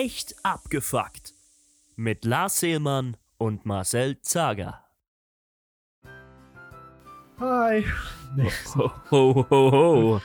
[0.00, 1.34] Echt abgefuckt.
[1.96, 4.84] Mit Lars Seelmann und Marcel Zager.
[7.40, 7.84] Hi.
[8.76, 10.20] Ho, ho, ho, ho.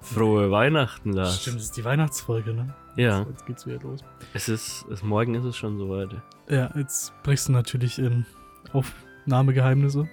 [0.00, 1.42] Frohe Weihnachten, Lars.
[1.42, 2.74] stimmt, das ist die Weihnachtsfolge, ne?
[2.96, 4.00] Ja, Jetzt geht's wieder los.
[4.32, 6.08] es ist, es, morgen ist es schon soweit.
[6.48, 8.24] Ja, jetzt brichst du natürlich in
[8.72, 10.08] Aufnahmegeheimnisse.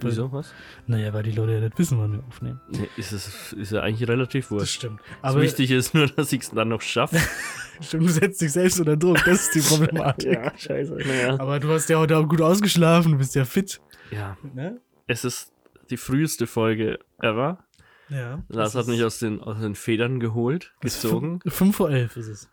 [0.00, 0.52] Wieso, was?
[0.86, 2.60] Naja, weil die Leute ja nicht wissen, wann wir aufnehmen.
[2.70, 4.74] Nee, ist, es, ist ja eigentlich relativ Das wurscht.
[4.74, 5.00] stimmt.
[5.22, 7.16] Das Aber Wichtige ist nur, dass ich es dann noch schaffe.
[7.80, 9.22] stimmt, du setzt dich selbst unter Druck.
[9.24, 10.38] Das ist die Problematik.
[10.58, 10.94] scheiße.
[11.06, 11.38] Naja.
[11.38, 13.80] Aber du hast ja heute auch gut ausgeschlafen, du bist ja fit.
[14.10, 14.80] Ja, Ne?
[15.06, 15.52] es ist
[15.90, 17.64] die früheste Folge ever.
[18.08, 18.42] Ja.
[18.48, 21.40] Lars hat mich aus den, aus den Federn geholt, gezogen.
[21.46, 22.50] 5 vor 11 ist es.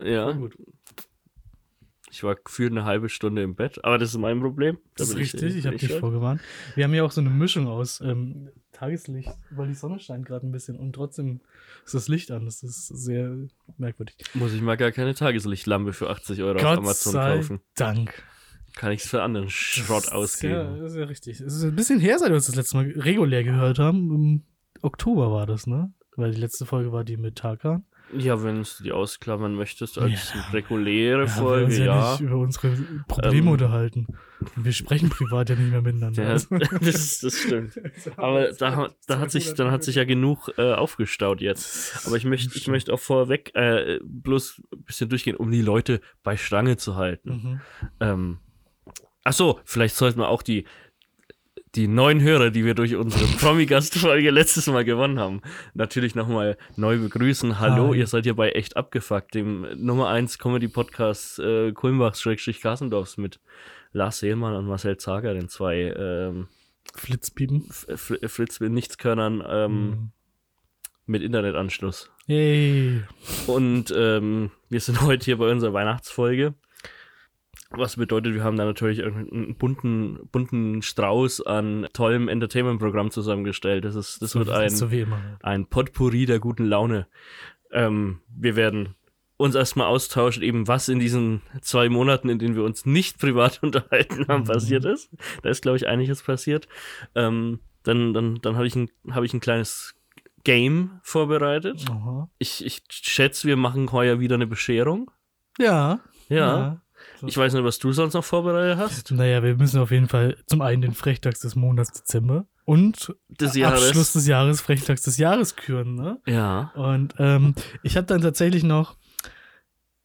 [0.00, 0.56] Ja, Gut.
[2.14, 4.76] Ich war gefühlt eine halbe Stunde im Bett, aber das ist mein Problem.
[4.76, 6.00] Da Das ist richtig, ich, bin habe dich schuld.
[6.00, 6.40] vorgewarnt.
[6.76, 10.46] Wir haben ja auch so eine Mischung aus ähm, Tageslicht, weil die Sonne scheint gerade
[10.46, 11.40] ein bisschen und trotzdem
[11.84, 12.44] ist das Licht an.
[12.44, 13.36] Das ist sehr
[13.78, 14.16] merkwürdig.
[14.34, 17.60] Muss ich mal gar keine Tageslichtlampe für 80 Euro auf Gott Amazon sei kaufen.
[17.74, 18.22] Dank.
[18.76, 20.54] Kann ich es für anderen Schrott ausgeben.
[20.54, 21.40] Ja, das ist ja richtig.
[21.40, 24.12] Es ist ein bisschen her, seit wir uns das letzte Mal regulär gehört haben.
[24.14, 24.42] Im
[24.82, 25.92] Oktober war das, ne?
[26.16, 27.84] Weil die letzte Folge war die mit Tarkan.
[28.16, 30.40] Ja, wenn du die ausklammern möchtest als Ja.
[30.52, 32.10] reguläre wir Folge, uns ja, ja.
[32.12, 32.76] nicht über unsere
[33.08, 34.06] Probleme Ähm, unterhalten.
[34.56, 36.22] Wir sprechen privat ja nicht mehr miteinander.
[36.22, 37.80] Der, Also- das, das stimmt.
[38.16, 42.06] Aber da, da hat sich, dann hat sich ja genug äh, aufgestaut jetzt.
[42.06, 46.00] Aber ich möchte, ich möchte auch vorweg äh, bloß ein bisschen durchgehen, um die Leute
[46.22, 47.30] bei Stange zu halten.
[47.30, 47.60] Mhm.
[48.00, 48.38] Ähm,
[49.24, 50.64] ach so, vielleicht sollten wir auch die,
[51.74, 55.42] die neuen Hörer, die wir durch unsere Promi-Gastfolge letztes Mal gewonnen haben,
[55.74, 57.58] natürlich nochmal neu begrüßen.
[57.58, 57.98] Hallo, Hi.
[57.98, 63.40] ihr seid hier bei Echt Abgefuckt, dem Nummer 1 Comedy-Podcast äh, Kulmbach-Kassendorfs mit
[63.92, 66.48] Lars Seelmann und Marcel Zager, den zwei ähm,
[66.94, 67.66] Flitzpiepen.
[67.68, 70.10] F- F- Fritz mit Nichtskörnern ähm, Mhm.
[71.06, 72.10] mit Internetanschluss.
[72.26, 73.02] Yay.
[73.46, 76.54] Und ähm, wir sind heute hier bei unserer Weihnachtsfolge.
[77.76, 83.84] Was bedeutet, wir haben da natürlich einen bunten, bunten Strauß an tollem Entertainment-Programm zusammengestellt.
[83.84, 85.18] Das, ist, das So, wird ein, so immer.
[85.42, 87.06] ein Potpourri der guten Laune.
[87.72, 88.94] Ähm, wir werden
[89.36, 93.58] uns erstmal austauschen, eben was in diesen zwei Monaten, in denen wir uns nicht privat
[93.62, 94.46] unterhalten haben, Mhm.
[94.48, 95.10] passiert ist.
[95.42, 96.68] Da ist, glaube ich, einiges passiert.
[97.14, 99.94] Ähm, dann dann, dann habe ich, ein, hab ich ein kleines
[100.44, 101.84] Game vorbereitet.
[101.90, 102.30] Aha.
[102.38, 105.10] Ich, ich schätze, wir machen heuer wieder eine Bescherung.
[105.58, 106.00] Ja.
[106.28, 106.80] Ja.
[107.26, 109.10] Ich weiß nicht, was du sonst noch vorbereitet hast.
[109.10, 113.54] Naja, wir müssen auf jeden Fall zum einen den Frechtags des Monats Dezember und Des
[113.54, 113.88] Jahres.
[113.88, 116.20] Abschluss des Jahres, Frechtags des Jahres küren, ne?
[116.26, 116.72] Ja.
[116.74, 118.96] Und ähm, ich habe dann tatsächlich noch,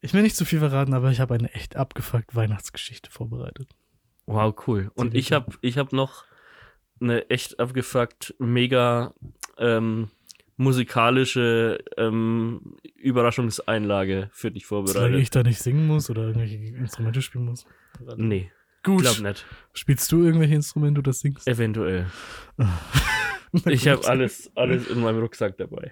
[0.02, 3.70] ich will nicht zu viel verraten, aber ich habe eine echt abgefuckt Weihnachtsgeschichte vorbereitet.
[4.26, 4.92] Wow, cool.
[4.96, 6.26] Und ich habe ich hab noch
[7.02, 9.14] eine echt abgefuckt, mega
[9.58, 10.10] ähm,
[10.60, 15.22] musikalische ähm, Überraschungseinlage für dich Solange vorbereitet.
[15.22, 17.66] ich da nicht singen muss oder irgendwelche Instrumente spielen muss.
[18.18, 18.52] Nee,
[18.84, 19.02] Gut.
[19.02, 19.46] glaub nicht.
[19.74, 21.48] Spielst du irgendwelche Instrumente oder singst?
[21.48, 22.08] Eventuell.
[23.66, 25.92] Ich habe alles, alles in meinem Rucksack dabei.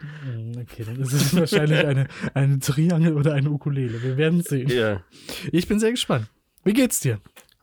[0.00, 4.02] Hm, Okay, dann ist es wahrscheinlich eine, eine Triangel oder eine Ukulele.
[4.02, 4.68] Wir werden sehen.
[4.68, 5.02] Ja.
[5.50, 6.30] Ich bin sehr gespannt.
[6.62, 7.18] Wie geht's dir?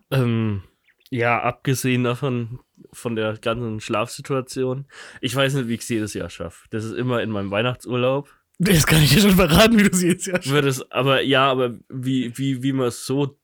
[0.09, 0.63] Ähm,
[1.11, 2.59] ja, abgesehen davon,
[2.97, 4.85] von der ganzen Schlafsituation.
[5.21, 6.65] Ich weiß nicht, wie ich es jedes Jahr schaffe.
[6.69, 8.29] Das ist immer in meinem Weihnachtsurlaub.
[8.59, 11.49] Das kann ich dir schon verraten, wie du sie jetzt ja Wird es, aber ja,
[11.49, 13.37] aber wie, wie, wie man so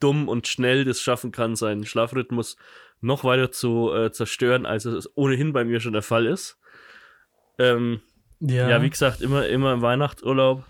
[0.00, 2.56] dumm und schnell das schaffen kann, seinen Schlafrhythmus
[3.00, 6.58] noch weiter zu äh, zerstören, als es ohnehin bei mir schon der Fall ist.
[7.58, 8.00] Ähm,
[8.40, 8.82] Ja, ja.
[8.82, 10.64] wie gesagt, immer, immer im Weihnachtsurlaub,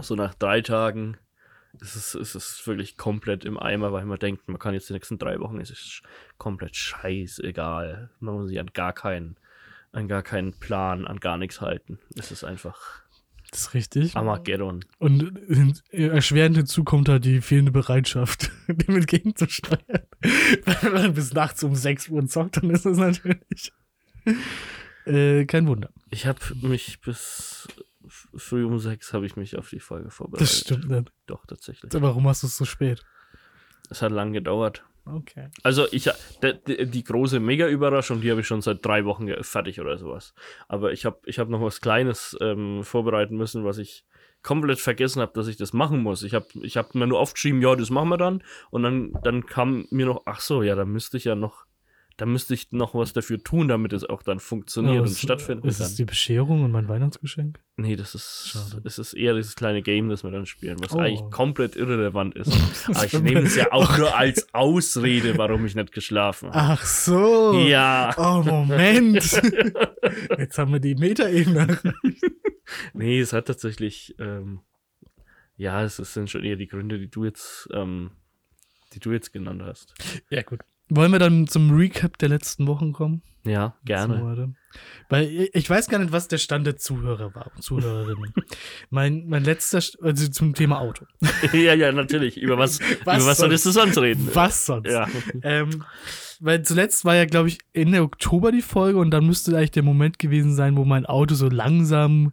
[0.00, 1.16] so nach drei Tagen,
[1.80, 4.94] ist es, ist es wirklich komplett im Eimer, weil man denkt, man kann jetzt die
[4.94, 6.02] nächsten drei Wochen, es ist
[6.38, 8.10] komplett scheißegal.
[8.20, 9.36] Man muss sich an gar keinen,
[9.92, 11.98] an gar keinen Plan, an gar nichts halten.
[12.16, 13.02] Es ist einfach
[13.50, 14.14] das ist richtig.
[14.14, 14.84] Armageddon.
[14.98, 15.32] Und
[15.90, 20.02] erschwerend hinzu kommt halt die fehlende Bereitschaft, dem entgegenzusteuern.
[20.82, 23.72] Wenn man bis nachts um 6 Uhr zockt, dann ist das natürlich
[25.06, 25.90] äh, kein Wunder.
[26.10, 27.68] Ich habe mich bis
[28.08, 30.48] früh um sechs habe ich mich auf die Folge vorbereitet.
[30.48, 31.12] Das stimmt nicht.
[31.26, 31.92] Doch, tatsächlich.
[31.94, 33.04] Warum hast du es so spät?
[33.90, 34.84] Es hat lang gedauert.
[35.04, 35.48] Okay.
[35.62, 36.10] Also ich
[36.42, 40.34] die, die, große Mega-Überraschung, die habe ich schon seit drei Wochen fertig oder sowas.
[40.68, 44.04] Aber ich habe ich hab noch was Kleines ähm, vorbereiten müssen, was ich
[44.42, 46.22] komplett vergessen habe, dass ich das machen muss.
[46.22, 48.42] Ich habe ich hab mir nur aufgeschrieben, ja, das machen wir dann.
[48.70, 51.64] Und dann, dann kam mir noch, ach so, ja, da müsste ich ja noch,
[52.18, 55.20] da müsste ich noch was dafür tun, damit es auch dann funktioniert Ja, und ist-
[55.20, 55.86] stattfinden Ist kann.
[55.86, 57.60] es die Bescherung und mein Weihnachtsgeschenk?
[57.76, 58.82] Nee, das ist, Schade.
[58.84, 60.98] es ist eher dieses kleine Game, das wir dann spielen, was Oh.
[60.98, 62.50] eigentlich komplett irrelevant ist.
[62.88, 66.58] Aber ich nehme es ja auch nur als Ausrede, warum ich nicht geschlafen habe.
[66.80, 67.56] Ach so.
[67.66, 68.12] Ja.
[68.18, 69.22] Oh, Moment.
[70.38, 71.78] Jetzt haben wir die Metaebene.
[72.92, 74.60] Nee, es hat tatsächlich ähm,
[75.56, 78.10] Ja, es es sind schon eher die Gründe, die du jetzt, ähm,
[78.92, 79.94] die du jetzt genannt hast.
[80.30, 80.60] Ja, gut.
[80.90, 83.22] Wollen wir dann zum Recap der letzten Wochen kommen?
[83.44, 84.54] Ja, gerne.
[85.08, 88.32] Weil ich- ich weiß gar nicht, was der Stand der Zuhörer war, Zuhörerinnen.
[88.90, 91.06] mein, mein letzter, St- also zum Thema Auto.
[91.52, 92.36] ja, ja, natürlich.
[92.36, 94.28] Über was, Was über was solltest du sonst reden?
[94.34, 94.90] Was sonst?
[94.90, 95.06] Ja.
[95.42, 95.82] Ähm,
[96.40, 99.82] weil zuletzt war ja, glaube ich, Ende Oktober die Folge und dann müsste eigentlich der
[99.82, 102.32] Moment gewesen sein, wo mein Auto so langsam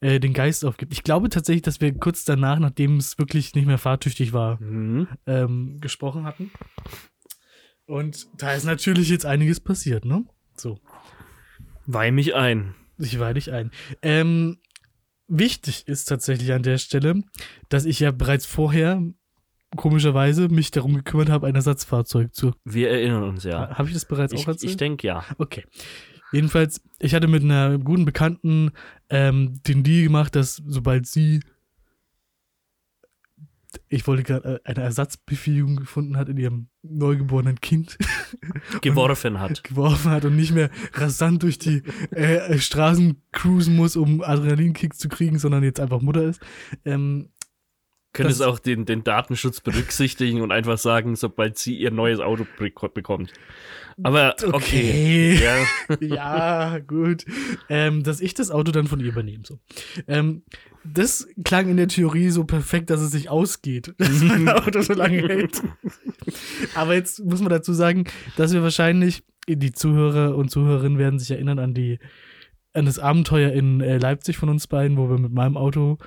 [0.00, 0.92] äh, den Geist aufgibt.
[0.92, 5.08] Ich glaube tatsächlich, dass wir kurz danach, nachdem es wirklich nicht mehr fahrtüchtig war, Mhm.
[5.26, 6.50] ähm, gesprochen hatten.
[7.86, 10.24] Und da ist natürlich jetzt einiges passiert, ne?
[10.56, 10.78] So,
[11.86, 12.74] Weih mich ein.
[12.98, 13.70] ich weih dich ein.
[14.02, 14.58] Ähm,
[15.28, 17.22] wichtig ist tatsächlich an der Stelle,
[17.68, 19.02] dass ich ja bereits vorher
[19.76, 22.52] komischerweise mich darum gekümmert habe, ein Ersatzfahrzeug zu.
[22.64, 23.70] Wir erinnern uns ja.
[23.76, 24.70] Habe ich das bereits Ich, auch erzählt?
[24.70, 25.24] ich denke ja.
[25.38, 25.64] Okay.
[26.30, 28.70] Jedenfalls, ich hatte mit einer guten Bekannten
[29.10, 31.40] ähm, den Deal gemacht, dass sobald sie,
[33.88, 37.98] ich wollte gerade äh, eine Ersatzbefähigung gefunden hat in ihrem neugeborenen Kind,
[38.80, 39.64] Geworfen hat.
[39.64, 41.82] geworfen hat und nicht mehr rasant durch die
[42.14, 46.40] äh, äh, Straßen cruisen muss, um Adrenalinkick zu kriegen, sondern jetzt einfach Mutter ist.
[46.84, 47.30] Ähm,
[48.12, 52.46] Könntest Das- auch den, den Datenschutz berücksichtigen und einfach sagen, sobald sie ihr neues Auto
[52.58, 53.32] bek- bekommt.
[54.02, 54.52] Aber okay.
[54.52, 55.40] okay.
[55.42, 55.96] Ja.
[56.00, 57.24] ja, gut.
[57.68, 59.44] Ähm, dass ich das Auto dann von ihr übernehme.
[59.46, 59.58] So.
[60.08, 60.42] Ähm,
[60.84, 64.94] das klang in der Theorie so perfekt, dass es sich ausgeht, dass mein Auto so
[64.94, 65.62] lange hält.
[66.74, 68.04] Aber jetzt muss man dazu sagen,
[68.36, 71.98] dass wir wahrscheinlich, die Zuhörer und Zuhörerinnen werden sich erinnern an die
[72.74, 75.98] an das Abenteuer in äh, Leipzig von uns beiden, wo wir mit meinem Auto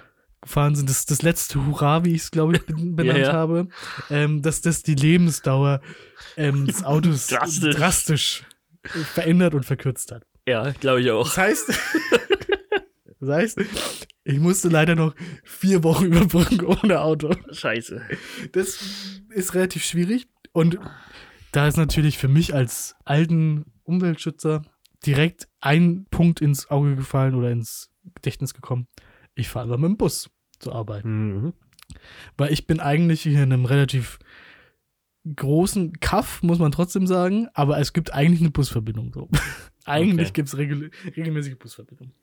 [0.46, 0.90] gefahren sind.
[0.90, 3.34] Das das letzte Hurra, wie ich es, glaube ich, ben- benannt Ja, ja.
[3.34, 3.68] habe.
[4.10, 5.82] Ähm, dass das die Lebensdauer
[6.38, 7.76] ähm, des Autos Drastisch.
[7.76, 8.44] drastisch
[9.14, 10.24] verändert und verkürzt hat.
[10.48, 11.26] ja, glaube ich auch.
[11.28, 11.68] Das heißt,
[13.20, 13.60] das heißt,
[14.24, 15.14] ich musste leider noch
[15.44, 17.32] vier Wochen überbrücken ohne Auto.
[17.52, 18.02] Scheiße.
[18.54, 18.80] Das
[19.30, 20.28] ist relativ schwierig.
[20.52, 20.80] Und
[21.52, 24.62] da ist natürlich für mich als alten Umweltschützer
[25.06, 28.88] direkt ein Punkt ins Auge gefallen oder ins Gedächtnis gekommen.
[29.36, 30.30] Ich fahre immer mit dem Bus
[30.60, 31.06] zur Arbeit.
[31.06, 31.54] Mhm.
[32.38, 34.20] Weil ich bin eigentlich hier in einem relativ
[35.36, 39.12] großen Kaff, muss man trotzdem sagen, aber es gibt eigentlich eine Busverbindung.
[39.14, 39.30] So.
[39.86, 40.34] eigentlich Okay.
[40.34, 42.14] gibt es regel regelmäßige Busverbindungen.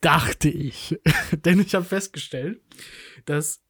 [0.00, 0.98] Dachte ich.
[1.44, 2.60] Denn ich habe festgestellt,
[3.24, 3.62] dass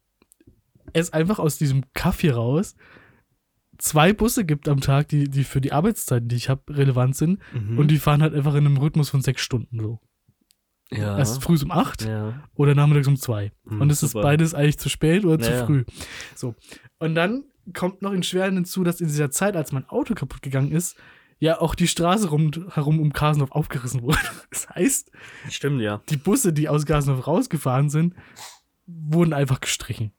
[0.93, 2.75] es einfach aus diesem Kaff hier raus
[3.77, 7.39] zwei Busse gibt am Tag, die, die für die Arbeitszeiten, die ich habe, relevant sind.
[7.53, 7.77] Mhm.
[7.77, 9.99] Und die fahren halt einfach in einem Rhythmus von sechs Stunden so.
[10.91, 11.17] Ja.
[11.17, 12.33] Erst früh um acht ja.
[12.55, 13.51] oder nachmittags um zwei.
[13.67, 15.65] Hm, und es ist beides eigentlich zu spät oder zu Naja.
[15.65, 15.83] früh.
[16.35, 16.55] So.
[16.99, 17.43] Und dann
[17.73, 20.95] kommt noch in Schweren hinzu, dass in dieser Zeit, als mein Auto kaputt gegangen ist,
[21.39, 24.17] ja auch die Straße rum, herum um Kasendorf aufgerissen wurde.
[24.49, 25.11] Das heißt,
[25.49, 26.01] Stimmt, ja.
[26.09, 28.15] die Busse, die aus Kasendorf rausgefahren sind,
[28.85, 30.11] wurden einfach gestrichen.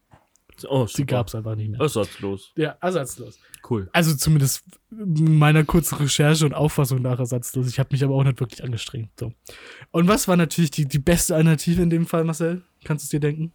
[0.69, 1.05] Oh, Die super.
[1.07, 1.81] gab es einfach nicht mehr.
[1.81, 2.53] Ersatzlos.
[2.57, 3.39] Ja, ersatzlos.
[3.69, 3.89] Cool.
[3.93, 7.69] Also zumindest meiner kurzen Recherche und Auffassung nach ersatzlos.
[7.69, 9.11] Ich habe mich aber auch nicht wirklich angestrengt.
[9.19, 9.33] So.
[9.91, 12.63] Und was war natürlich die, die beste Alternative in dem Fall, Marcel?
[12.85, 13.53] Kannst du es dir denken?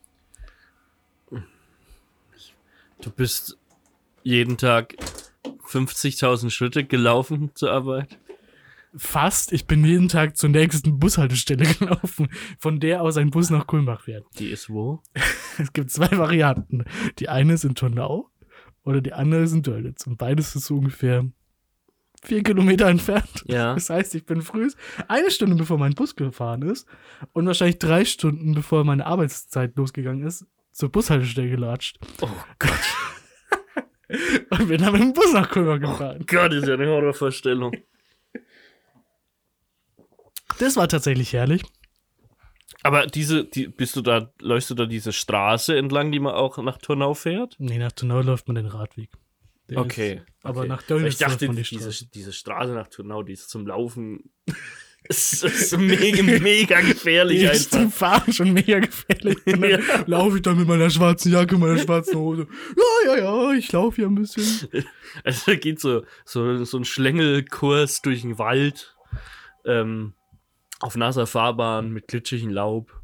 [3.02, 3.58] Du bist
[4.24, 4.96] jeden Tag
[5.68, 8.18] 50.000 Schritte gelaufen zur Arbeit.
[8.96, 9.52] Fast.
[9.54, 14.02] Ich bin jeden Tag zur nächsten Bushaltestelle gelaufen, von der aus ein Bus nach Kulmbach
[14.02, 14.26] fährt.
[14.40, 15.02] Die ist wo?
[15.60, 16.84] Es gibt zwei Varianten.
[17.20, 18.30] Die eine ist in Turnau
[18.84, 20.08] oder die andere ist in Dörlitz.
[20.08, 21.26] Und beides ist so ungefähr
[22.24, 23.44] vier Kilometer entfernt.
[23.46, 23.74] Ja.
[23.76, 24.70] Das heißt, ich bin früh
[25.08, 26.88] eine Stunde bevor mein Bus gefahren ist
[27.34, 32.72] und wahrscheinlich drei Stunden bevor meine Arbeitszeit losgegangen ist, zur Bushaltestelle gelatscht Oh Gott.
[34.50, 36.24] und bin dann mit dem Bus nach Kulmbach gefahren.
[36.28, 37.74] Gott, ist ja eine Horrorvorstellung.
[40.60, 41.64] Das war tatsächlich herrlich.
[42.82, 46.58] Aber diese, die, bist du da, läufst du da diese Straße entlang, die man auch
[46.58, 47.56] nach Turnau fährt?
[47.60, 49.10] Nee, nach Turnau läuft man den Radweg.
[49.74, 50.16] Okay.
[50.16, 50.70] Ist, aber okay.
[50.70, 52.10] nach Dörlitz Ich dachte, läuft man die diese, Straße.
[52.14, 54.32] diese Straße nach Turnau, die ist zum Laufen.
[55.06, 57.90] ist, ist mega, mega gefährlich Die ist zum.
[57.90, 59.38] Fahren schon mega gefährlich.
[59.46, 59.80] Und dann Ja.
[60.06, 62.48] laufe ich da mit meiner schwarzen Jacke, meiner schwarzen Hose.
[63.08, 64.44] Ja, ja, ja, ich laufe hier ein bisschen.
[65.24, 68.96] Also da geht so, so, so ein Schlängelkurs durch den Wald.
[69.64, 70.14] Ähm,
[70.84, 73.02] auf nasser Fahrbahn mit glitschigem Laub.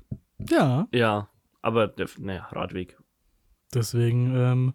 [0.49, 1.29] Ja, Ja,
[1.61, 2.97] aber naja, Radweg.
[3.73, 4.73] deswegen, ähm,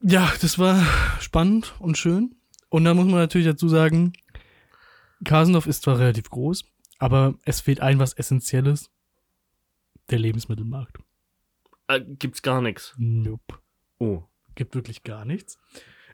[0.00, 0.84] ja, das war
[1.20, 2.34] spannend und schön.
[2.68, 4.12] Und da muss man natürlich dazu sagen,
[5.24, 6.64] Kasendorf ist zwar relativ groß,
[6.98, 8.90] aber es fehlt ein was Essentielles.
[10.10, 10.98] Der Lebensmittelmarkt.
[11.86, 12.94] Äh, gibt's gar nichts.
[12.98, 13.58] Nope.
[13.98, 14.24] Oh.
[14.54, 15.58] Gibt wirklich gar nichts.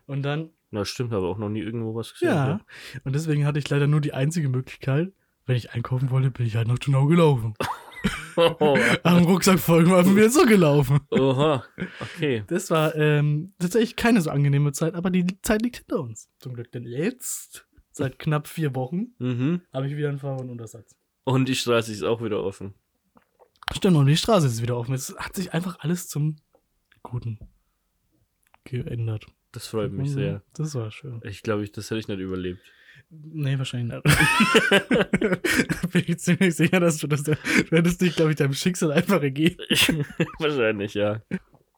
[0.07, 2.29] Und dann Na, stimmt, habe auch noch nie irgendwo was gesehen.
[2.29, 2.61] Ja.
[3.05, 5.13] Und deswegen hatte ich leider nur die einzige Möglichkeit,
[5.51, 7.55] wenn ich einkaufen wollte, bin ich halt nach Turnau gelaufen.
[8.37, 11.01] Oh, Am Rucksack folgen waren wir so gelaufen.
[11.11, 11.63] oha,
[12.01, 12.43] okay.
[12.47, 16.31] Das war ähm, tatsächlich keine so angenehme Zeit, aber die Zeit liegt hinter uns.
[16.39, 16.73] Zum Glück.
[16.73, 19.61] Denn jetzt, seit knapp vier Wochen, Mhm.
[19.75, 20.97] habe ich wieder einen Fahrraduntersatz.
[21.25, 22.73] Und die Straße ist auch wieder offen.
[23.75, 24.95] Stimmt, und die Straße ist wieder offen.
[24.95, 26.37] Es hat sich einfach alles zum
[27.03, 27.39] Guten
[28.65, 29.27] geändert.
[29.53, 30.15] Das freut mich Mhm.
[30.15, 30.43] sehr.
[30.55, 31.21] Das war schön.
[31.25, 32.63] Ich glaube, ich, das hätte ich nicht überlebt.
[33.13, 35.91] Nee, wahrscheinlich nicht.
[35.93, 37.25] Bin ich ziemlich sicher, dass du das.
[37.25, 37.35] Du
[37.71, 39.57] hättest dich, glaube ich, deinem Schicksal einfach ergeben.
[40.39, 41.21] Wahrscheinlich, ja.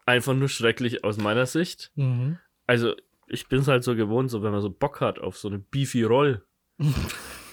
[0.04, 1.90] Einfach nur schrecklich aus meiner Sicht.
[1.94, 2.38] Mhm.
[2.66, 2.94] Also,
[3.28, 5.58] ich bin es halt so gewohnt, so wenn man so Bock hat auf so eine
[5.58, 6.42] Beefy Roll,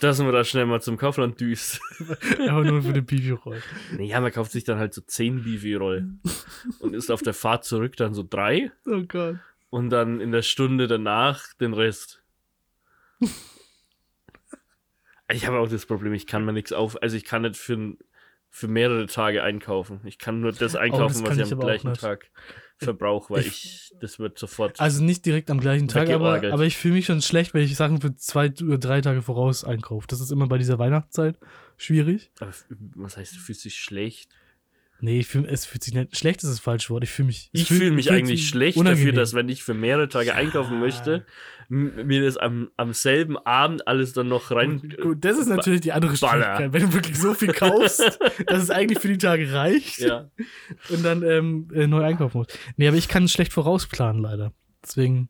[0.01, 1.79] dass man da schnell mal zum Kaufland düst.
[2.49, 3.61] Aber nur für den Bibi-Roll.
[3.97, 6.09] Naja, man kauft sich dann halt so 10 Beefy Roll
[6.79, 9.37] und ist auf der Fahrt zurück dann so drei Oh Gott.
[9.69, 12.21] und dann in der Stunde danach den Rest.
[15.31, 17.95] Ich habe auch das Problem, ich kann mir nichts auf, also ich kann nicht für,
[18.49, 20.01] für mehrere Tage einkaufen.
[20.05, 21.93] Ich kann nur das einkaufen, kann was ich ich am gleichen.
[21.93, 22.31] Tag
[22.77, 23.47] verbrauche, weil Ich-
[23.91, 24.79] ich, das wird sofort.
[24.79, 27.75] Also nicht direkt am gleichen Tag, aber, aber ich fühle mich schon schlecht, wenn ich
[27.75, 30.07] Sachen für zwei oder drei Tage voraus einkaufe.
[30.07, 31.37] Das ist immer bei dieser Weihnachtszeit
[31.77, 32.31] schwierig.
[32.39, 32.51] Aber
[32.95, 34.31] was heißt, du fühlst dich schlecht?
[35.01, 36.17] Nee, ich fühl, es fühlt sich nicht.
[36.17, 37.03] Schlecht ist das falsche Wort.
[37.03, 37.49] Ich fühle mich.
[37.53, 39.07] Ich fühl- fühle mich fühlt eigentlich schlecht unangenehm.
[39.07, 40.79] dafür, dass wenn ich für mehrere Tage einkaufen Ja.
[40.79, 41.25] möchte,
[41.69, 44.93] m- mir das am, am selben Abend alles dann noch rein.
[45.01, 46.17] Gut, das ist natürlich die andere.
[46.17, 46.73] Schwierigkeit.
[46.73, 47.99] Wenn du wirklich so viel kaufst,
[48.47, 50.29] dass es eigentlich für die Tage reicht Ja.
[50.89, 52.57] und dann ähm, äh, neu einkaufen musst.
[52.75, 54.51] Nee, aber ich kann es schlecht vorausplanen, leider.
[54.83, 55.29] Deswegen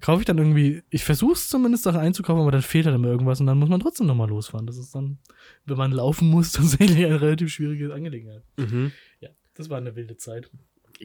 [0.00, 3.08] kaufe ich dann irgendwie, ich versuche es zumindest Sachen einzukaufen, aber dann fehlt halt immer
[3.08, 4.66] irgendwas und dann muss man trotzdem nochmal losfahren.
[4.66, 5.18] Das ist dann,
[5.66, 8.42] wenn man laufen muss, tatsächlich eine relativ schwierige Angelegenheit.
[8.56, 8.92] Mhm.
[9.20, 10.50] Ja, das war eine wilde Zeit.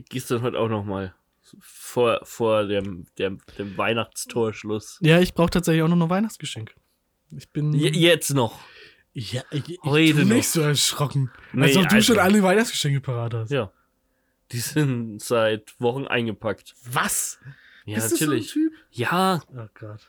[0.09, 1.13] Gehst dann heute auch noch mal
[1.59, 4.97] vor, vor dem, dem, dem Weihnachtstorschluss.
[5.01, 6.75] Ja, ich brauche tatsächlich auch noch ein Weihnachtsgeschenk.
[7.35, 7.73] Ich bin.
[7.73, 8.59] Je- Jetzt noch.
[9.13, 10.35] ja, ich, ich Heute tu noch.
[10.35, 11.31] nicht so erschrocken.
[11.53, 13.51] Nee, als ob du also- schon alle Weihnachtsgeschenke parat hast.
[13.51, 13.71] Ja.
[14.51, 16.75] Die sind seit Wochen eingepackt.
[16.85, 17.39] Was?
[17.85, 18.51] Ja, Bist natürlich.
[18.53, 18.73] du so ein Typ?
[18.91, 19.99] Ja, Oh Gott.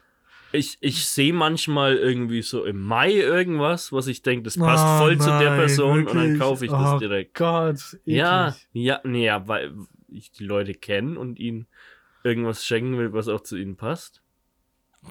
[0.53, 4.99] ich, ich sehe manchmal irgendwie so im Mai irgendwas, was ich denke, das passt Oh
[5.05, 6.39] voll zu der nein, Person und dann wirklich?
[6.41, 7.35] kaufe ich oh das direkt.
[7.35, 7.99] Gott.
[8.05, 8.69] Ja, eklig.
[8.73, 9.75] ja, nee, ja, weil
[10.09, 11.67] ich die Leute kenne und ihnen
[12.25, 14.23] irgendwas schenken will, was auch zu ihnen passt.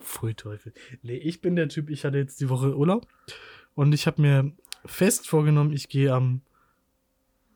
[0.02, 0.74] Pfui Teufel.
[1.04, 3.08] Nee, ich bin der Typ, ich hatte jetzt die Woche Urlaub
[3.76, 4.52] und ich habe mir
[4.86, 6.42] fest vorgenommen, ich gehe am.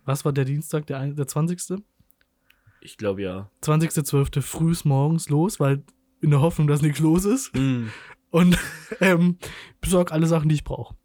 [0.06, 1.84] Was war der Dienstag, der, ein- der 20.?
[2.82, 3.50] Ich glaube ja.
[3.64, 4.42] 20.12.
[4.42, 5.84] frühs morgens los, weil
[6.22, 7.54] in der Hoffnung, dass nichts los ist.
[7.54, 7.92] Hm.
[8.30, 8.58] Und
[9.02, 9.38] ähm,
[9.82, 10.96] besorg alle Sachen, die ich brauche.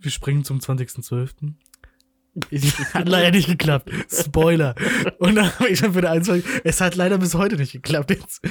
[0.00, 1.54] Wir springen zum 20.12.
[2.94, 3.90] Hat leider nicht geklappt.
[4.10, 4.74] Spoiler.
[5.18, 6.44] Und dann habe ich schon eine Einzug.
[6.62, 8.10] Es hat leider bis heute nicht geklappt.
[8.10, 8.42] Jetzt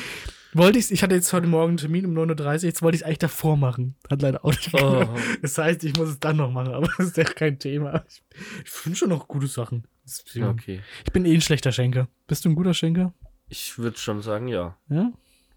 [0.54, 3.02] wollte ich ich hatte jetzt heute Morgen einen Termin um 9.30 Uhr, jetzt wollte ich
[3.02, 3.96] es eigentlich davor machen.
[4.10, 5.10] Hat leider auch nicht geklappt.
[5.14, 5.20] Oh.
[5.42, 8.04] Das heißt, ich muss es dann noch machen, aber das ist ja kein Thema.
[8.10, 8.24] Ich,
[8.66, 9.88] ich finde schon noch gute Sachen.
[10.08, 10.82] Deswegen- Okay.
[11.06, 12.08] Ich bin eh ein schlechter Schenker.
[12.28, 13.14] Bist du ein guter Schenker?
[13.50, 14.78] Ich würde schon sagen, ja.
[14.90, 15.12] Ja?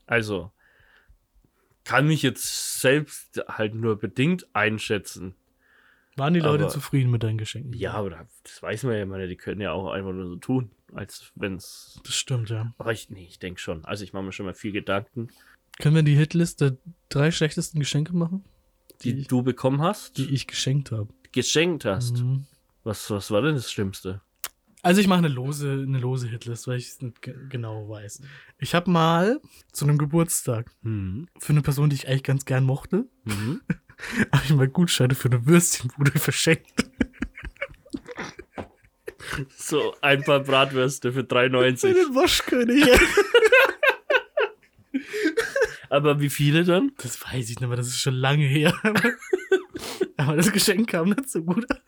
[0.07, 0.50] Also,
[1.85, 5.35] kann mich jetzt selbst halt nur bedingt einschätzen.
[6.16, 7.73] Waren die Leute Aber- zufrieden mit deinen Geschenken?
[7.73, 10.37] Ja, aber da- das weiß man ja, meine, die können ja auch einfach nur so
[10.37, 12.00] tun, als wenn's.
[12.04, 12.75] Das stimmt, ja.
[12.78, 13.85] Aber ich, nee, ich denke schon.
[13.85, 15.28] Also ich mache mir schon mal viel Gedanken,
[15.78, 16.76] Können wir die Hitliste
[17.09, 18.45] drei schlechtesten Geschenke machen,
[19.02, 21.09] die, Die- du bekommen hast, die ich geschenkt habe?
[21.33, 22.19] geschenkt hast.
[22.19, 22.45] Mhm.
[22.85, 24.21] Was, was war denn das Schlimmste?
[24.82, 28.22] Also ich mache eine lose, eine lose Hitlist, weil ich es nicht ge genau weiß.
[28.58, 29.40] Ich habe mal
[29.72, 31.28] zu einem Geburtstag Mhm.
[31.38, 33.60] für eine Person, die ich eigentlich ganz gern mochte, Mhm.
[34.32, 36.72] habe ich mal Gutscheine für eine Würstchenbude verschenkt.
[39.56, 41.92] So ein paar Bratwürste für Für 3,90.
[41.94, 42.84] den Waschkönig.
[45.88, 46.92] Aber wie viele dann?
[46.99, 48.75] Das weiß ich nicht mehr, das ist schon lange her.
[50.16, 51.78] Aber das Geschenk kam nicht so gut an.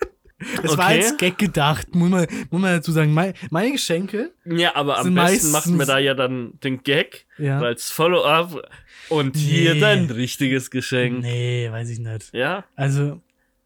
[0.62, 0.98] Es war Okay.
[1.04, 3.12] als Gag gedacht, muss man, muss man dazu sagen.
[3.14, 7.60] Meine, meine Geschenke, Ja, aber am besten macht man da ja dann den Gag ja.
[7.60, 8.70] als Follow-up
[9.08, 9.80] und hier Nee.
[9.80, 11.20] dein richtiges Geschenk.
[11.22, 12.32] Nee, weiß ich nicht.
[12.32, 13.20] Ja, Also,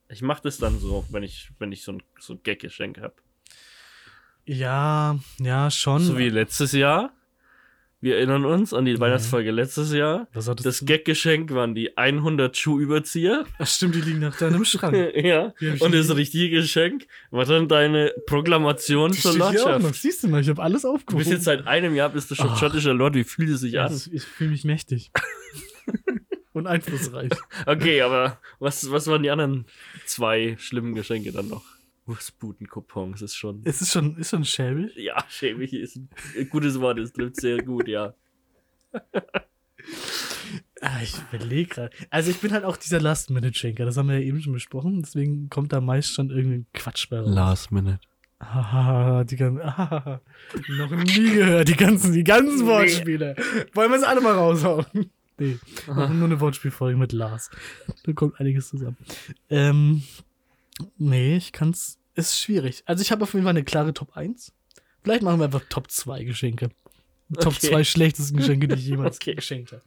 [0.08, 3.14] ich mach das dann so, wenn ich, wenn ich so ein, so ein Gag-Geschenk habe.
[4.44, 6.00] ja, ja, schon.
[6.02, 7.12] So wie letztes Jahr.
[8.06, 10.28] Wir erinnern uns an die Weihnachtsfolge letztes Jahr.
[10.32, 10.84] Was Das du?
[10.84, 13.44] Gag-Geschenk waren die 100 Schuhüberzieher.
[13.58, 14.96] Ach, stimmt, die liegen nach deinem Schrank.
[15.16, 15.52] ja.
[15.80, 19.36] Und das richtige Geschenk war dann deine Proklamation Die zur.
[19.36, 19.92] Lordschaft.
[19.96, 21.18] Siehst du mal, ich habe alles aufgehoben.
[21.18, 22.60] bist jetzt seit einem Jahr bist du schon Ach.
[22.60, 23.16] schottischer Lord.
[23.16, 23.90] Wie fühlt es sich ja, an?
[23.92, 25.10] das- ich fühle mich mächtig.
[26.52, 27.30] Und einflussreich.
[27.66, 29.66] Okay, aber was, was waren die anderen
[30.06, 31.64] zwei schlimmen Geschenke dann noch?
[32.06, 33.62] Wurstbuden-Coupons ist schon.
[33.64, 34.94] Es ist schon, ist schon schäbig.
[34.96, 36.08] Ja, schäbig ist ein
[36.50, 38.14] gutes Wort, es trifft sehr gut, ja.
[40.80, 41.90] Ah, ich überlege gerade.
[42.10, 45.48] Also ich bin halt auch dieser Last-Minute-Schenker, das haben wir ja eben schon besprochen, deswegen
[45.50, 47.28] kommt da meist schon irgendwie Quatsch bei raus.
[47.34, 47.98] Last Minute.
[48.38, 50.20] Ah, die ganzen, ah,
[50.76, 52.66] noch nie gehört, die ganzen, die ganzen Nee.
[52.66, 53.34] Wortspiele.
[53.72, 54.84] Wollen wir es alle mal raushauen?
[55.38, 57.50] Nee, machen nur eine Wortspielfolge mit Lars.
[58.04, 58.96] Da kommt einiges zusammen.
[59.50, 60.02] Ähm,
[60.98, 62.82] nee, ich kann's, ist schwierig.
[62.86, 64.52] Also ich habe auf jeden Fall eine klare Top 1.
[65.02, 66.70] Vielleicht machen wir einfach Top 2 Geschenke.
[67.34, 67.68] Top Okay.
[67.70, 69.34] 2 schlechtesten Geschenke, die ich jemals Okay.
[69.34, 69.82] geschenkt habe.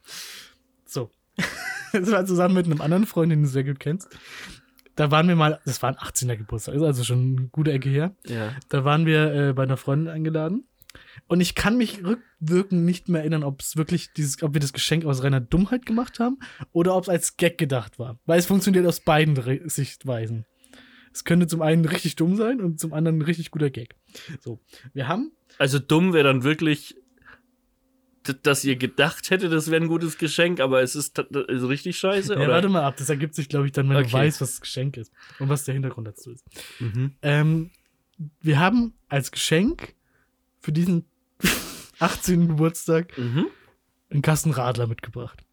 [0.85, 1.09] So.
[1.91, 4.07] Das war zusammen mit einem anderen Freund, den du sehr gut kennst.
[4.95, 7.89] Da waren wir mal, das war ein 18er Geburtstag, ist also schon eine gute Ecke
[7.89, 8.15] her.
[8.27, 8.55] Ja.
[8.69, 10.67] Da waren wir äh, bei einer Freundin eingeladen.
[11.27, 14.71] Und ich kann mich rückwirkend nicht mehr erinnern, ob es wirklich dieses, ob wir das
[14.71, 16.37] Geschenk aus reiner Dummheit gemacht haben
[16.73, 18.19] oder ob es als Gag gedacht war.
[18.27, 19.35] Weil es funktioniert aus beiden
[19.67, 20.45] Sichtweisen.
[21.13, 23.95] Es könnte zum einen richtig dumm sein und zum anderen ein richtig guter Gag.
[24.41, 24.59] So,
[24.93, 26.95] wir haben Also dumm wäre dann wirklich,
[28.43, 32.33] dass ihr gedacht hättet, das wäre ein gutes Geschenk, aber es ist, ist richtig scheiße.
[32.33, 32.49] Ja, oder?
[32.49, 34.13] warte mal ab, das ergibt sich, glaube ich, dann, wenn du Okay.
[34.13, 36.45] weißt, was das Geschenk ist und was der Hintergrund dazu ist.
[36.79, 37.15] Mhm.
[37.21, 37.71] Ähm,
[38.41, 39.95] wir haben als Geschenk
[40.59, 41.05] für diesen
[41.99, 42.47] 18.
[42.49, 43.47] Geburtstag Mhm.
[44.11, 45.43] einen Kasten Radler mitgebracht.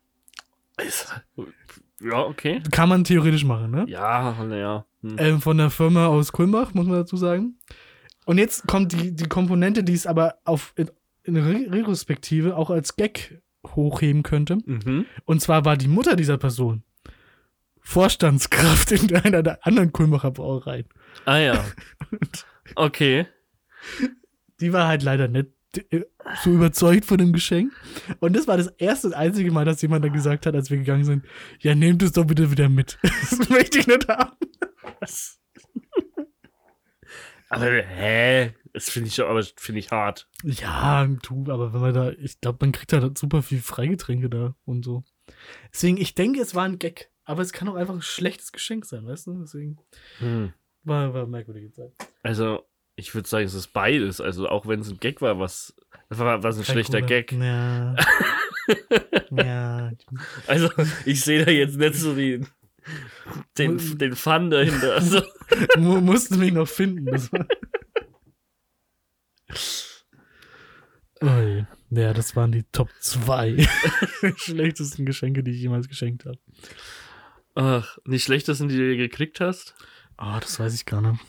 [2.01, 2.63] Ja, okay.
[2.71, 3.87] Kann man theoretisch machen, ne?
[3.89, 4.85] Ja, naja.
[5.03, 5.17] Hm.
[5.19, 7.59] Ähm, von der Firma aus Kulmbach, muss man dazu sagen.
[8.27, 10.91] Und jetzt kommt die, die Komponente, die es aber auf, in,
[11.25, 14.59] in Re Retrospektive auch als Gag hochheben könnte.
[14.65, 15.07] Mhm.
[15.25, 16.83] Und zwar war die Mutter dieser Person
[17.81, 20.87] Vorstandskraft in einer der anderen Kulmbacher Brauereien.
[21.25, 21.65] Ah ja.
[22.75, 23.29] Okay.
[24.59, 25.51] Die war halt leider nicht
[26.43, 27.73] so überzeugt von dem Geschenk.
[28.21, 30.79] Und das war das erste und einzige Mal, dass jemand dann gesagt hat, als wir
[30.79, 31.25] gegangen sind,
[31.61, 32.99] ja, nehmt es doch bitte wieder mit.
[33.31, 34.37] Das möchte ich nicht haben.
[35.01, 35.41] Was?
[37.49, 38.55] Aber hä?
[38.73, 40.29] Das finde ich aber finde ich hart.
[40.43, 44.55] Ja, du, aber wenn man da, ich glaube, man kriegt da super viel Freigetränke da
[44.65, 45.05] und so.
[45.73, 47.11] Deswegen, ich denke, es war ein Gag.
[47.25, 49.41] Aber es kann auch einfach ein schlechtes Geschenk sein, weißt du?
[49.41, 49.79] Deswegen
[50.19, 50.53] Hm.
[50.85, 51.93] war, war eine merkwürdige Zeit.
[52.23, 52.65] Also,
[52.97, 54.21] ich würde sagen, es ist beides.
[54.21, 55.75] Also, auch wenn es ein Gag war, was,
[56.09, 57.33] war was ein Kein schlechter cooler- Gag.
[57.33, 57.97] Ja.
[59.31, 59.93] ja.
[60.47, 60.71] Also,
[61.05, 62.45] ich sehe da jetzt nicht so die,
[63.59, 64.95] den, den Fun dahinter.
[64.95, 65.23] Also,
[65.77, 67.07] Mu mussten mich noch finden.
[67.07, 67.47] Das war
[71.23, 71.67] Ui.
[71.91, 73.67] Ja, das waren die Top 2
[74.37, 76.39] schlechtesten Geschenke, die ich jemals geschenkt habe.
[77.55, 79.75] ach, die schlechtesten, die du gekriegt hast?
[80.19, 81.21] Ah, das weiß ich gar nicht.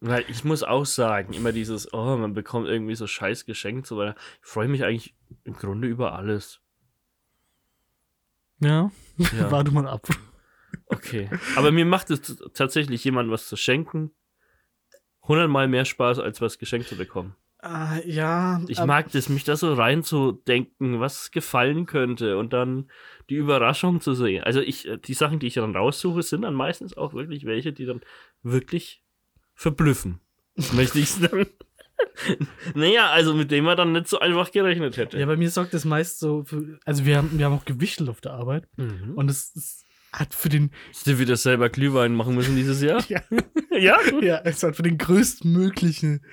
[0.00, 3.98] Weil ich muss auch sagen, immer dieses, oh, man bekommt irgendwie so scheiß geschenkt, so
[3.98, 4.16] weiter.
[4.42, 6.60] Ich freue mich eigentlich im Grunde über alles.
[8.60, 9.50] Ja, Ja.
[9.50, 10.08] warte mal ab.
[10.86, 11.28] Okay.
[11.56, 14.12] Aber mir macht es tatsächlich jemandem was zu schenken
[15.30, 17.36] hundertmal mehr Spaß, als was geschenkt zu bekommen.
[17.60, 18.60] Ah, ja.
[18.68, 22.90] Ich mag das, mich da so reinzudenken, was gefallen könnte und dann
[23.28, 24.42] die Überraschung zu sehen.
[24.44, 27.72] Also ich, äh, die Sachen, die ich dann raussuche, sind dann meistens auch wirklich welche,
[27.72, 28.00] die dann
[28.42, 29.02] wirklich
[29.60, 30.20] verblüffen.
[30.72, 31.46] Möchte ich sagen.
[32.74, 35.18] naja, also mit dem man dann nicht so einfach gerechnet hätte.
[35.18, 38.08] Ja, bei mir sorgt das meist so für, also wir haben, wir haben auch gewichtelt
[38.08, 39.12] auf der Arbeit Mhm.
[39.16, 43.04] und es, es hat für den, Hast du wieder selber Glühwein machen müssen dieses Jahr?
[43.08, 43.20] ja,
[43.70, 43.98] ja?
[44.22, 46.24] ja, es hat für den größtmöglichen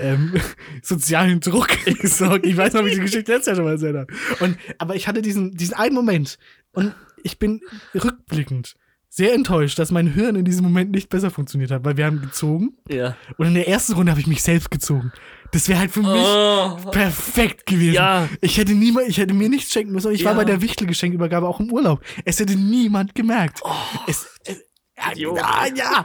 [0.00, 0.34] ähm,
[0.82, 1.68] sozialen Druck
[2.00, 2.44] gesorgt.
[2.44, 4.12] Ich weiß noch, wie ich die Geschichte letztes Jahr schon mal erzählt habe.
[4.40, 6.38] Und, aber ich hatte diesen, diesen einen Moment
[6.72, 7.60] und ich bin
[7.94, 8.74] rückblickend
[9.16, 12.20] sehr enttäuscht, dass mein Hirn in diesem Moment nicht besser funktioniert hat, weil wir haben
[12.20, 13.16] gezogen Ja.
[13.36, 15.12] und in der ersten Runde habe ich mich selbst gezogen.
[15.52, 17.94] Das wäre halt für mich Oh, perfekt gewesen.
[17.94, 18.28] Ja.
[18.40, 20.10] Ich hätte niemand, ich hätte mir nichts schenken müssen.
[20.10, 20.38] Ich war Ja.
[20.38, 22.00] bei der Wichtelgeschenkübergabe auch im Urlaub.
[22.24, 23.60] Es hätte niemand gemerkt.
[24.08, 24.60] es, es,
[24.96, 26.04] ja, ja, ja.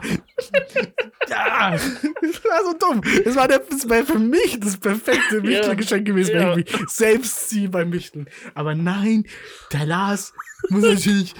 [1.28, 1.70] ja.
[1.72, 3.00] Das war so dumm.
[3.24, 6.56] Das war, der, das war für mich das perfekte Wichtelgeschenk gewesen, Ja.
[6.56, 8.28] ich mich selbst ziehe beim Wichteln.
[8.54, 9.24] Aber nein,
[9.72, 10.32] der Lars
[10.68, 11.34] muss natürlich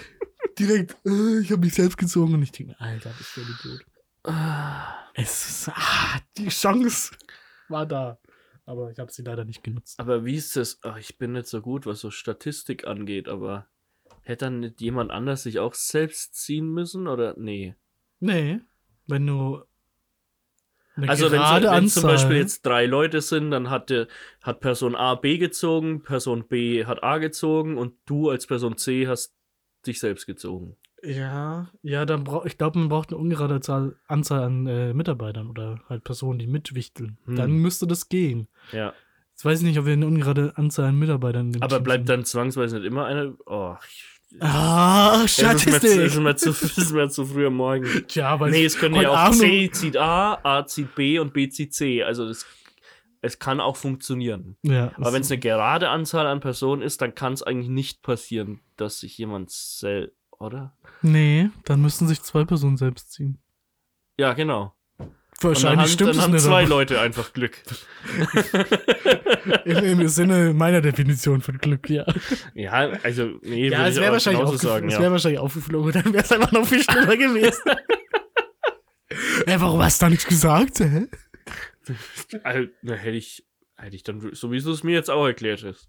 [0.61, 3.85] direkt, äh, ich habe mich selbst gezogen und ich denke, Alter, bist du ein Idiot.
[5.15, 7.13] Es ist, ah, die Chance
[7.69, 8.19] war da.
[8.67, 9.99] Aber ich habe sie leider nicht genutzt.
[9.99, 10.79] Aber wie ist das?
[10.83, 13.67] Ach, ich bin nicht so gut, was so Statistik angeht, aber
[14.23, 17.75] hätte dann nicht jemand anders sich auch selbst ziehen müssen oder nee?
[18.21, 18.61] Nee,
[19.07, 19.65] wenn du
[20.95, 24.09] eine Also wenn, so, wenn zum Beispiel jetzt drei Leute sind, dann hat, der,
[24.43, 29.09] hat Person A B gezogen, Person B hat A gezogen und du als Person C
[29.09, 29.35] hast
[29.87, 30.77] dich selbst gezogen.
[31.03, 35.49] ja, ja, dann braucht ich glaube, man braucht eine ungerade Zahl, Anzahl an äh, Mitarbeitern
[35.49, 37.19] oder halt Personen, die mitwichteln.
[37.25, 37.37] Hm.
[37.37, 38.49] Dann müsste das gehen.
[38.73, 38.93] Ja.
[39.33, 42.09] Jetzt weiß ich nicht, ob wir eine ungerade Anzahl an Mitarbeitern Aber Team bleibt sind.
[42.11, 43.35] dann zwangsweise nicht immer eine.
[43.47, 43.75] Oh,
[44.39, 45.83] Ah, Statistik!
[46.03, 47.85] ist mir zu, ist mir zu früh am Morgen.
[48.07, 51.49] Tja, aber Nee, es könnte ja auch C zieht A, A zieht B und B
[51.49, 52.05] zieht C.
[52.05, 52.47] Also das
[53.23, 54.57] es kann auch funktionieren.
[54.63, 58.03] Ja, Aber wenn es eine gerade Anzahl an Personen ist, dann kann es eigentlich nicht
[58.03, 60.75] passieren, dass sich jemand sel oder?
[61.03, 63.39] Nee, dann müssten sich zwei Personen selbst ziehen.
[64.19, 64.75] Ja, genau.
[65.43, 66.43] Wahrscheinlich dann, stimmt haben, dann es haben nicht.
[66.45, 67.63] zwei aber Leute einfach Glück.
[69.65, 72.05] Im, Im Sinne meiner Definition von Glück, ja.
[72.55, 75.01] Ja, also, nee, Ja, es wäre auch wahrscheinlich, aufgef sagen, es ja.
[75.01, 77.63] wär wahrscheinlich aufgeflogen, dann wäre es einfach noch viel schlimmer gewesen.
[79.47, 81.07] Ey, warum hast du da nichts gesagt, hä?
[82.45, 83.45] Also, na, hätte ich,
[83.77, 85.89] hätte ich dann, so wie du es mir jetzt auch erklärt hast,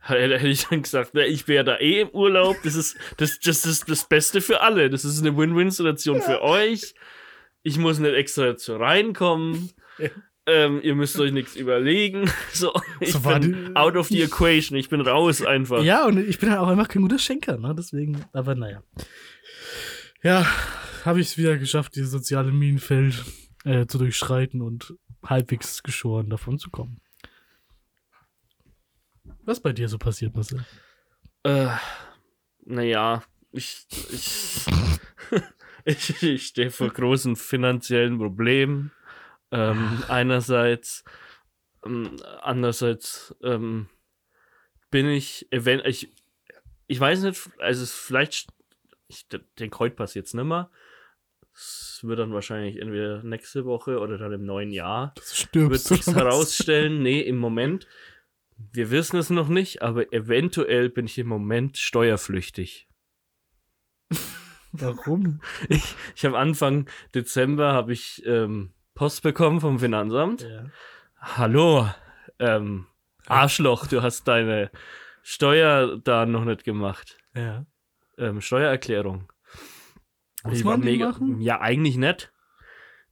[0.00, 3.64] hätte, ich dann gesagt, na, ich wäre da eh im Urlaub, das ist das, das
[3.66, 4.90] ist das Beste für alle.
[4.90, 6.94] Das ist eine Win-Win-Situation für euch.
[7.62, 9.70] Ich muss nicht extra dazu reinkommen.
[9.98, 10.08] Ja.
[10.44, 12.28] Ähm, ihr müsst euch nichts überlegen.
[12.52, 14.76] So, ich So bin out of the equation.
[14.76, 15.82] Ich bin raus einfach.
[15.82, 17.74] Ja, und ich bin halt auch einfach kein guter Schenker, ne?
[17.76, 18.82] Deswegen, aber naja.
[20.22, 20.46] Ja,
[21.04, 23.14] habe ich es wieder geschafft, dieses soziale Minenfeld
[23.64, 24.94] äh, zu durchschreiten und
[25.24, 27.00] halbwegs geschoren davon zu kommen.
[29.44, 30.64] Was bei dir so passiert, Marcel?
[31.42, 31.68] Äh,
[32.64, 34.64] naja, ich, ich,
[35.84, 38.92] ich, ich stehe vor großen finanziellen Problemen.
[39.50, 41.04] Ähm, einerseits,
[41.84, 43.88] ähm, andererseits ähm,
[44.90, 46.10] bin ich, event ich,
[46.86, 48.50] ich weiß nicht, also vielleicht,
[49.08, 49.26] ich
[49.58, 50.70] denke, heute passiert es nimmer.
[51.54, 56.06] Es wird dann wahrscheinlich entweder nächste Woche oder dann im neuen Jahr Das wird sich
[56.06, 57.86] herausstellen, nee, im Moment,
[58.56, 62.88] wir wissen es noch nicht, aber eventuell bin ich im Moment steuerflüchtig.
[64.72, 65.40] Warum?
[65.68, 70.42] Ich, ich habe Anfang Dezember habe ich ähm, Post bekommen vom Finanzamt.
[70.42, 70.66] Ja.
[71.18, 71.88] Hallo,
[72.38, 72.86] ähm,
[73.26, 74.70] Arschloch, du hast deine
[75.22, 77.18] Steuer da noch nicht gemacht.
[77.34, 77.66] Ja.
[78.18, 79.32] Ähm, Steuererklärung.
[80.44, 81.40] Muss Ich war man die mega- machen?
[81.40, 82.32] Ja, eigentlich nicht.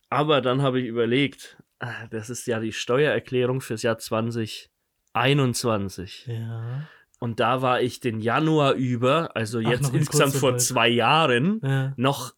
[0.08, 3.98] Aber dann habe ich überlegt, ah, das ist ja die Steuererklärung fürs Jahr
[5.14, 6.26] 2021.
[6.26, 6.88] Ja.
[7.18, 11.92] Und da war ich den Januar über, also Ach, jetzt insgesamt vor zwei Jahren, Ja.
[11.96, 12.32] noch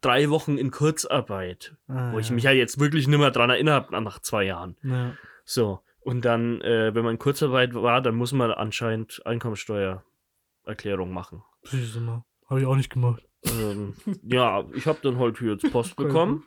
[0.00, 1.74] drei Wochen in Kurzarbeit.
[1.88, 2.34] Ah, Wo ich ja.
[2.34, 4.76] mich ja jetzt wirklich nicht mehr dran erinnert habe nach zwei Jahren.
[4.82, 5.14] Ja.
[5.44, 5.80] So.
[6.00, 11.42] Und dann, äh, wenn man in Kurzarbeit war, dann muss man anscheinend Einkommensteuererklärung machen.
[11.64, 12.24] Siehst du mal.
[12.48, 13.27] Habe ich auch nicht gemacht.
[13.44, 16.44] Ähm, ja, ich habe dann heute jetzt Post bekommen,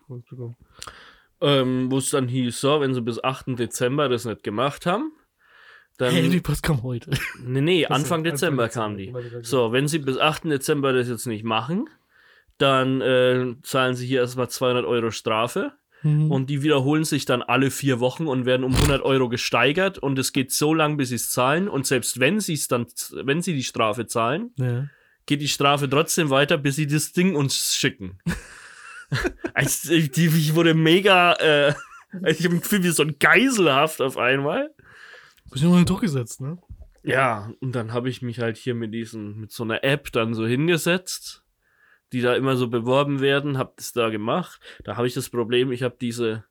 [1.40, 3.60] ähm, wo es dann hieß, so, wenn sie bis 8.
[3.60, 5.12] Dezember das nicht gemacht haben,
[5.98, 6.14] dann.
[6.14, 7.12] Hey, die Post kam heute.
[7.44, 9.14] nee, nee, Anfang Dezember kam die.
[9.42, 10.46] So, wenn sie bis 8.
[10.46, 11.90] Dezember das jetzt nicht machen,
[12.58, 15.74] dann äh, zahlen sie hier erstmal 200 Euro Strafe.
[16.04, 16.32] Mhm.
[16.32, 20.00] Und die wiederholen sich dann alle vier Wochen und werden um 100 Euro gesteigert.
[20.00, 21.68] Und es geht so lang, bis sie es zahlen.
[21.68, 24.88] Und selbst wenn sie es dann, wenn sie die Strafe zahlen, ja.
[25.26, 28.20] Geht die Strafe trotzdem weiter, bis sie das Ding uns schicken.
[29.54, 31.74] also, ich, ich wurde mega, äh,
[32.26, 34.74] ich habe ein Gefühl wie so ein Geiselhaft auf einmal.
[35.50, 36.58] Bist du immer unter Druck gesetzt, ne?
[37.04, 40.34] Ja, und dann habe ich mich halt hier mit diesen, mit so einer App dann
[40.34, 41.44] so hingesetzt,
[42.14, 44.60] die da immer so beworben werden, habe das da gemacht.
[44.84, 46.46] Da habe ich das Problem, ich habe diese,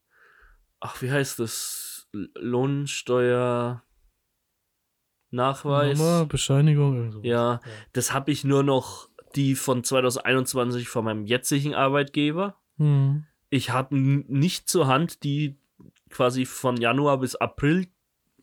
[0.81, 2.09] ach, wie heißt das?
[2.13, 3.85] Lohnsteuer
[5.31, 5.99] Nachweis.
[5.99, 7.27] Nummer, Bescheinigung, irgend sowas.
[7.27, 7.61] Ja,
[7.93, 12.57] das habe ich nur noch die von 2021 von meinem jetzigen Arbeitgeber.
[12.77, 13.25] Mhm.
[13.49, 15.57] Ich habe nicht zur Hand die
[16.09, 17.87] quasi von Januar bis April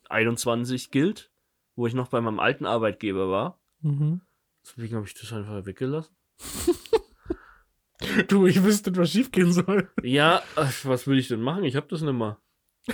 [0.09, 1.31] 21 gilt,
[1.75, 3.59] wo ich noch bei meinem alten Arbeitgeber war.
[3.81, 4.21] Mhm.
[4.63, 6.15] Deswegen habe ich das einfach weggelassen.
[8.27, 9.89] Du, ich wüsste, was schief gehen soll.
[10.03, 10.43] Ja,
[10.83, 11.63] was will ich denn machen?
[11.63, 12.37] Ich habe das nicht mehr.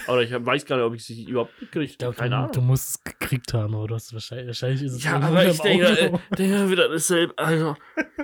[0.07, 2.15] Oder ich weiß gar nicht, ob ich sie überhaupt gekriegt habe.
[2.15, 2.51] Keine du, Ahnung.
[2.51, 5.59] du musst es gekriegt haben, aber du hast wahrscheinlich, wahrscheinlich ist es Ja, aber ich
[5.59, 7.33] denke, äh, denke wieder dasselbe.
[7.37, 7.75] Also,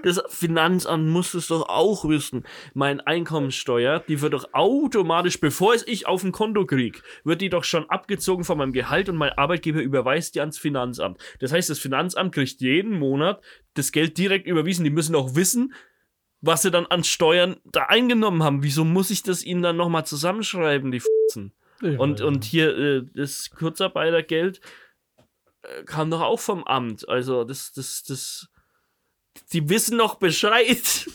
[0.03, 2.43] das Finanzamt muss es doch auch wissen.
[2.73, 7.49] Mein Einkommensteuer, die wird doch automatisch, bevor es ich auf ein Konto krieg, wird die
[7.49, 11.21] doch schon abgezogen von meinem Gehalt und mein Arbeitgeber überweist die ans Finanzamt.
[11.39, 13.41] Das heißt, das Finanzamt kriegt jeden Monat
[13.75, 14.83] das Geld direkt überwiesen.
[14.83, 15.73] Die müssen auch wissen,
[16.41, 18.63] was sie dann an Steuern da eingenommen haben.
[18.63, 21.51] Wieso muss ich das ihnen dann nochmal zusammenschreiben, die F***en?
[21.81, 22.25] Ja, Und, ja.
[22.25, 24.61] und hier äh, das Kurzarbeitergeld
[25.63, 27.07] äh, kam doch auch vom Amt.
[27.07, 28.49] Also das, das, das.
[29.53, 30.81] Die wissen doch Bescheid.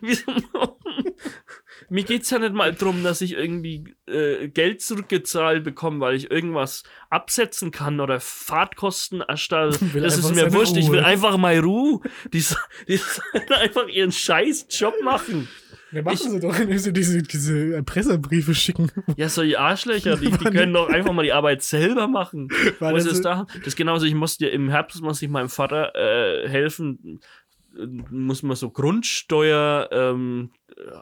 [1.90, 6.30] Mir geht's ja nicht mal drum, dass ich irgendwie äh, Geld zurückgezahlt bekomme, weil ich
[6.30, 9.92] irgendwas absetzen kann oder Fahrtkosten erstatten.
[9.94, 10.76] Will Das ist mir wurscht.
[10.76, 11.06] Ich will Ruhe.
[11.06, 12.00] einfach mal Ruhe.
[12.32, 12.44] Die,
[12.88, 15.48] die sollen einfach ihren scheiß Job machen.
[15.92, 18.90] Ja, machen ich- sie doch, indem sie diese, diese Erpresserbriefe schicken.
[19.16, 22.48] Ja, so die Arschlöcher, die, die können doch einfach mal die Arbeit selber machen.
[22.80, 23.46] Was das ist da?
[23.58, 27.20] Das ist genauso, ich musste im Herbst muss ich meinem Vater äh, helfen,
[28.10, 30.50] muss man so Grundsteuer, ähm,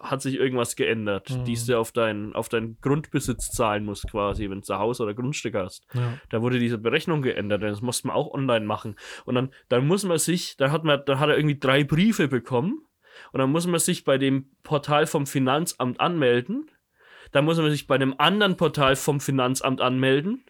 [0.02, 1.44] hat sich irgendwas geändert, Mhm.
[1.44, 5.14] die du auf deinen auf deinen Grundbesitz zahlen musst quasi, wenn du ein Haus oder
[5.14, 5.86] Grundstück hast.
[5.94, 6.18] Ja.
[6.30, 8.96] Da wurde diese Berechnung geändert, das musste man auch online machen.
[9.24, 12.28] Und dann, dann muss man sich, da hat man, da hat er irgendwie drei Briefe
[12.28, 12.80] bekommen
[13.32, 16.70] und dann muss man sich bei dem Portal vom Finanzamt anmelden.
[17.32, 20.44] Dann muss man sich bei einem anderen Portal vom Finanzamt anmelden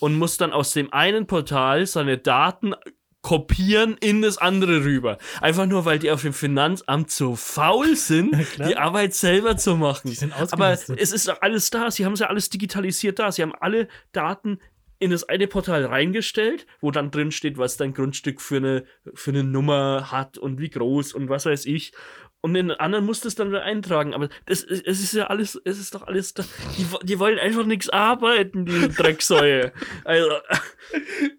[0.00, 2.74] und muss dann aus dem einen Portal seine Daten
[3.22, 5.18] kopieren in das andere rüber.
[5.40, 9.76] Einfach nur, weil die auf dem Finanzamt so faul sind, Ja, die Arbeit selber zu
[9.76, 10.16] machen.
[10.50, 11.90] Aber es ist doch alles da.
[11.90, 13.32] Sie haben es ja alles digitalisiert da.
[13.32, 14.60] Sie haben alle Daten
[15.00, 18.84] in das eine Portal reingestellt, wo dann drin steht, was dein Grundstück für eine,
[19.14, 21.92] für eine Nummer hat und wie groß und was weiß ich.
[22.40, 24.14] Und in den anderen musst du es dann wieder eintragen.
[24.14, 26.44] Aber das, ist- es ist ja alles, es ist doch alles da.
[26.76, 29.72] Die, die wollen einfach nichts arbeiten, die Drecksäue.
[30.04, 30.30] Also,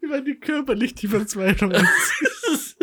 [0.02, 1.74] Ich meine, die körperlich die Verzweiflung.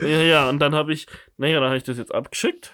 [0.00, 2.72] ja, ja, und dann habe ich, naja, dann habe ich das jetzt abgeschickt.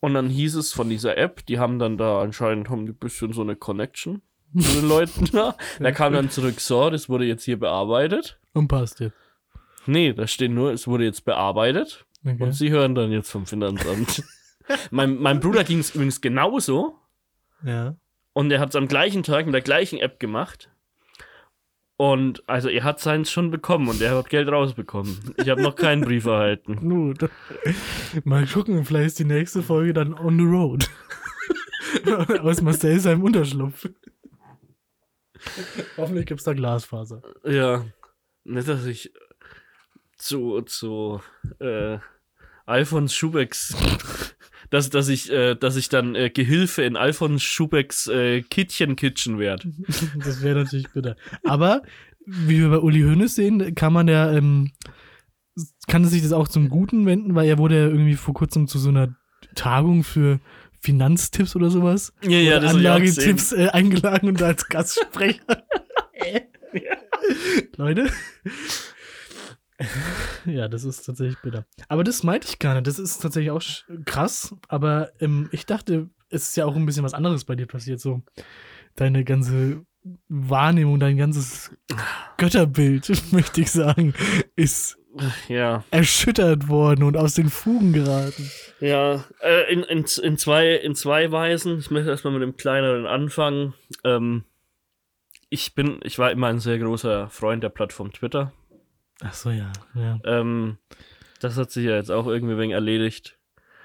[0.00, 2.98] Und dann hieß es von dieser App, die haben dann da anscheinend haben die ein
[2.98, 4.22] bisschen so eine Connection
[4.56, 5.56] zu den Leuten da.
[5.78, 8.38] Da kam dann zurück, so, das wurde jetzt hier bearbeitet.
[8.52, 9.16] Und passt jetzt.
[9.86, 12.04] Nee, da steht nur, es wurde jetzt bearbeitet.
[12.24, 12.42] Okay.
[12.42, 14.22] Und sie hören dann jetzt vom Finanzamt.
[14.90, 16.96] mein, mein Bruder ging es übrigens genauso.
[17.64, 17.96] Ja.
[18.32, 20.70] Und er hat es am gleichen Tag mit der gleichen App gemacht.
[21.96, 25.34] Und also er hat seins schon bekommen und er hat Geld rausbekommen.
[25.36, 26.76] Ich habe noch keinen Brief erhalten.
[26.88, 27.28] Gut.
[28.24, 30.88] Mal gucken, vielleicht ist die nächste Folge dann on the road.
[32.42, 33.88] Aus Marcel seinem Unterschlupf.
[35.96, 37.22] Hoffentlich gibt's da Glasfaser.
[37.44, 37.84] Ja.
[38.44, 39.12] Nicht, dass ich
[40.16, 41.20] zu, zu
[41.60, 41.98] äh,
[42.66, 43.74] Alfons Schubecks,
[44.70, 49.38] dass, dass ich, äh, dass ich dann äh, Gehilfe in Alfons Schubecks äh, Kittchen Kitchen
[49.38, 49.72] werde.
[50.18, 51.16] Das wäre natürlich bitter.
[51.44, 51.82] Aber
[52.26, 54.72] wie wir bei Uli Hoeneß sehen, kann man ja, ähm,
[55.86, 58.68] kann es sich das auch zum Guten wenden, weil er wurde ja irgendwie vor kurzem
[58.68, 59.16] zu so einer
[59.54, 60.40] Tagung für
[60.80, 62.12] Finanztipps oder sowas.
[62.22, 65.64] Ja, ja, oder Anlagetipps äh, eingeladen und da als Gastsprecher.
[67.76, 68.10] Leute.
[70.44, 71.64] Ja, das ist tatsächlich bitter.
[71.88, 72.86] Aber das meinte ich gar nicht.
[72.86, 73.62] Das ist tatsächlich auch
[74.04, 74.54] krass.
[74.68, 78.00] Aber ähm, ich dachte, es ist ja auch ein bisschen was anderes bei dir passiert.
[78.00, 78.22] So
[78.96, 79.84] deine ganze
[80.28, 81.70] Wahrnehmung, dein ganzes
[82.36, 84.14] Götterbild, möchte ich sagen,
[84.56, 84.97] ist
[85.48, 85.84] Ja.
[85.90, 88.50] erschüttert worden und aus den Fugen geraten.
[88.80, 91.78] Ja, äh, in, in, in, zwei, in zwei Weisen.
[91.78, 93.74] Ich möchte erstmal mit dem kleineren anfangen.
[94.04, 94.44] Ähm,
[95.50, 98.52] ich bin, ich war immer ein sehr großer Freund der Plattform Twitter.
[99.20, 99.72] Ach so, ja.
[99.94, 100.18] ja.
[100.24, 100.78] Ähm,
[101.40, 103.38] das hat sich ja jetzt auch irgendwie wenig erledigt.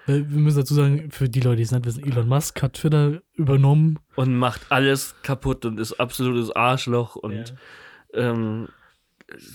[0.06, 3.22] Wir müssen dazu sagen, für die Leute, die es nicht wissen, Elon Musk hat Twitter
[3.36, 4.00] übernommen.
[4.16, 7.54] Und macht alles kaputt und ist absolutes Arschloch und
[8.14, 8.68] ähm,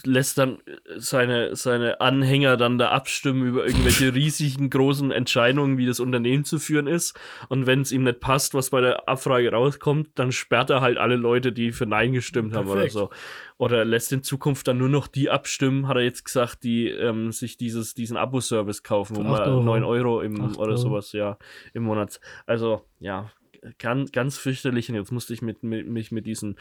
[0.04, 0.58] lässt dann
[0.96, 6.58] seine, seine Anhänger dann da abstimmen über irgendwelche riesigen großen Entscheidungen, wie das Unternehmen zu
[6.58, 7.18] führen ist.
[7.48, 10.98] Und wenn es ihm nicht passt, was bei der Abfrage rauskommt, dann sperrt er halt
[10.98, 12.94] alle Leute, die für Nein gestimmt haben oder Perfekt.
[12.94, 13.10] so.
[13.56, 17.32] Oder lässt in Zukunft dann nur noch die abstimmen, hat er jetzt gesagt, die ähm,
[17.32, 19.62] sich dieses, diesen Abo-Service kaufen, wo man Euro.
[19.62, 20.76] 9 Euro im, Acht oder Euro.
[20.76, 21.38] sowas, ja,
[21.74, 22.20] im Monat.
[22.46, 23.30] Also, ja,
[23.78, 24.88] ganz, ganz fürchterlich.
[24.88, 26.56] Und jetzt musste ich mit, mit, mich mit diesen,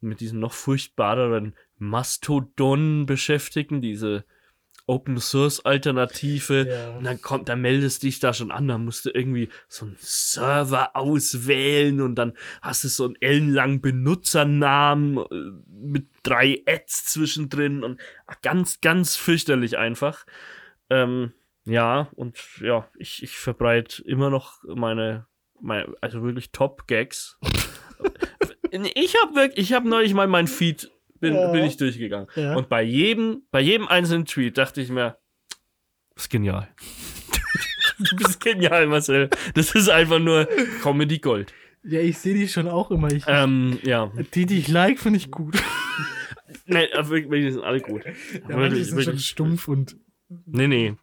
[0.00, 4.24] mit diesen noch furchtbareren Mastodon beschäftigen, diese
[4.88, 6.66] Open Source Alternative.
[6.68, 6.96] Ja.
[6.96, 9.96] Und dann kommt, dann meldest dich da schon an, dann musst du irgendwie so einen
[10.00, 12.32] Server auswählen und dann
[12.62, 19.14] hast du so einen ellenlangen Benutzernamen äh, mit drei Ads zwischendrin und ach, ganz, ganz
[19.14, 20.24] fürchterlich einfach.
[20.90, 21.32] Ähm,
[21.64, 25.26] ja, und ja, ich, ich verbreite immer noch meine,
[25.60, 27.38] meine also wirklich Top-Gags.
[28.72, 31.50] ich habe wirklich, ich habe neulich mal mein Feed, bin, Ja.
[31.52, 32.28] bin ich durchgegangen.
[32.36, 32.56] Ja.
[32.56, 35.18] Und bei jedem, bei jedem einzelnen Tweet dachte ich mir,
[36.14, 36.68] das ist genial.
[37.98, 39.30] du bist genial, Marcel.
[39.54, 40.46] Das ist einfach nur
[40.82, 41.52] Comedy Gold.
[41.84, 43.10] Ja, ich sehe die schon auch immer.
[43.12, 44.12] Ich, Ähm, ja.
[44.34, 45.56] die, die ich like, finde ich gut.
[46.70, 48.02] Nee, aber wirklich, die sind alle gut.
[48.04, 49.26] Ja, Wirklich, sind schon wirklich.
[49.26, 49.96] stumpf und.
[50.44, 50.94] Nee, nee.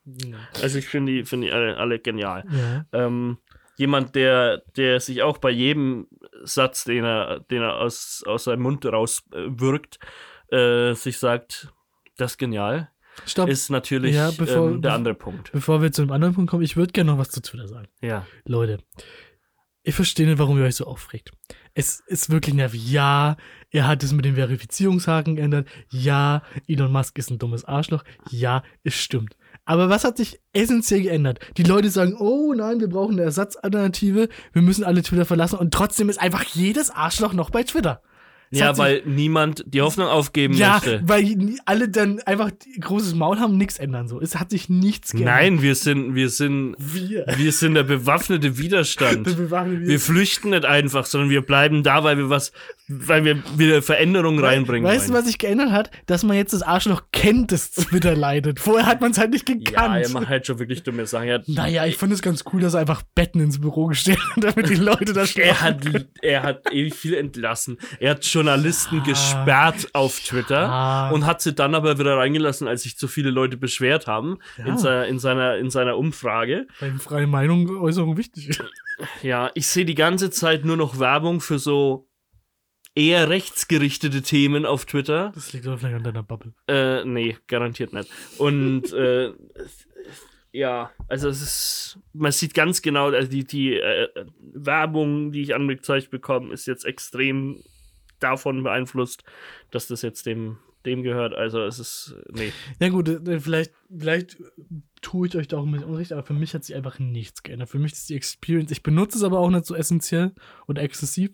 [0.62, 2.44] Also ich finde die, finde die alle, alle genial.
[2.52, 2.86] Ja.
[3.06, 3.38] Ähm,
[3.76, 6.08] jemand, der, der sich auch bei jedem
[6.44, 10.00] Satz, den er, den er aus, aus seinem Mund raus äh, wirkt,
[10.52, 11.74] äh, sich sagt,
[12.18, 12.90] das ist genial,
[13.26, 13.50] Stopp.
[13.50, 15.52] ist natürlich Ja, bevor- ähm, der andere Punkt.
[15.52, 17.88] Bevor wir zu einem anderen Punkt kommen, ich würde gerne noch was zu Twitter sagen.
[18.02, 18.26] Ja.
[18.46, 18.80] Leute,
[19.84, 21.32] ich verstehe nicht, warum ihr euch so aufregt.
[21.76, 22.90] Es ist wirklich nervig.
[22.90, 23.38] Ja,
[23.70, 25.68] er hat es mit dem Verifizierungshaken geändert.
[25.90, 28.04] Ja, Elon Musk ist ein dummes Arschloch.
[28.30, 29.36] Ja, es stimmt.
[29.66, 31.40] Aber was hat sich essentiell geändert?
[31.58, 34.30] Die Leute sagen, oh nein, wir brauchen eine Ersatzalternative.
[34.54, 35.58] Wir müssen alle Twitter verlassen.
[35.58, 38.02] Und trotzdem ist einfach jedes Arschloch noch bei Twitter.
[38.52, 41.02] Es Ja, weil niemand die Hoffnung aufgeben Ja, möchte.
[41.06, 44.08] weil die- alle dann einfach großes Maul haben, nichts ändern.
[44.08, 44.22] So.
[44.22, 45.34] Es hat sich nichts geändert.
[45.36, 47.26] Nein, wir sind, wir sind, Wir.
[47.36, 49.36] wir sind der bewaffnete Widerstand.
[49.40, 52.52] Wir waren Wir flüchten nicht einfach, sondern wir bleiben da, weil wir was,
[52.88, 55.90] weil wir wieder Veränderung reinbringen Weißt du, was sich geändert hat?
[56.06, 58.60] Dass man jetzt das Arschloch kennt, das Twitter leidet.
[58.60, 60.04] Vorher hat man es halt nicht Ja, gekannt.
[60.04, 61.28] er macht halt schon wirklich dumme Sachen.
[61.28, 64.20] Er hat, naja, ich finde es ganz cool, dass er einfach Betten ins Büro gestellt
[64.36, 65.62] hat, damit die Leute da er schlafen.
[65.94, 67.78] hat, er hat ewig viel entlassen.
[68.00, 71.10] Er hat Journalisten gesperrt auf Twitter Ah.
[71.12, 74.66] und hat sie dann aber wieder reingelassen, als sich zu viele Leute beschwert haben Ja.
[74.66, 76.68] in, seiner, in, seiner, in seiner Umfrage.
[76.80, 78.64] Weil freie Meinung, Äußerung wichtig ist.
[79.24, 82.08] Ja, ich sehe die ganze Zeit nur noch Werbung für so
[82.96, 85.32] eher rechtsgerichtete Themen auf Twitter.
[85.36, 86.54] Das liegt aber vielleicht an deiner Bubble.
[86.68, 88.10] Äh, nee, garantiert nicht.
[88.38, 89.34] Und äh,
[90.52, 94.08] ja, also es ist, man sieht ganz genau, also die, die äh,
[94.40, 97.62] Werbung, die ich angezeigt bekomme, ist jetzt extrem
[98.20, 99.24] davon beeinflusst,
[99.72, 101.34] dass das jetzt dem, dem gehört.
[101.34, 102.52] Also es ist, nee.
[102.80, 104.38] Ja gut, äh, vielleicht, vielleicht
[105.02, 107.44] tue ich euch da auch ein bisschen Unrecht, aber für mich hat sich einfach nichts
[107.44, 107.70] geändert.
[107.70, 110.34] Für mich ist die Experience, ich benutze es aber auch nicht so essentiell
[110.66, 111.32] und exzessiv.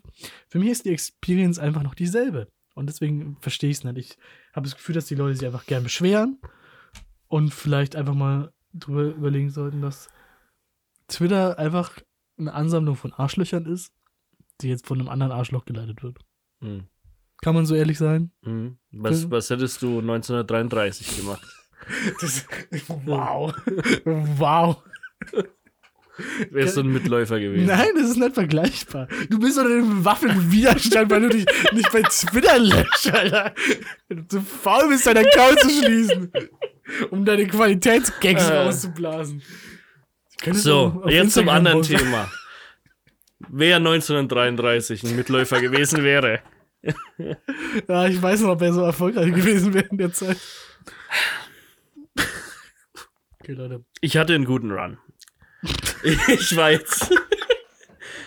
[0.48, 2.48] Für mich ist die Experience einfach noch dieselbe.
[2.74, 3.98] Und deswegen verstehe ich es nicht.
[3.98, 4.18] Ich
[4.54, 6.38] habe das Gefühl, dass die Leute sich einfach gern beschweren
[7.28, 10.08] und vielleicht einfach mal drüber überlegen sollten, dass
[11.08, 11.98] Twitter einfach
[12.38, 13.92] eine Ansammlung von Arschlöchern ist,
[14.60, 16.18] die jetzt von einem anderen Arschloch geleitet wird.
[16.60, 16.86] Hm.
[17.42, 18.30] Kann man so ehrlich sein?
[18.44, 18.78] Hm.
[18.92, 21.42] Was, was hättest du 1933 gemacht?
[22.20, 22.46] Das,
[23.04, 23.52] wow.
[24.04, 24.76] wow.
[26.50, 27.66] Wärst du ein Mitläufer gewesen?
[27.66, 29.08] Nein, das ist nicht vergleichbar.
[29.28, 33.52] Du bist unter dem bewaffneten Widerstand, weil du dich nicht bei Twitter löscht, Alter.
[34.06, 36.32] Wenn du zu faul bist, deinen Account zu schließen,
[37.10, 38.64] um deine Qualitätsgags Äh.
[38.64, 38.92] du
[40.52, 41.96] So, jetzt zum Instagram anderen posten.
[41.96, 42.30] Thema.
[43.48, 46.42] Wer 1933 ein Mitläufer gewesen wäre.
[47.88, 50.36] Ja, ich weiß noch, ob er so erfolgreich gewesen wäre in der Zeit.
[53.40, 53.84] Okay, Leute.
[54.00, 54.98] Ich hatte einen guten Run.
[56.28, 57.10] Ich war jetzt.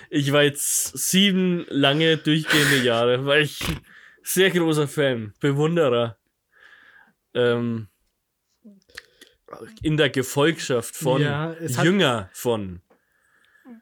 [0.09, 3.59] Ich war jetzt sieben lange durchgehende Jahre, weil ich
[4.23, 6.17] sehr großer Fan, Bewunderer
[7.33, 7.89] ähm,
[9.83, 12.81] in der Gefolgschaft von Ja, es hat- Jünger von.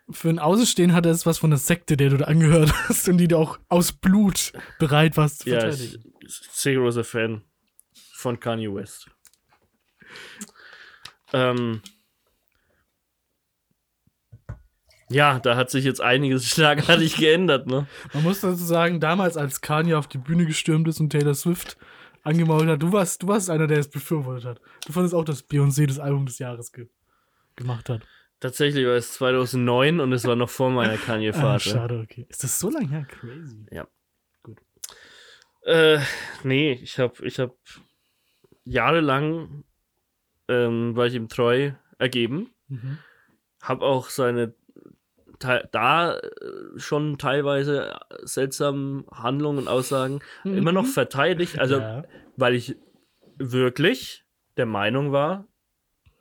[0.10, 3.18] Für ein Außenstehen hat es was von der Sekte, der du da angehört hast und
[3.18, 6.14] die du auch aus Blut bereit warst zu Ja, ich, verteidigen.
[6.28, 7.42] sehr großer Fan
[8.14, 9.10] von Kanye West.
[11.34, 11.82] Ähm,
[15.10, 17.88] ja, da hat sich jetzt einiges schlagartig geändert, ne?
[18.14, 21.78] Man muss dazu sagen, damals, als Kanye auf die Bühne gestürmt ist und Taylor Swift
[22.24, 24.62] angemault hat, du warst, du warst einer, der es befürwortet hat.
[24.86, 26.88] Du fandest auch, dass Beyoncé das Album des Jahres ge
[27.56, 28.08] gemacht hat.
[28.44, 31.70] Tatsächlich war es 2009 und es war noch vor meiner Ah, Kanye-Phase.
[31.70, 32.26] schade, okay.
[32.30, 33.06] Ist das so lange her?
[33.10, 33.66] Crazy.
[35.66, 36.00] äh,
[36.44, 37.56] nee, ich hab, ich hab
[38.66, 39.64] jahrelang
[40.50, 42.50] ähm, war ich ihm treu ergeben.
[42.68, 42.98] Mhm.
[43.62, 44.54] Hab auch seine
[45.72, 46.22] da äh,
[46.78, 51.60] schon teilweise seltsamen Handlungen und Aussagen immer noch verteidigt.
[51.60, 51.82] Also, Mhm.
[51.82, 52.04] ja.
[52.38, 52.76] weil ich
[53.38, 54.26] wirklich
[54.58, 55.48] der Meinung war,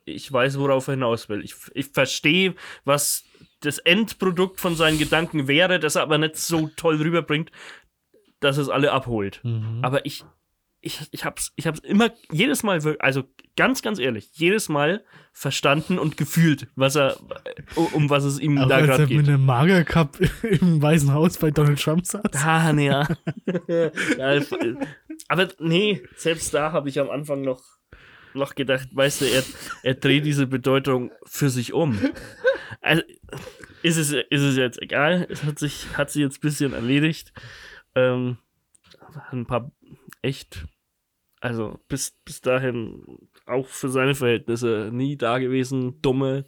[0.05, 1.45] ich weiß, worauf er hinaus will.
[1.45, 3.25] Ich, ich verstehe, was
[3.61, 7.51] das Endprodukt von seinen Gedanken wäre, das er aber nicht so toll rüberbringt,
[8.41, 9.41] dass es alle abholt.
[9.45, 9.79] Mhm.
[9.83, 10.25] Aber ich,
[10.81, 13.23] ich, ich hab's, ich hab's immer, jedes Mal, also
[13.57, 17.17] ganz, ganz ehrlich, jedes Mal verstanden und gefühlt, was er,
[17.77, 19.29] um was es ihm Auch da gerade er mit geht.
[19.29, 22.23] einem Mager Cup im Weißen Haus bei Donald Trump saß.
[22.45, 23.07] Ah, nee, ja.
[25.29, 27.63] Aber nee, selbst da habe ich am Anfang noch,
[28.35, 29.43] noch gedacht, weißt du, er,
[29.83, 31.99] er dreht diese Bedeutung für sich um.
[32.81, 33.03] Also,
[33.83, 37.33] ist es, ist es jetzt egal, es hat sich, hat sich jetzt ein bisschen erledigt.
[37.95, 38.39] Ähm,
[39.31, 39.71] ein paar
[40.23, 40.65] echt,
[41.41, 46.47] also bis, bis dahin auch für seine Verhältnisse nie dagewesen, dumme,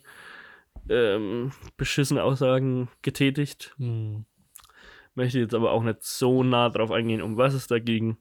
[0.89, 3.75] ähm, beschissene Aussagen getätigt.
[3.79, 4.27] Mhm.
[5.15, 8.17] Möchte jetzt aber auch nicht so nah drauf eingehen, um was es da ging.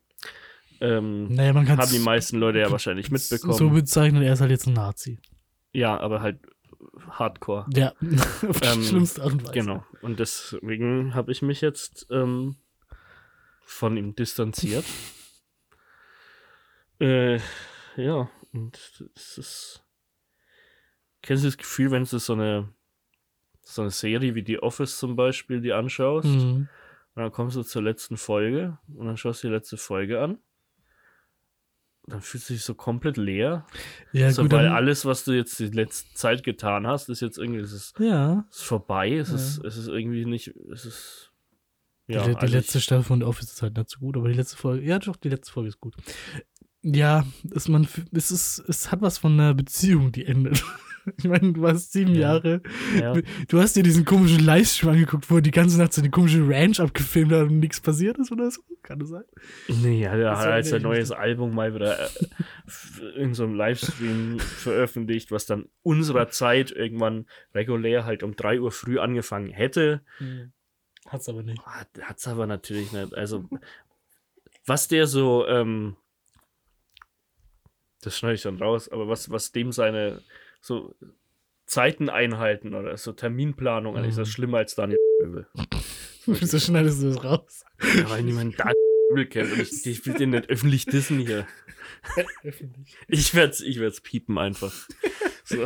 [0.84, 3.53] Ähm, Naja, man haben die meisten Leute ja wahrscheinlich mitbekommen.
[3.53, 5.19] so bezeichnen, er ist halt jetzt ein Nazi.
[5.71, 6.39] ja, aber halt
[7.09, 7.65] hardcore.
[7.73, 7.93] Ja,
[8.47, 9.53] auf die Ähm, schlimmste Art und Weise.
[9.53, 9.86] Genau.
[10.01, 12.57] Und deswegen habe ich mich jetzt ähm,
[13.63, 14.84] von ihm distanziert.
[16.99, 17.39] äh,
[17.95, 18.77] ja, und
[19.15, 19.84] es ist.
[21.21, 22.69] Kennst du das Gefühl, wenn du so eine,
[23.61, 26.27] so eine Serie wie The Office zum Beispiel die anschaust?
[26.27, 26.67] Mhm.
[27.15, 30.39] Und dann kommst du zur letzten Folge und dann schaust du die letzte Folge an.
[32.06, 33.66] Dann fühlst du dich so komplett leer.
[34.12, 37.38] Ja, so, gut, weil alles, was du jetzt die letzte Zeit getan hast, ist jetzt
[37.38, 38.45] irgendwie, es ist, ja.
[38.51, 39.14] ist vorbei.
[39.16, 39.36] Es, Ja.
[39.36, 41.32] ist, es ist irgendwie nicht, es ist,
[42.08, 44.28] Ja, die, die also letzte Staffel von The Office ist halt nicht so gut, aber
[44.28, 45.95] die letzte Folge, ja doch, die letzte Folge ist gut.
[46.82, 50.62] Ja, ist man, es ist, es hat was von einer Beziehung, die endet.
[51.18, 52.34] Ich meine, du warst sieben Ja.
[52.34, 52.62] Jahre,
[52.99, 53.14] ja.
[53.47, 56.47] du hast dir diesen komischen Livestream angeguckt, wo er die ganze Nacht so eine komische
[56.47, 58.62] Ranch abgefilmt hat und nichts passiert ist oder so.
[58.82, 59.24] Kann das sein?
[59.68, 62.10] Nee, ja, Das halt sein neues Album mal wieder äh,
[63.16, 68.72] in so einem Livestream veröffentlicht, was dann unserer Zeit irgendwann regulär halt um 3 Uhr
[68.72, 70.01] früh angefangen hätte.
[71.08, 71.62] Hat's aber nicht.
[71.66, 73.14] Hat es aber natürlich nicht.
[73.14, 73.49] Also,
[74.66, 75.95] was der so, ähm,
[78.01, 80.22] das schneide ich dann raus, aber was, was dem seine
[80.64, 80.95] so
[81.66, 84.32] Zeiten einhalten oder so Terminplanung, eigentlich ist das Mhm.
[84.32, 85.47] schlimmer als Daniel Übel.
[86.26, 87.66] Wieso schneidest du das raus?
[87.82, 88.76] Ja, weil niemand Daniel
[89.11, 91.45] Übel kennt und ich, ich will den nicht öffentlich dissen hier.
[92.43, 92.95] Öffentlich.
[93.07, 94.74] Ich werde es ich werd's piepen einfach.
[95.43, 95.66] So.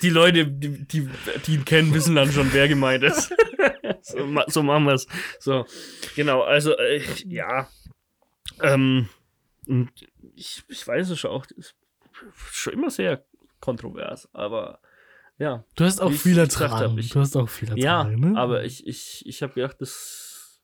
[0.00, 1.10] Die Leute, die, die,
[1.46, 3.34] die ihn kennen, wissen dann schon, wer gemeint ist.
[4.00, 5.06] so, so machen wir es.
[5.38, 5.66] So,
[6.14, 7.68] genau, also, äh, ja.
[8.62, 9.10] Ähm,
[9.66, 9.90] und
[10.34, 11.46] ich, ich weiß es schon auch,
[12.50, 13.26] schon immer sehr
[13.60, 14.80] kontrovers, aber
[15.38, 15.64] ja.
[15.74, 16.96] Du hast auch viel ertragen.
[16.96, 18.38] du hast auch viel ertragen, Ja, ne?
[18.38, 20.60] aber ich, ich, ich habe gedacht, das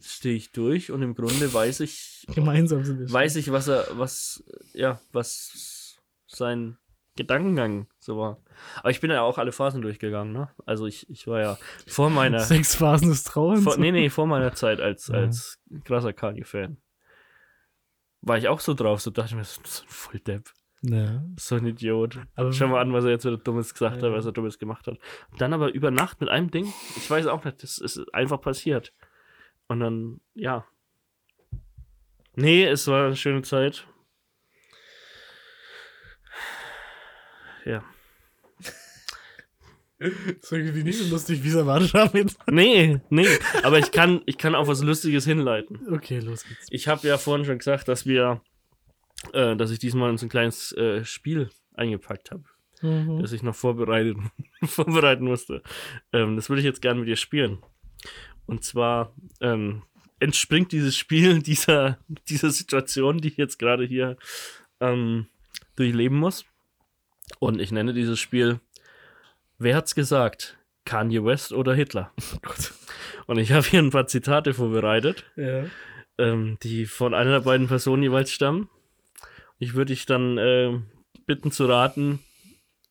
[0.00, 3.12] stehe ich durch und im Grunde weiß ich, Gemeinsam sind wir.
[3.12, 4.44] weiß ich, was er, was,
[4.74, 6.78] ja, was sein
[7.16, 8.40] Gedankengang so war.
[8.76, 10.50] Aber ich bin ja auch alle Phasen durchgegangen, ne?
[10.66, 13.64] Also ich, ich war ja vor meiner, Sechs Phasen des Trauens.
[13.64, 15.14] vor, nee, nee, vor meiner Zeit als, Ja.
[15.16, 16.76] als krasser Kanye-Fan.
[18.20, 20.52] War ich auch so drauf, so dachte ich mir, das ist ein Volldepp,
[20.82, 21.24] Ja.
[21.38, 22.20] so ein Idiot.
[22.36, 24.08] Aber Schau mal an, was er jetzt wieder Dummes gesagt Ja.
[24.08, 24.98] hat, was er Dummes gemacht hat.
[25.38, 28.92] Dann aber über Nacht mit einem Ding, ich weiß auch nicht, das ist einfach passiert.
[29.66, 30.64] Und dann, ja.
[32.36, 33.86] Nee, es war eine schöne Zeit.
[37.64, 37.82] Ja.
[39.98, 42.38] ist irgendwie nicht so lustig, wie es erwartet haben jetzt.
[42.48, 43.26] Nee, nee,
[43.64, 45.80] aber ich kann, ich kann auf was Lustiges hinleiten.
[45.92, 46.66] Okay, los geht's.
[46.70, 48.40] Ich habe ja vorhin schon gesagt, dass wir,
[49.32, 52.44] äh, dass ich diesmal uns ein kleines äh, Spiel eingepackt habe.
[52.80, 53.18] Mhm.
[53.20, 54.30] das ich noch vorbereiten,
[54.64, 55.62] vorbereiten musste.
[56.12, 57.58] Ähm, das würde ich jetzt gerne mit dir spielen.
[58.46, 59.82] Und zwar ähm,
[60.20, 61.98] entspringt dieses Spiel dieser,
[62.28, 64.16] dieser Situation, die ich jetzt gerade hier
[64.80, 65.26] ähm,
[65.74, 66.44] durchleben muss.
[67.40, 68.60] Und ich nenne dieses Spiel
[69.58, 70.56] Wer hat's gesagt?
[70.84, 72.12] Kanye West oder Hitler?
[72.46, 73.32] Oh.
[73.32, 75.64] Und ich habe hier ein paar Zitate vorbereitet, Ja.
[76.16, 78.70] ähm, die von einer der beiden Personen jeweils stammen.
[79.58, 80.86] Ich würde dich dann ähm,
[81.26, 82.20] bitten zu raten,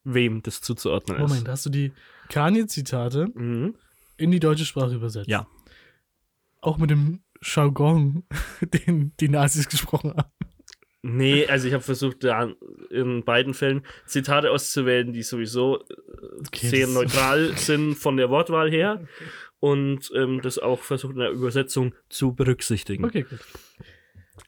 [0.03, 1.29] wem das zuzuordnen ist.
[1.29, 1.91] Moment, hast du die
[2.29, 3.75] Kanye-Zitate Mhm.
[4.17, 5.27] in die deutsche Sprache übersetzt?
[5.29, 5.47] Ja.
[6.61, 8.23] Auch mit dem Jargon,
[8.61, 10.31] den die Nazis gesprochen haben.
[11.03, 12.51] Nee, also ich habe versucht, da
[12.89, 15.93] in beiden Fällen Zitate auszuwählen, die sowieso äh,
[16.47, 19.07] Okay, sehr neutral sind von der Wortwahl her
[19.59, 23.05] und ähm, das auch versucht in der Übersetzung zu berücksichtigen.
[23.05, 23.39] Okay, gut.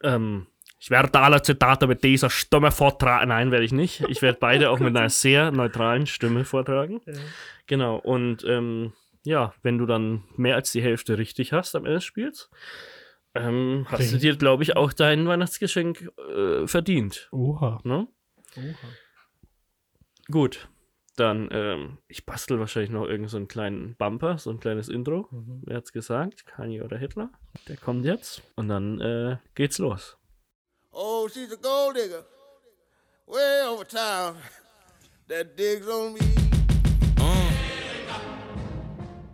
[0.04, 0.48] Ähm,
[0.80, 3.28] ich werde alle Zitate mit dieser Stimme vortragen.
[3.30, 4.02] Nein, werde ich nicht.
[4.08, 7.02] Ich werde beide auch mit einer sehr neutralen Stimme vortragen.
[7.68, 11.96] Genau, und ähm, ja, wenn du dann mehr als die Hälfte richtig hast am Ende
[11.98, 12.50] des Spiels,
[13.36, 14.20] ähm, hast du Okay.
[14.20, 17.28] dir, glaube ich, auch dein Weihnachtsgeschenk äh, verdient.
[17.32, 17.80] Oha.
[17.84, 18.08] Ne?
[18.58, 18.88] Oha.
[20.32, 20.70] Gut,
[21.16, 25.28] dann, ähm, ich bastel wahrscheinlich noch irgend so einen kleinen Bumper, so ein kleines Intro.
[25.32, 25.62] Mhm.
[25.66, 26.46] Wer hat's gesagt?
[26.46, 27.30] Kanye oder Hitler?
[27.68, 28.42] Der kommt jetzt.
[28.56, 30.18] Und dann äh, geht's los.
[31.02, 32.26] Oh, she's a gold digger.
[33.26, 34.36] Way over town.
[35.30, 36.20] That digs on me.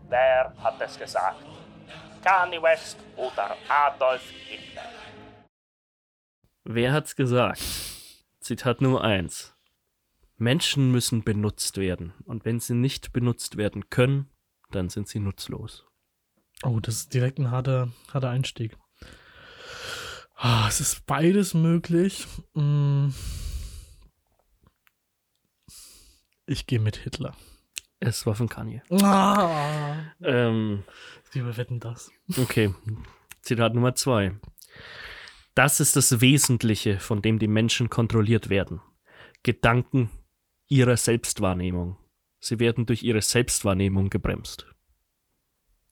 [0.07, 1.43] Wer hat es gesagt?
[2.24, 4.91] Kanye West oder Adolf Hitler?
[6.66, 7.63] Wer hat's gesagt?
[8.41, 9.55] Zitat Nummer 1.
[10.38, 12.13] Menschen müssen benutzt werden.
[12.26, 14.30] Und wenn sie nicht benutzt werden können,
[14.70, 15.84] dann sind sie nutzlos.
[16.61, 18.78] Oh, das ist direkt ein harter, harter Einstieg.
[20.36, 22.28] Ah, es ist beides möglich.
[22.54, 23.10] Mm.
[26.46, 27.36] Ich gehe mit Hitler.
[28.00, 28.82] Es war von Kanye.
[29.02, 30.04] Ah.
[30.22, 30.84] Ähm,
[31.32, 32.12] Wir wetten das.
[32.38, 32.74] okay.
[33.42, 34.38] Zitat Nummer 2.
[35.56, 38.82] Das ist das Wesentliche, von dem die Menschen kontrolliert werden.
[39.44, 40.10] Gedanken
[40.68, 41.98] ihrer Selbstwahrnehmung.
[42.40, 44.68] Sie werden durch ihre Selbstwahrnehmung gebremst.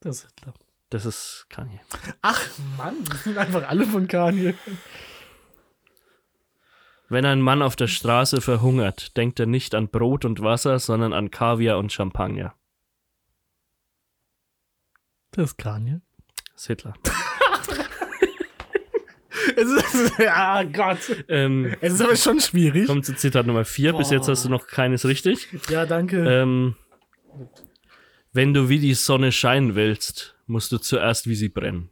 [0.02, 0.54] Das ist Hitler.
[0.94, 1.80] Das ist Kanye.
[2.22, 2.40] Ach
[2.78, 4.54] Mann, die sind einfach alle von Kanye.
[7.10, 11.12] Wenn ein Mann auf der Straße verhungert, denkt er nicht an Brot und Wasser, sondern
[11.12, 12.54] an Kaviar und Champagner.
[15.32, 16.02] Das ist Kanye.
[16.54, 16.94] Das ist Hitler.
[19.56, 21.00] Es ist, ja, Gott.
[21.28, 22.88] ähm, Es ist aber schon schwierig.
[22.88, 23.94] kommt zu Zitat Nummer 4.
[23.94, 25.48] Bis jetzt hast du noch keines richtig.
[25.70, 26.18] Ja, danke.
[26.26, 26.76] Ähm,
[28.34, 31.90] Wenn du wie die Sonne scheinen willst, musst du zuerst wie sie brennen.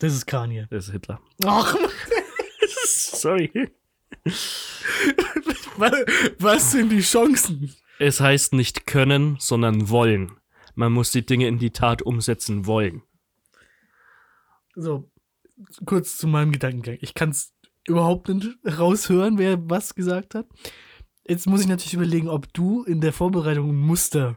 [0.00, 0.66] Das ist Kanye.
[0.70, 1.20] Das ist Hitler.
[1.44, 1.76] Ach,
[2.86, 3.70] Sorry.
[5.76, 5.92] wa-
[6.38, 7.72] was sind die Chancen?
[7.98, 10.32] Es heißt nicht können, sondern wollen.
[10.74, 13.02] Man muss die Dinge in die Tat umsetzen wollen.
[14.74, 15.08] So,
[15.86, 16.98] kurz zu meinem Gedankengang.
[17.00, 17.54] Ich kann es
[17.86, 20.46] überhaupt nicht raushören, wer was gesagt hat.
[21.26, 24.36] Jetzt muss ich natürlich überlegen, ob du in der Vorbereitung ein Muster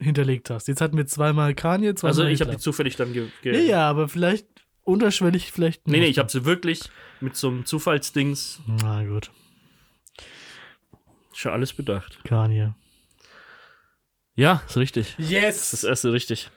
[0.00, 0.68] hinterlegt hast.
[0.68, 3.28] Jetzt hatten wir zweimal Kanye, zweimal Also ich habe die zufällig dann ge...
[3.42, 4.46] ge Ja, ja, aber vielleicht
[4.82, 6.80] unterschwellig, vielleicht Nee, nee, ich habe sie wirklich
[7.20, 9.30] mit so einem Zufallsdings Na gut,
[11.32, 12.18] schon alles bedacht.
[12.24, 12.74] Kanye.
[14.34, 15.14] Ja, ist richtig.
[15.18, 15.56] Das Yes!
[15.62, 16.50] ist das erste richtig.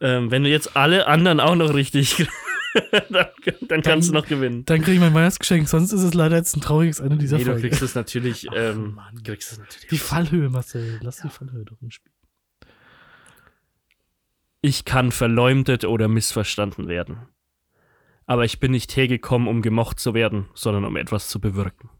[0.00, 2.26] Ähm, wenn du jetzt alle anderen auch noch richtig,
[3.10, 3.26] dann,
[3.68, 4.64] dann kannst du noch gewinnen.
[4.64, 7.44] Dann kriege ich mein Weihnachtsgeschenk, sonst ist es leider jetzt ein trauriges Ende dieser Nee,
[7.44, 7.68] du Folge.
[7.68, 9.22] kriegst es natürlich, ähm, Mann.
[9.22, 9.88] kriegst es natürlich.
[9.88, 10.98] die Fallhöhe, Marcel.
[11.02, 12.10] Lass die Fallhöhe doch im Spiel.
[14.66, 17.28] Ich kann verleumdet oder missverstanden werden.
[18.24, 21.90] Aber ich bin nicht hergekommen, um gemocht zu werden, sondern um etwas zu bewirken.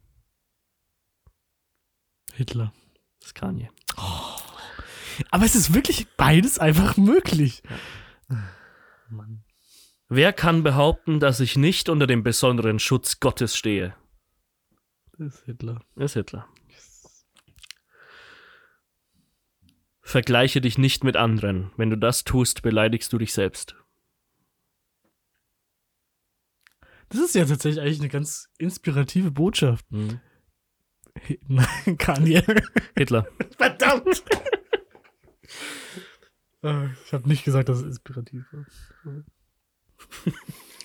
[2.32, 2.72] Hitler.
[3.20, 3.68] Das ist Kanye.
[5.30, 7.62] Aber es ist wirklich beides einfach möglich.
[9.10, 9.44] Mann.
[10.08, 13.94] Wer kann behaupten, dass ich nicht unter dem besonderen Schutz Gottes stehe?
[15.18, 15.82] Das ist Hitler.
[15.96, 16.48] Das ist Hitler.
[20.06, 21.72] Vergleiche dich nicht mit anderen.
[21.78, 23.74] Wenn du das tust, beleidigst du dich selbst.
[27.08, 29.86] Das ist ja tatsächlich eigentlich eine ganz inspirative Botschaft.
[31.48, 32.42] Nein, Kanye.
[32.96, 33.26] Hitler.
[33.56, 34.24] Verdammt!
[36.62, 39.24] Äh, ich habe nicht gesagt, dass es inspirativ war.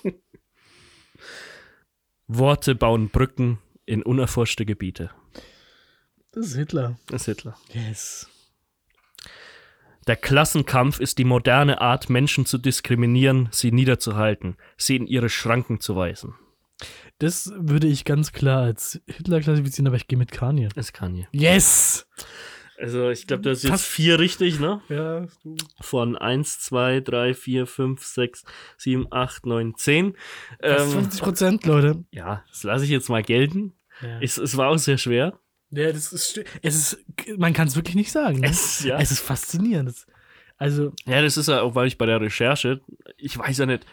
[2.26, 5.10] Worte bauen Brücken in unerforschte Gebiete.
[6.32, 6.98] Das ist Hitler.
[7.08, 7.58] Das ist Hitler.
[7.72, 8.29] Yes.
[10.10, 15.78] Der Klassenkampf ist die moderne Art, Menschen zu diskriminieren, sie niederzuhalten, sie in ihre Schranken
[15.78, 16.34] zu weisen.
[17.18, 20.68] Das würde ich ganz klar als Hitler klassifizieren, aber ich gehe mit Kanye.
[20.74, 21.28] Das kann hier.
[21.30, 22.08] Yes!
[22.76, 24.80] Also, ich glaube, das ist jetzt vier richtig, ne?
[24.88, 25.28] Ja.
[25.80, 28.44] Von 1, 2, 3, 4, 5, 6,
[28.78, 30.16] 7, 8, 9, 10.
[30.60, 32.04] Fast Ähm, 50 Prozent, Leute.
[32.10, 33.74] ja, das lasse ich jetzt mal gelten.
[34.02, 34.18] Ja.
[34.20, 35.38] Es, es war auch sehr schwer.
[35.72, 37.04] Ja, das ist, es ist,
[37.36, 38.40] man kann es wirklich nicht sagen.
[38.40, 38.48] Ne?
[38.48, 38.98] Es, ja.
[38.98, 40.06] Es ist faszinierend.
[40.56, 42.80] Also, ja, das ist ja auch, weil ich bei der Recherche,
[43.16, 43.86] ich weiß ja nicht,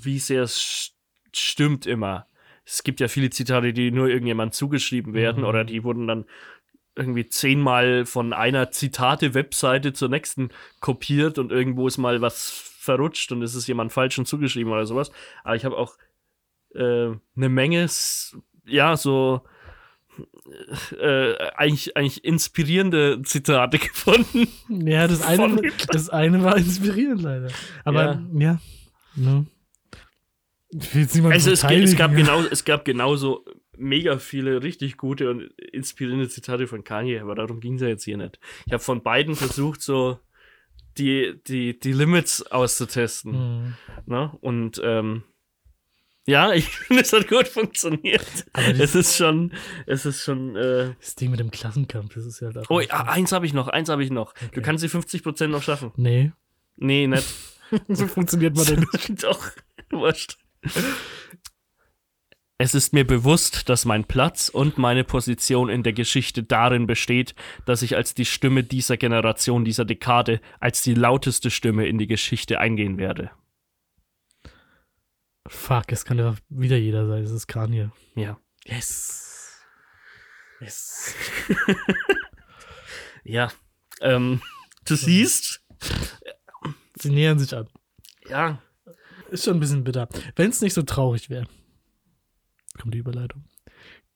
[0.00, 0.92] wie sehr es st-
[1.36, 2.26] stimmt immer.
[2.64, 5.48] Es gibt ja viele Zitate, die nur irgendjemand zugeschrieben werden Mhm.
[5.48, 6.24] oder die wurden dann
[6.94, 13.42] irgendwie zehnmal von einer Zitate-Webseite zur nächsten kopiert und irgendwo ist mal was verrutscht und
[13.42, 15.10] es ist jemand falschen zugeschrieben oder sowas.
[15.42, 15.96] Aber ich habe auch
[16.74, 17.06] äh,
[17.36, 17.88] eine Menge,
[18.66, 19.42] ja, so
[21.00, 24.48] äh, eigentlich, eigentlich inspirierende Zitate gefunden.
[24.68, 27.48] ja, das eine, das eine war inspirierend leider.
[27.84, 28.60] Aber, ja.
[29.14, 29.46] ne.
[30.70, 33.44] Will jetzt niemanden Also es, es, gab genau, es gab genauso
[33.76, 38.04] mega viele richtig gute und inspirierende Zitate von Kanye, aber darum ging es ja jetzt
[38.04, 38.38] hier nicht.
[38.66, 40.18] Ich habe von beiden versucht, so
[40.98, 43.32] die, die, die Limits auszutesten.
[43.32, 43.74] Hm.
[44.06, 44.30] Ne?
[44.40, 45.24] Und ähm,
[46.26, 48.26] ja, ich finde, es hat gut funktioniert.
[48.52, 49.52] Aber Es das, ist schon,
[49.86, 50.56] es ist schon.
[50.56, 52.62] Äh, das Ding mit dem Klassenkampf, das ist ja da.
[52.68, 54.32] oh, ja, eins habe ich noch, eins habe ich noch.
[54.34, 54.62] Du Okay.
[54.62, 55.92] kannst die 50% noch schaffen.
[55.96, 56.32] Nee.
[56.76, 57.26] Nee, nicht.
[57.88, 59.22] so funktioniert man denn nicht.
[59.24, 59.50] Doch,
[59.90, 60.38] wurscht.
[62.58, 67.34] Es ist mir bewusst, dass mein Platz und meine Position in der Geschichte darin besteht,
[67.66, 72.06] dass ich als die Stimme dieser Generation, dieser Dekade, als die lauteste Stimme in die
[72.06, 73.30] Geschichte eingehen werde.
[75.48, 77.24] Fuck, es kann ja wieder jeder sein.
[77.24, 77.90] Es ist Kanye.
[78.14, 78.38] Ja.
[78.64, 79.60] Yes.
[80.60, 81.14] Yes.
[83.24, 83.52] Ja.
[84.00, 84.42] Ähm,
[84.84, 85.62] du siehst,
[87.00, 87.68] Sie nähern sich an.
[88.28, 88.60] ja,
[89.30, 90.08] Ist schon ein bisschen bitter.
[90.34, 91.46] Wenn es nicht so traurig wäre,
[92.80, 93.44] kommt die Überleitung,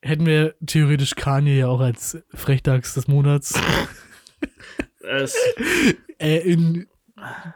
[0.03, 3.55] hätten wir theoretisch Kanye ja auch als Frechtags des Monats
[6.18, 6.89] äh, in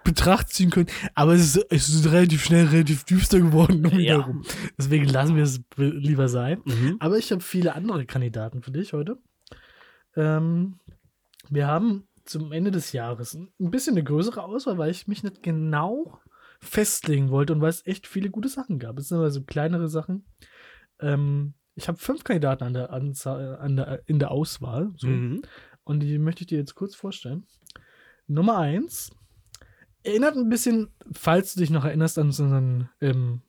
[0.04, 0.86] Betracht ziehen können.
[1.14, 4.18] Aber es ist, es ist relativ schnell relativ düster geworden um Ja.
[4.18, 4.42] herum.
[4.78, 6.62] Deswegen lassen wir es be- lieber sein.
[6.64, 6.96] mhm.
[6.98, 9.18] Aber ich habe viele andere Kandidaten für dich heute.
[10.16, 10.78] Ähm,
[11.50, 15.42] wir haben zum Ende des Jahres ein bisschen eine größere Auswahl, weil ich mich nicht
[15.42, 16.18] genau
[16.60, 18.98] festlegen wollte und weil es echt viele gute Sachen gab.
[18.98, 20.24] Es sind aber so kleinere Sachen.
[21.00, 24.90] Ähm, ich habe fünf Kandidaten an der Anzahl, an der, in der Auswahl.
[24.96, 25.06] So.
[25.08, 25.42] Mhm.
[25.84, 27.46] Und die möchte ich dir jetzt kurz vorstellen.
[28.26, 29.10] Nummer eins
[30.02, 33.42] erinnert ein bisschen, falls du dich noch erinnerst, an so einen ähm,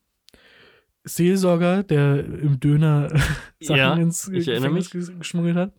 [1.04, 3.10] Seelsorger, der im Döner
[3.62, 5.74] Sachen Ja, ins Gefängnis ges- geschmuggelt hat.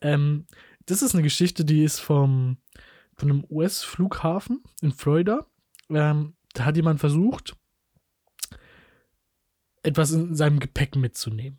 [0.00, 0.46] Ähm,
[0.86, 2.58] das ist eine Geschichte, die ist vom
[3.14, 5.44] von einem US-Flughafen in Florida.
[5.90, 7.56] Ähm, da hat jemand versucht,
[9.82, 11.58] etwas in seinem Gepäck mitzunehmen.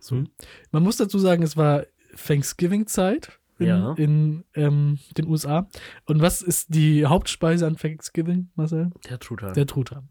[0.00, 0.24] So.
[0.70, 1.86] Man muss dazu sagen, es war
[2.16, 3.92] Thanksgiving-Zeit in, Ja.
[3.94, 5.68] in ähm, den USA.
[6.06, 8.90] Und was ist die Hauptspeise an Thanksgiving, Marcel?
[9.08, 9.54] Der Truthahn.
[9.54, 10.08] Der Truthahn.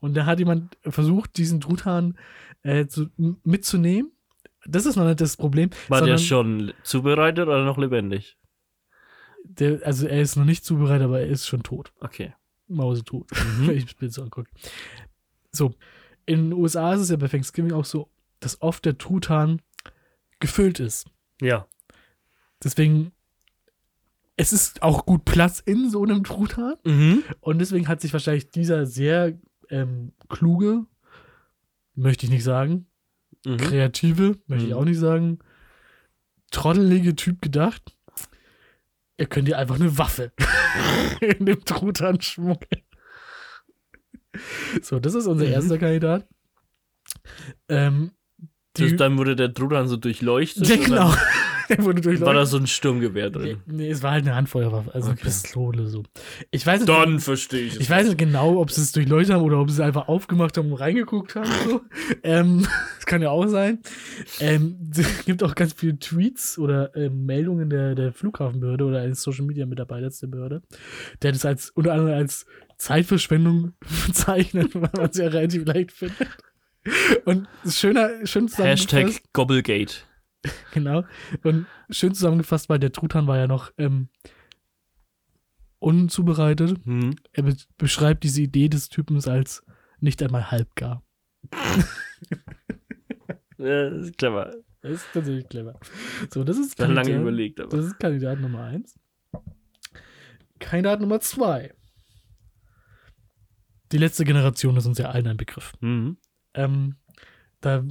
[0.00, 2.18] Und da hat jemand versucht, diesen Truthahn
[2.62, 4.12] äh, zu, mitzunehmen.
[4.66, 5.70] Das ist noch nicht das Problem.
[5.88, 8.38] War der schon zubereitet oder noch lebendig?
[9.44, 11.92] der, also er ist noch nicht zubereitet, aber er ist schon tot.
[12.00, 12.34] Okay.
[12.66, 13.28] Mausetot,
[13.60, 14.50] wenn ich das Bild so angucke.
[15.52, 15.74] So,
[16.26, 18.08] in den USA ist es ja bei Thanksgiving auch so,
[18.40, 19.60] dass oft der Truthahn
[20.40, 21.06] gefüllt ist.
[21.40, 21.66] Ja.
[22.64, 23.12] Deswegen,
[24.36, 26.74] es ist auch gut Platz in so einem Truthahn.
[26.84, 27.22] Mhm.
[27.40, 29.38] Und deswegen hat sich wahrscheinlich dieser sehr
[29.70, 30.86] ähm, kluge,
[31.94, 32.86] möchte ich nicht sagen,
[33.46, 33.56] Mhm.
[33.58, 34.78] kreative, möchte ich Mhm.
[34.78, 35.38] auch nicht sagen,
[36.50, 37.96] trottelige Typ gedacht,
[39.16, 40.32] er könnte ja einfach eine Waffe
[41.20, 42.82] in dem Truthahn schmuggeln.
[44.82, 45.52] So, das ist unser Mhm.
[45.52, 46.26] erster Kandidat.
[47.68, 48.10] Ähm,
[48.76, 50.66] die, Das, dann wurde der Truthahn so durchleuchtet.
[50.68, 51.14] ja, genau.
[51.78, 52.26] wurde durchleuchtet.
[52.26, 53.56] War da so ein Sturmgewehr Nee, drin?
[53.66, 55.20] nee, es war halt eine Handfeuerwaffe, also Okay.
[55.22, 56.02] Pistole so.
[56.50, 59.42] Ich weiß nicht, Dann verstehe ich ich weiß nicht genau, ob sie es durchleuchtet haben
[59.42, 61.50] oder ob sie es einfach aufgemacht haben und reingeguckt haben.
[61.68, 61.80] So.
[62.22, 62.66] ähm,
[62.96, 63.78] das kann ja auch sein.
[64.40, 69.22] Ähm, es gibt auch ganz viele Tweets oder ähm, Meldungen der, der Flughafenbehörde oder eines
[69.22, 70.62] Social Media Mitarbeiters der Behörde,
[71.22, 72.46] der das als unter anderem als
[72.76, 73.72] Zeitverschwendung
[74.06, 76.28] bezeichnet, weil man es ja relativ leicht findet.
[77.24, 78.48] Und schöner, schön.
[78.48, 79.94] Hashtag Gobblegate.
[80.72, 81.04] Genau.
[81.42, 84.08] Und schön zusammengefasst, weil der Truthahn war ja noch ähm,
[85.78, 86.84] unzubereitet.
[86.86, 87.16] Mhm.
[87.32, 89.62] Er be beschreibt diese Idee des Typens als
[90.00, 91.02] nicht einmal halbgar.
[93.56, 94.52] Ja, das ist clever.
[94.82, 95.78] Das ist tatsächlich clever.
[96.28, 97.76] So, das ist Dann lange Kandidat- überlegt, aber.
[97.76, 98.98] Das ist Kandidat Nummer eins.
[100.58, 101.72] Kandidat Nummer zwei.
[103.92, 105.72] Die letzte Generation ist uns ja allen ein Begriff.
[105.80, 106.16] Mhm.
[106.54, 106.96] Ähm,
[107.60, 107.84] da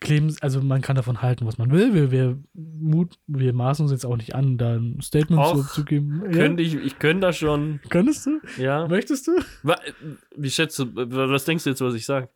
[0.00, 1.94] kleben, also man kann davon halten, was man will.
[1.94, 5.74] Wir, wir, Mut, wir maßen uns jetzt auch nicht an, da ein Statement Och, zu,
[5.74, 6.22] zu geben.
[6.32, 8.40] Könnte ich, ich könnte da schon, Könntest du?
[8.58, 8.86] ja.
[8.88, 9.32] Möchtest du?
[10.36, 12.28] Wie schätzt du, was denkst du jetzt, was ich sage?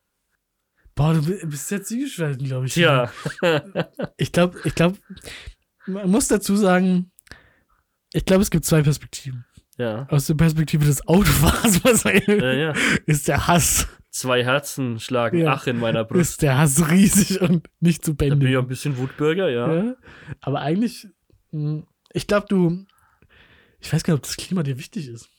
[0.95, 2.73] Boah, du bi- bist jetzt zwiegespalten, glaube ich.
[2.73, 3.09] Tja,
[4.17, 4.97] Ich glaube, ich glaube,
[5.87, 7.11] man muss dazu sagen,
[8.13, 9.45] ich glaube, es gibt zwei Perspektiven.
[9.77, 10.07] ja.
[10.09, 12.73] Aus der Perspektive des Autofahrers was Ja, ja.
[13.05, 15.53] ist der Hass, Zwei Herzen schlagen Ja.
[15.53, 16.21] Ach in meiner Brust.
[16.31, 18.57] ist der Hass riesig und nicht zu Da bin ich bändigen.
[18.61, 19.73] ein bisschen Wutbürger, ja.
[19.73, 19.95] Ja.
[20.41, 21.07] Aber eigentlich,
[21.51, 21.83] mh,
[22.13, 22.85] ich glaube, du,
[23.79, 25.29] ich weiß gar nicht, ob das Klima dir wichtig ist.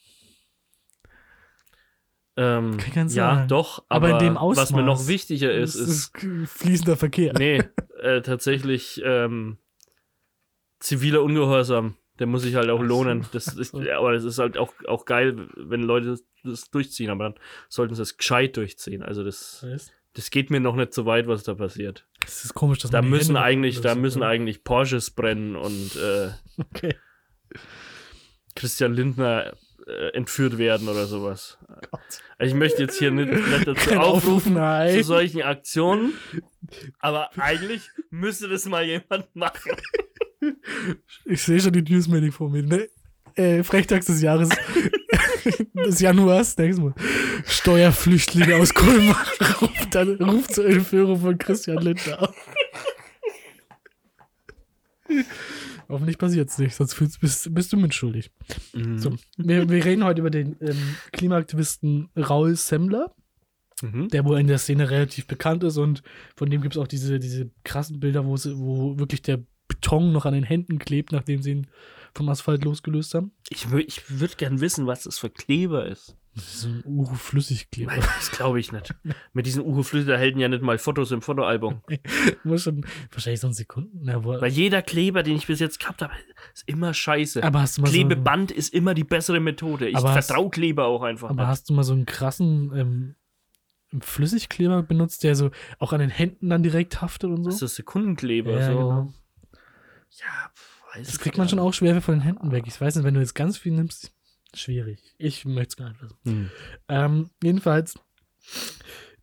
[2.36, 3.48] Ähm, Kann ich ganz ja, sagen.
[3.48, 5.08] doch, Aber aber, in dem was mir noch Ausmaß.
[5.08, 6.12] wichtiger ist, Es ist,
[6.46, 7.34] fließender Verkehr.
[7.36, 7.62] nee,
[8.02, 9.58] äh, tatsächlich ähm,
[10.78, 11.96] ziviler Ungehorsam.
[12.20, 13.26] Der muss sich halt auch lohnen.
[13.32, 17.24] Das ist, aber es ist halt auch, auch geil, wenn Leute das, das durchziehen, aber
[17.24, 17.34] dann
[17.68, 19.02] sollten sie es gescheit durchziehen.
[19.02, 19.66] Also das,
[20.12, 22.06] das geht mir noch nicht so weit, was da passiert.
[22.20, 26.30] Das ist komisch, dass Da müssen Hände eigentlich, da müssen eigentlich Porsches brennen und äh,
[26.74, 26.94] Okay.
[28.54, 29.54] Christian Lindner
[29.86, 31.58] äh, entführt werden oder sowas.
[31.90, 32.00] Gott.
[32.38, 34.94] Also ich möchte jetzt hier nicht, nicht dazu aufrufen nein.
[34.94, 36.14] zu solchen Aktionen,
[36.98, 39.72] aber eigentlich müsste das mal jemand machen.
[41.24, 42.62] Ich sehe schon die Newsmelding vor mir.
[42.62, 42.88] Ne?
[43.34, 44.48] Äh, Frechtags des Jahres.
[45.74, 46.94] des Januars, nächstes Mal.
[47.46, 52.34] Steuerflüchtlinge aus Kulmbach ruft, dann, ruft zur Entführung von Christian Lindner auf.
[55.88, 58.30] Hoffentlich passiert es nicht, sonst bist, bist du mitschuldig.
[58.96, 63.12] So, wir, wir reden heute über den ähm, Klimaaktivisten Raul Semmler,
[63.82, 64.08] Mhm.
[64.08, 66.02] der wohl in der Szene relativ bekannt ist und
[66.36, 70.34] von dem gibt es auch diese, diese krassen Bilder, wo wirklich der Beton noch an
[70.34, 71.66] den Händen klebt, nachdem sie ihn
[72.12, 73.32] vom Asphalt losgelöst haben.
[73.48, 76.16] Ich, ich würde gern wissen, was das für Kleber ist.
[76.34, 77.92] Das ist so ein Uhu-Flüssigkleber.
[77.96, 78.94] Das glaube ich nicht.
[79.32, 81.82] Mit diesen Uhu Flüsse halten ja nicht mal Fotos im Fotoalbum.
[82.44, 84.00] Muss schon wahrscheinlich so ein Sekunden.
[84.02, 86.12] Na, Weil jeder Kleber, den ich bis jetzt gehabt habe,
[86.54, 87.42] ist immer scheiße.
[87.42, 89.88] aber hast du mal so, Klebeband ist immer die bessere Methode.
[89.88, 91.48] Ich vertraue Kleber auch einfach aber nicht.
[91.48, 93.14] hast du mal so einen krassen ähm,
[94.00, 95.50] Flüssigkleber benutzt, der so
[95.80, 97.50] auch an den Händen dann direkt haftet und so?
[97.50, 98.52] Das ist Sekundenkleber.
[98.52, 98.78] Ja, so.
[98.78, 99.12] genau.
[100.18, 100.50] Ja,
[100.94, 102.64] weiß Das kriegt man schon auch schwer von den Händen weg.
[102.66, 104.12] Ich weiß nicht, wenn du jetzt ganz viel nimmst,
[104.54, 105.14] schwierig.
[105.18, 106.18] Ich möchte es gar nicht wissen.
[106.24, 106.50] Hm.
[106.88, 107.98] Ähm, jedenfalls,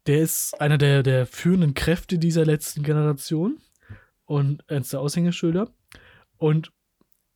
[0.05, 3.59] der ist einer der, der führenden Kräfte dieser letzten Generation
[4.25, 5.69] und eines der Aushängeschilder.
[6.38, 6.71] Und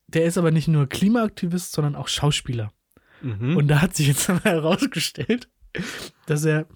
[0.06, 2.72] der ist aber nicht nur Klimaaktivist, sondern auch Schauspieler.
[3.20, 3.56] Mhm.
[3.56, 5.48] Und da hat sich jetzt aber herausgestellt,
[6.26, 6.66] dass er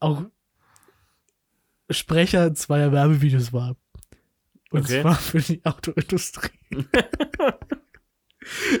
[0.00, 0.24] auch
[1.90, 3.76] Sprecher zweier Werbevideos war.
[4.76, 5.02] Und Okay.
[5.02, 6.50] zwar für die Autoindustrie.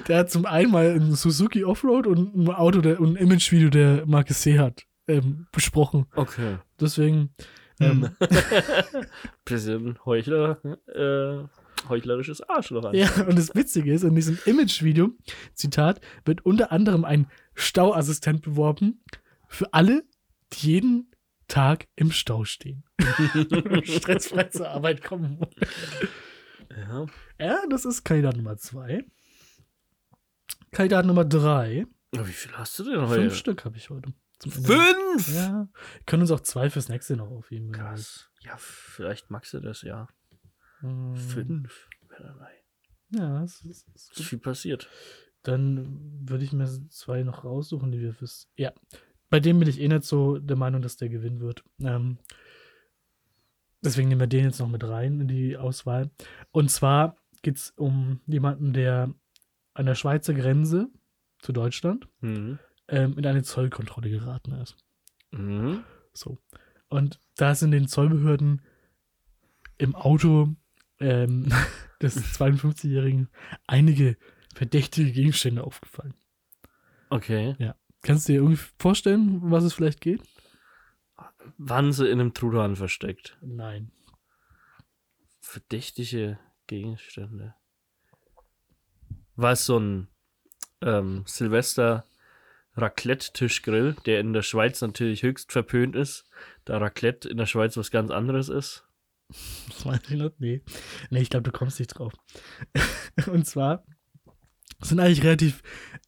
[0.08, 3.68] der hat zum einen mal ein Suzuki Offroad und ein Auto der, und ein Imagevideo
[3.70, 6.06] der Marke Seat ähm, besprochen.
[6.14, 6.58] Okay.
[6.80, 7.30] Deswegen,
[7.80, 8.10] ähm,
[9.44, 11.44] Bisschen Heuchler, äh,
[11.88, 12.94] heuchlerisches Arschloch an.
[12.94, 15.10] ja, und das Witzige ist, in diesem Imagevideo,
[15.54, 19.02] Zitat, wird unter anderem ein Stauassistent beworben
[19.48, 20.04] für alle,
[20.52, 21.10] die jeden
[21.48, 22.84] Tag im Stau stehen.
[23.84, 25.40] Stressfrei zur Arbeit kommen.
[26.70, 27.06] Ja.
[27.38, 29.04] Ja, das ist Kandidat Nummer zwei.
[30.72, 31.86] Kandidat Nummer drei.
[32.16, 33.22] Oh, Wie viel hast du denn heute?
[33.22, 34.12] Fünf Stück habe ich heute.
[34.46, 35.34] Fünf?
[35.34, 35.68] Ja.
[35.94, 37.72] Wir können uns auch zwei fürs nächste noch aufheben.
[37.72, 38.30] Krass.
[38.40, 40.08] Ja, vielleicht magst du das, ja.
[40.80, 41.88] Hm, Fünf.
[42.20, 42.48] Ja.
[43.10, 44.88] Ja, das ist, das ist Ist viel passiert.
[45.42, 48.50] Dann würde ich mir zwei noch raussuchen, die wir fürs.
[48.56, 48.72] Ja.
[49.30, 51.64] Bei dem bin ich eh nicht so der Meinung, dass der gewinnen wird.
[51.80, 52.18] Ähm,
[53.84, 56.10] deswegen nehmen wir den jetzt noch mit rein in die Auswahl.
[56.52, 59.12] Und zwar geht es um jemanden, der
[59.74, 60.88] an der Schweizer Grenze
[61.38, 62.58] zu Deutschland Mhm.
[62.88, 64.76] ähm, in eine Zollkontrolle geraten ist.
[65.32, 65.84] Mhm.
[66.12, 66.38] So.
[66.88, 68.62] Und da sind den Zollbehörden
[69.76, 70.54] im Auto
[71.00, 71.52] ähm,
[72.00, 73.28] des 52-Jährigen
[73.66, 74.16] einige
[74.54, 76.14] verdächtige Gegenstände aufgefallen.
[77.10, 77.54] Okay.
[78.06, 80.22] Kannst du dir irgendwie vorstellen, um was es vielleicht geht?
[81.58, 83.36] Waren sie in einem Truthahn versteckt?
[83.42, 83.90] Nein.
[85.40, 86.38] Verdächtige
[86.68, 87.56] Gegenstände.
[89.34, 90.08] War es so ein
[90.82, 92.04] ähm, Silvester
[92.76, 96.30] Raclette-Tischgrill, der in der Schweiz natürlich höchst verpönt ist,
[96.64, 98.84] da Raclette in der Schweiz was ganz anderes ist?
[99.66, 100.40] Das weiß ich nicht.
[100.40, 100.62] Nee.
[101.10, 102.12] Nee, ich glaube, du kommst nicht drauf.
[103.26, 103.84] Und zwar
[104.88, 105.62] sind eigentlich relativ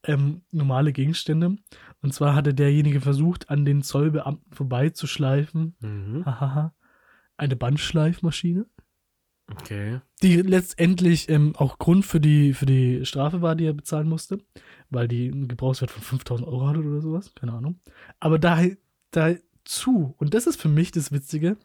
[0.05, 1.57] ähm, normale Gegenstände.
[2.01, 5.76] Und zwar hatte derjenige versucht, an den Zollbeamten vorbeizuschleifen.
[5.81, 6.24] Mhm.
[6.24, 6.74] Hahaha.
[7.37, 8.66] Eine Bandschleifmaschine.
[9.51, 10.03] Okay.
[10.22, 14.37] die letztendlich ähm, auch Grund für die, für die Strafe war, die er bezahlen musste,
[14.91, 17.81] weil die einen Gebrauchswert von 5000 Euro hatte oder sowas, keine Ahnung.
[18.20, 18.62] Aber da,
[19.11, 21.57] dazu, und das ist für mich das Witzige,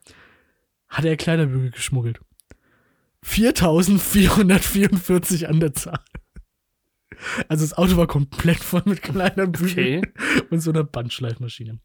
[0.87, 2.21] hat er Kleiderbügel geschmuggelt.
[3.23, 5.99] 4444 an der Zahl.
[7.47, 10.01] Also das Auto war komplett voll mit Kleiderbügeln Okay.
[10.49, 11.79] und so einer Bandschleifmaschine.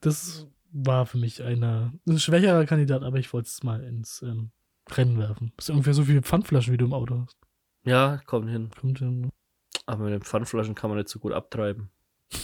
[0.00, 4.50] Das war für mich einer, ein schwächerer Kandidat, aber ich wollte es mal ins ähm,
[4.90, 5.52] Rennen werfen.
[5.56, 7.36] Das ist ungefähr so viele Pfandflaschen, wie du im Auto hast.
[7.84, 8.70] Ja, kommt hin.
[8.80, 9.30] Kommt hin.
[9.86, 11.90] Aber mit den Pfandflaschen kann man nicht so gut abtreiben.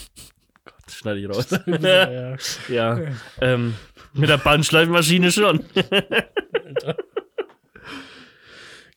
[0.85, 1.49] Das schneide ich raus.
[1.67, 2.37] ja,
[2.69, 3.01] ja.
[3.41, 3.75] Ähm,
[4.13, 5.65] mit der Bandschleifmaschine schon.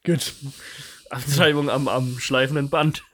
[0.05, 0.34] Gut.
[1.10, 3.03] Abtreibung am, am schleifenden Band.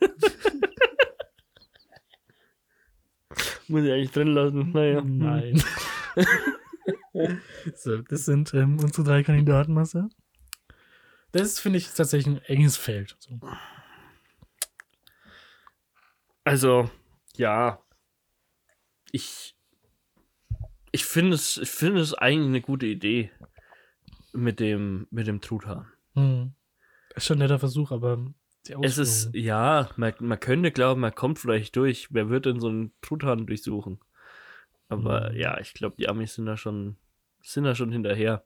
[3.68, 4.70] Muss ich eigentlich drin lassen.
[4.72, 5.02] Naja.
[5.02, 5.62] Nein.
[7.74, 10.08] so, das sind ähm, unsere drei Kandidaten, Marcel.
[11.32, 13.16] Das finde ich tatsächlich ein enges Feld.
[13.18, 13.40] So.
[16.44, 16.90] Also,
[17.36, 17.82] ja.
[19.10, 19.54] Ich.
[20.92, 23.30] Ich finde es, ich finde es eigentlich eine gute Idee
[24.32, 25.92] mit dem, mit dem Truthahn.
[26.14, 26.55] Hm.
[27.16, 28.18] Ist schon ein netter Versuch, aber
[28.82, 32.08] Es ist, ja, man, man könnte glauben, man kommt vielleicht durch.
[32.10, 33.98] Wer wird denn so einen Truthahn durchsuchen?
[34.88, 35.36] Aber Mhm.
[35.38, 36.96] ja, ich glaube, die Amis sind da schon,
[37.42, 38.44] sind da schon hinterher.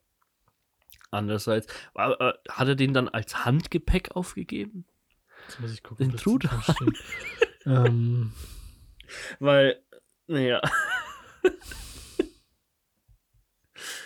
[1.10, 4.84] Andererseits, war, äh, hat er den dann als Handgepäck aufgegeben?
[5.48, 6.08] Jetzt muss ich gucken.
[6.10, 6.94] Den Truthahn.
[7.66, 8.32] ähm,
[9.40, 9.82] Weil,
[10.28, 10.60] naja,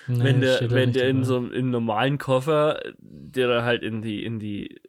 [0.07, 3.83] nee, wenn der, da wenn der in so einem in normalen Koffer, der da halt
[3.83, 4.81] in die, in die,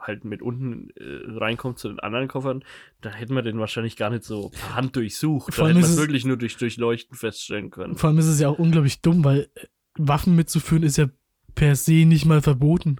[0.00, 2.64] halt mit unten äh, reinkommt zu den anderen Koffern,
[3.02, 5.54] dann hätten wir den wahrscheinlich gar nicht so per Hand durchsucht.
[5.54, 7.94] Vor Da allem hätte man wirklich nur durch Durchleuchten feststellen können.
[7.96, 9.66] Vor allem ist es ja auch unglaublich dumm, weil äh,
[9.96, 11.06] Waffen mitzuführen ist ja
[11.54, 12.96] per se nicht mal verboten.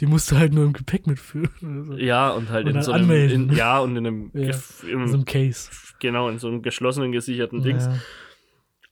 [0.00, 1.84] Die musst du halt nur im Gepäck mitführen.
[1.86, 1.94] so.
[1.96, 3.50] Ja, und halt Und in so einem, anmelden.
[3.50, 4.54] in, ja, und in einem, Ja,
[4.88, 5.70] In so einem Case.
[6.00, 7.84] genau, in so einem geschlossenen, gesicherten Dings.
[7.86, 7.94] Ja.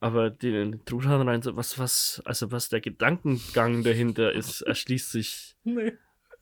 [0.02, 5.54] Aber den Truthahn rein, so was, was, also was der Gedankengang dahinter ist, erschließt sich
[5.64, 5.92] Nee.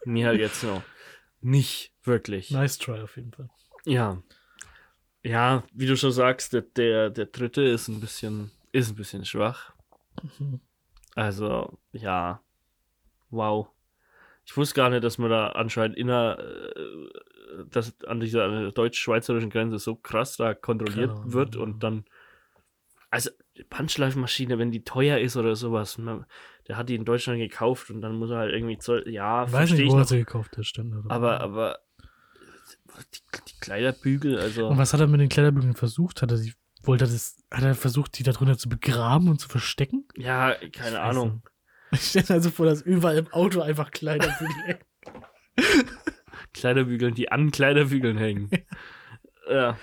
[0.05, 0.83] mir halt jetzt noch
[1.43, 2.51] nicht wirklich.
[2.51, 3.51] Nice try auf jeden Fall.
[3.85, 4.23] Ja.
[5.23, 9.27] Ja, wie du schon sagst, der, der, der dritte ist ein bisschen, ist ein bisschen
[9.27, 9.75] schwach.
[10.39, 10.61] Mhm.
[11.15, 12.41] Also, ja.
[13.29, 13.69] Wow.
[14.47, 19.79] Ich wusste gar nicht, dass man da anscheinend inner, äh, dass an dieser deutsch-schweizerischen Grenze
[19.79, 21.33] so krass da kontrolliert Ahnung.
[21.35, 22.07] wird und dann.
[23.11, 26.25] Also, die Bandschleifmaschine, wenn die teuer ist oder sowas, man,
[26.69, 29.05] der hat die in Deutschland gekauft und dann muss er halt irgendwie Zoll.
[29.09, 30.95] Ja, Ich weiß nicht, ich wo er sie gekauft hat, stimmt.
[30.97, 31.11] oder?
[31.11, 31.79] Aber, aber.
[33.15, 34.69] Die, die Kleiderbügel, also.
[34.69, 36.23] Und was hat er mit den Kleiderbügeln versucht?
[36.23, 39.49] Hat er sie, wollte er das, hat er versucht, die darunter zu begraben und zu
[39.49, 40.07] verstecken?
[40.17, 41.01] Ja, keine Scheiße.
[41.01, 41.43] Ahnung.
[41.93, 45.89] Ich stelle mir also vor, dass überall im Auto einfach Kleiderbügel hängen.
[46.55, 48.49] Kleiderbügeln, die an Kleiderbügeln hängen.
[49.51, 49.77] ja.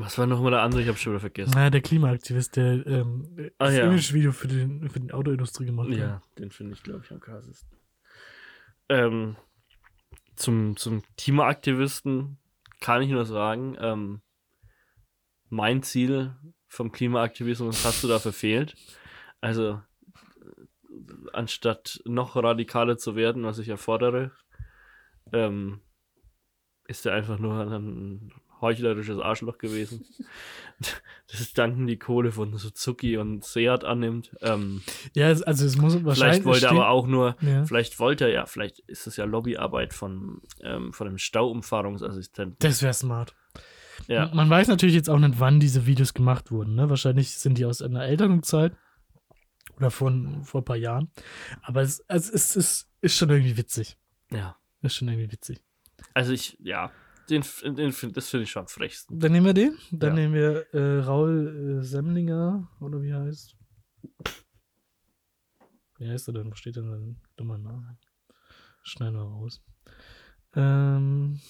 [0.00, 0.82] Was war nochmal der andere?
[0.82, 1.52] Ich habe schon wieder vergessen.
[1.54, 3.84] Na, der Klimaaktivist, der ähm, Ah, das ja.
[3.84, 5.96] Image-Video für, den, für die Autoindustrie gemacht hat.
[5.98, 7.78] Ja, den finde ich, glaube ich, am krassesten.
[8.88, 9.36] Ähm,
[10.36, 12.38] zum, zum Klimaaktivisten
[12.80, 14.22] kann ich nur sagen, ähm,
[15.48, 16.36] mein Ziel
[16.68, 18.76] vom Klimaaktivismus hast du da verfehlt.
[19.40, 19.82] Also,
[21.32, 24.32] anstatt noch radikaler zu werden, was ich erfordere,
[25.32, 25.80] ähm,
[26.86, 30.04] ist er einfach nur ein heuchlerisches Arschloch gewesen.
[31.30, 34.30] das ist danken die Kohle von Suzuki und Seat annimmt.
[34.40, 34.82] Ähm,
[35.14, 36.42] Ja, also es muss wahrscheinlich.
[36.42, 37.64] Vielleicht wollte er aber auch nur, Ja.
[37.64, 42.56] vielleicht wollte er ja, vielleicht ist es ja Lobbyarbeit von, ähm, von einem Stauumfahrungsassistenten.
[42.60, 43.34] Das wäre smart.
[44.06, 46.74] Ja, Man weiß natürlich jetzt auch nicht, wann diese Videos gemacht wurden.
[46.76, 46.88] Ne?
[46.88, 48.76] Wahrscheinlich sind die aus einer älteren Zeit
[49.76, 51.10] oder von vor ein paar Jahren.
[51.62, 53.96] Aber es, es, es, es ist schon irgendwie witzig.
[54.30, 54.56] ja.
[54.80, 55.60] Ist schon irgendwie witzig.
[56.14, 56.92] Also ich, ja,
[57.30, 57.42] den,
[57.76, 59.18] den, das finde ich schon am frechsten.
[59.18, 59.76] Dann nehmen wir den.
[59.90, 60.14] Dann Ja.
[60.22, 63.56] nehmen wir äh, Raul äh, Semlinger oder wie er heißt.
[65.98, 66.50] Wie heißt er denn?
[66.50, 67.98] Wo steht denn sein dummer Name?
[68.82, 69.62] Schneiden wir raus.
[70.54, 71.40] Ähm,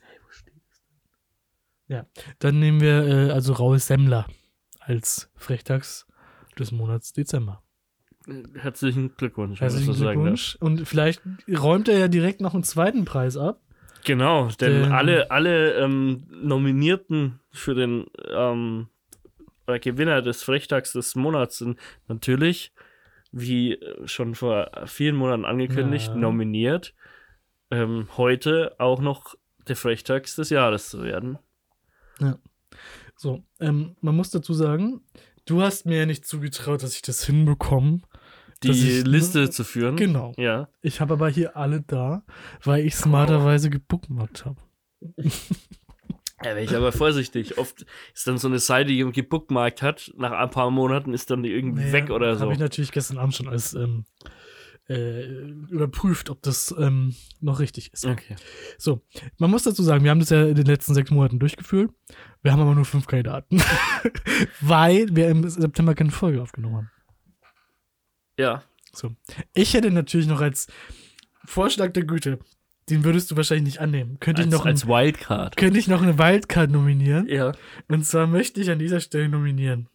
[0.00, 1.96] hey, wo steht es denn?
[1.96, 2.06] Ja,
[2.38, 4.26] dann nehmen wir äh, also Raul Semmler
[4.80, 6.06] als Frechtags
[6.58, 7.62] des Monats Dezember.
[8.54, 9.60] Herzlichen Glückwunsch.
[9.60, 9.92] Herzlichen.
[9.94, 10.56] Glückwunsch.
[10.60, 13.60] Und vielleicht räumt er ja direkt noch einen zweiten Preis ab.
[14.04, 14.92] Genau, denn Ähm.
[14.92, 18.88] alle, alle ähm, Nominierten für den ähm,
[19.66, 22.72] äh, Gewinner des Frechtags des Monats sind natürlich,
[23.32, 26.20] wie schon vor vielen Monaten angekündigt, Ja.
[26.20, 26.94] nominiert,
[27.70, 29.34] ähm, heute auch noch
[29.66, 31.38] der Frechtags des Jahres zu werden.
[33.16, 35.00] So, ähm, man muss dazu sagen,
[35.46, 38.00] du hast mir ja nicht zugetraut, dass ich das hinbekomme.
[38.72, 39.96] Die ich- Liste zu führen.
[39.96, 40.32] Genau.
[40.36, 40.68] Ja.
[40.82, 42.22] Ich habe aber hier alle da,
[42.62, 44.60] weil ich smarterweise gebookmarkt habe.
[46.38, 47.58] Da wäre ich aber vorsichtig.
[47.58, 51.30] Oft ist dann so eine Seite, die man gebookmarkt hat, nach ein paar Monaten ist
[51.30, 52.42] dann die irgendwie weg oder so.
[52.42, 54.04] Habe ich natürlich gestern Abend schon als ähm,
[54.88, 55.24] äh,
[55.70, 58.04] überprüft, ob das ähm, noch richtig ist.
[58.04, 58.36] Okay.
[58.76, 59.00] So,
[59.38, 61.90] man muss dazu sagen, wir haben das ja in den letzten sechs Monaten durchgeführt.
[62.42, 63.62] Wir haben aber nur fünf Kandidaten,
[64.60, 66.90] weil wir im September keine Folge aufgenommen haben.
[68.38, 68.62] Ja.
[68.92, 69.14] So.
[69.52, 70.66] Ich hätte natürlich noch als
[71.44, 72.38] Vorschlag der Güte,
[72.90, 75.56] den würdest du wahrscheinlich nicht annehmen, könnte ich Als, noch, ein, als Wildcard.
[75.56, 77.26] könnte ich noch eine Wildcard nominieren.
[77.28, 77.52] Ja.
[77.88, 79.88] Und zwar möchte ich an dieser Stelle nominieren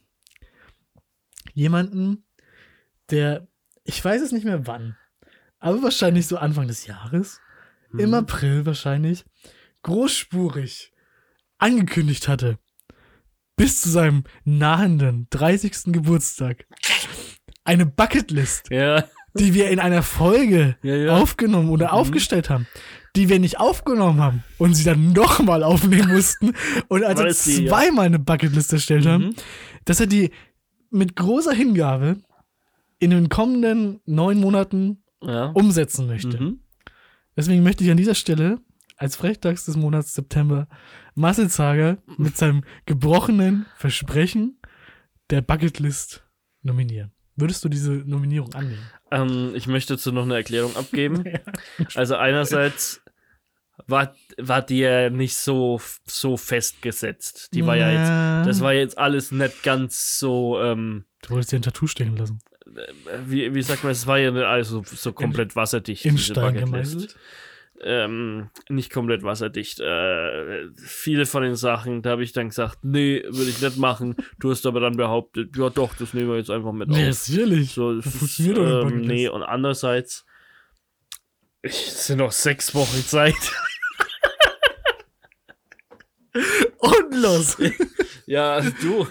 [1.54, 2.24] jemanden,
[3.10, 3.48] der,
[3.84, 4.96] ich weiß es nicht mehr wann,
[5.60, 7.40] aber wahrscheinlich so Anfang des Jahres,
[7.98, 8.14] im Mhm.
[8.16, 9.26] April wahrscheinlich,
[9.84, 10.94] großspurig
[11.58, 12.60] angekündigt hatte,
[13.56, 15.92] bis zu seinem nahenden 30.
[15.92, 16.66] Geburtstag,
[17.70, 19.04] eine Bucketlist, Ja.
[19.34, 21.18] die wir in einer Folge Ja, ja.
[21.18, 21.94] aufgenommen oder Mhm.
[21.94, 22.68] aufgestellt haben,
[23.16, 26.54] die wir nicht aufgenommen haben und sie dann nochmal aufnehmen mussten
[26.88, 29.36] und also die, zweimal eine Bucketlist erstellt haben, Mhm.
[29.86, 30.32] dass er die
[30.92, 32.18] mit großer Hingabe
[32.98, 35.04] in den kommenden neun Monaten
[35.54, 36.42] umsetzen möchte.
[36.42, 36.60] Mhm.
[37.38, 38.60] Deswegen möchte ich an dieser Stelle
[38.98, 40.68] als Frechtags des Monats September
[41.16, 44.60] Marcel Zager mit seinem gebrochenen Versprechen
[45.30, 46.24] der Bucketlist
[46.64, 47.12] nominieren.
[47.40, 48.82] Würdest du diese Nominierung annehmen?
[49.12, 51.24] Ähm, ich möchte dazu noch eine Erklärung abgeben.
[51.96, 53.02] Also einerseits
[53.88, 57.50] war, war die ja nicht so, so festgesetzt.
[57.54, 61.58] Die war ja jetzt, das war jetzt alles nicht ganz so, ähm, Du wolltest dir
[61.58, 62.40] ein Tattoo stechen lassen.
[63.26, 66.06] wie, wie sagt man, es war ja nicht alles so, so komplett wasserdicht.
[66.06, 67.16] In Stein gemeißelt.
[67.82, 69.80] Ähm, nicht komplett wasserdicht.
[69.80, 74.16] Äh, viele von den Sachen, da habe ich dann gesagt, nee, würde ich nicht machen.
[74.40, 77.16] Du hast aber dann behauptet, ja doch, das nehmen wir jetzt einfach mit Nee, auf.
[77.16, 77.72] sicherlich.
[77.74, 79.08] So, Das funktioniert doch ähm, Bucketlist.
[79.08, 80.26] nee, und andererseits,
[81.62, 83.36] es sind noch sechs Wochen Zeit.
[86.78, 87.58] Und los.
[88.26, 89.08] ja, du.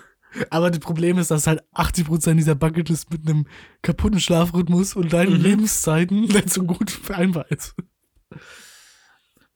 [0.50, 3.46] Aber das Problem ist, dass halt 80% dieser Bucketlist mit einem
[3.82, 7.74] kaputten Schlafrhythmus und deinen Lebenszeiten nicht so gut vereinbar ist.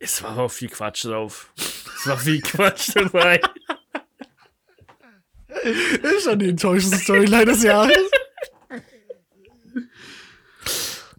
[0.04, 1.52] Es war auch viel Quatsch drauf.
[1.56, 3.40] Es war viel Quatsch dabei.
[6.02, 7.96] Das ist schon die enttäuschendste Storyline des Jahres.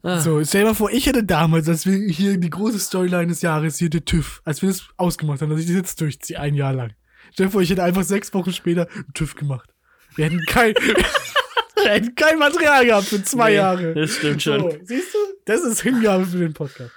[0.03, 3.41] So, stell dir mal vor, ich hätte damals, als wir hier die große Storyline des
[3.41, 6.55] Jahres, hier der TÜV, als wir das ausgemacht haben, dass ich das jetzt durchziehe, ein
[6.55, 6.93] Jahr lang.
[7.31, 9.69] Stell dir vor, ich hätte einfach sechs Wochen später einen TÜV gemacht.
[10.15, 10.73] Wir hätten kein,
[11.75, 13.93] wir hätten kein Material gehabt für zwei Nee, Jahre.
[13.93, 14.59] Das stimmt schon.
[14.59, 15.17] So, siehst du?
[15.45, 16.91] Das ist Hingabe für den Podcast.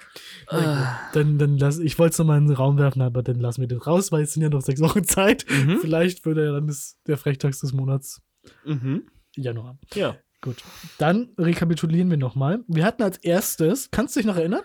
[0.49, 0.63] Gut,
[1.13, 3.67] Dann, dann lass, ich wollte es nochmal in den Raum werfen, aber dann lassen wir
[3.67, 5.45] den raus, weil es sind ja noch sechs Wochen Zeit.
[5.49, 5.79] Mhm.
[5.81, 8.21] Vielleicht würde er dann das, der Frechtags des Monats
[8.63, 9.03] Mhm.
[9.35, 9.77] Januar.
[9.93, 10.15] Ja.
[10.41, 10.63] Gut.
[10.99, 12.59] Dann rekapitulieren wir nochmal.
[12.67, 14.61] Wir hatten als erstes, kannst du dich noch erinnern?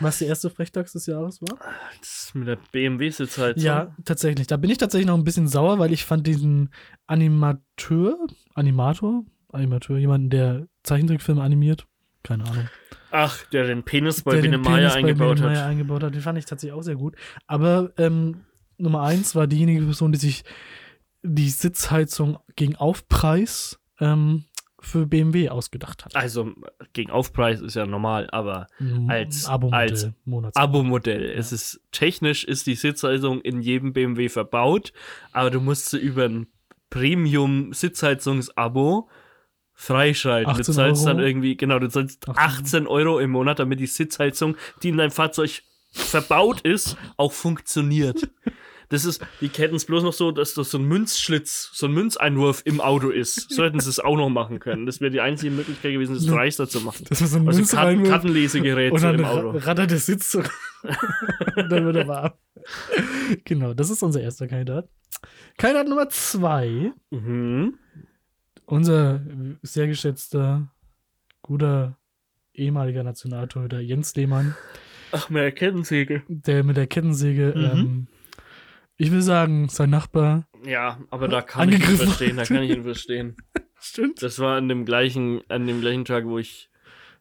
[0.00, 1.58] Was die erste Frechtags des Jahres war?
[2.00, 3.62] Das mit der BMW-Sitzheizung.
[3.62, 4.46] Ja, tatsächlich.
[4.46, 6.70] Da bin ich tatsächlich noch ein bisschen sauer, weil ich fand diesen
[7.06, 8.16] Animateur,
[8.54, 11.86] Animator, Animateur, jemanden, der Zeichentrickfilme animiert,
[12.22, 12.68] keine Ahnung.
[13.10, 15.56] Ach, der den Penis bei Biene den Maya Penis bei eingebaut hat.
[15.56, 16.14] Eingebaut hat.
[16.14, 17.16] Den fand ich tatsächlich auch sehr gut.
[17.46, 18.42] Aber ähm,
[18.78, 20.44] Nummer eins war diejenige Person, die sich
[21.22, 24.44] die Sitzheizung gegen Aufpreis ähm,
[24.82, 26.16] für BMW ausgedacht hat.
[26.16, 26.52] Also
[26.94, 28.66] gegen Aufpreis ist ja normal, aber
[29.08, 30.14] als- Abo-Modell,
[30.54, 31.30] Abo-Modell.
[31.32, 34.94] Es ist technisch ist die Sitzheizung in jedem BMW verbaut,
[35.32, 36.46] aber du musst sie über ein
[36.88, 39.10] Premium-Sitzheizungsabo
[39.80, 40.52] freischalten.
[40.54, 41.26] Du 18 zahlst dann Euro?
[41.28, 45.10] irgendwie, genau, du zahlst 18 18 Euro im Monat, damit die Sitzheizung, die in deinem
[45.10, 45.62] Fahrzeug
[45.92, 48.28] verbaut ist, auch funktioniert.
[48.90, 51.92] Das ist, die kennen es bloß noch so, dass das so ein Münzschlitz, so ein
[51.92, 53.48] Münzeinwurf im Auto ist.
[53.54, 54.84] So hätten sie es auch noch machen können.
[54.84, 57.04] Das wäre die einzige Möglichkeit gewesen, das dreister zu machen.
[57.08, 59.50] Das war so ein Also Karten, Kartenlesegerät und so dann im ra- Auto.
[59.58, 60.42] rattert der Sitz so.
[61.56, 62.32] dann wird er warm.
[63.44, 64.88] Genau, das ist unser erster Kandidat.
[65.56, 67.78] Kandidat Nummer zwei, Mhm.
[68.70, 69.20] Unser
[69.62, 70.68] sehr geschätzter,
[71.42, 71.96] guter
[72.54, 74.54] ehemaliger Nationaltorhüter Jens Lehmann,
[75.12, 76.22] Ach, mehr Kettensäge.
[76.28, 77.62] der mit der Kettensäge, Mhm.
[77.64, 78.06] ähm,
[78.96, 80.46] ich will sagen, sein Nachbar.
[80.64, 83.36] Ja, aber da kann ich ihn verstehen, da kann ich ihn verstehen.
[83.80, 84.22] Stimmt.
[84.22, 86.68] Das war an dem gleichen, an dem gleichen Tag, wo ich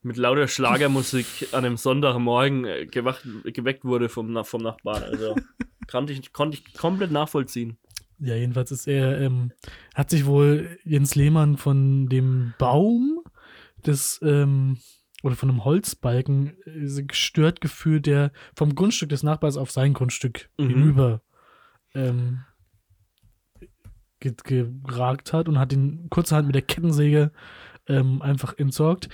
[0.02, 5.04] mit lauter Schlagermusik an einem Sonntagmorgen äh, gewacht, geweckt wurde vom, vom Nachbarn.
[5.04, 5.36] Also
[5.90, 7.78] konnte ich, konnte ich komplett nachvollziehen.
[8.20, 9.52] Ja, jedenfalls ist er, ähm,
[9.96, 13.20] hat sich wohl Jens Lehmann von dem Baum
[13.86, 14.78] des, ähm,
[15.24, 20.50] oder von einem Holzbalken äh, gestört gefühlt, der vom Grundstück des Nachbars auf sein Grundstück
[20.58, 20.68] Mhm.
[20.68, 21.22] hinüber
[21.96, 22.40] ähm,
[24.20, 24.34] ge
[24.84, 27.32] geragt hat und hat ihn kurzerhand mit der Kettensäge
[27.88, 29.10] ähm, einfach entsorgt.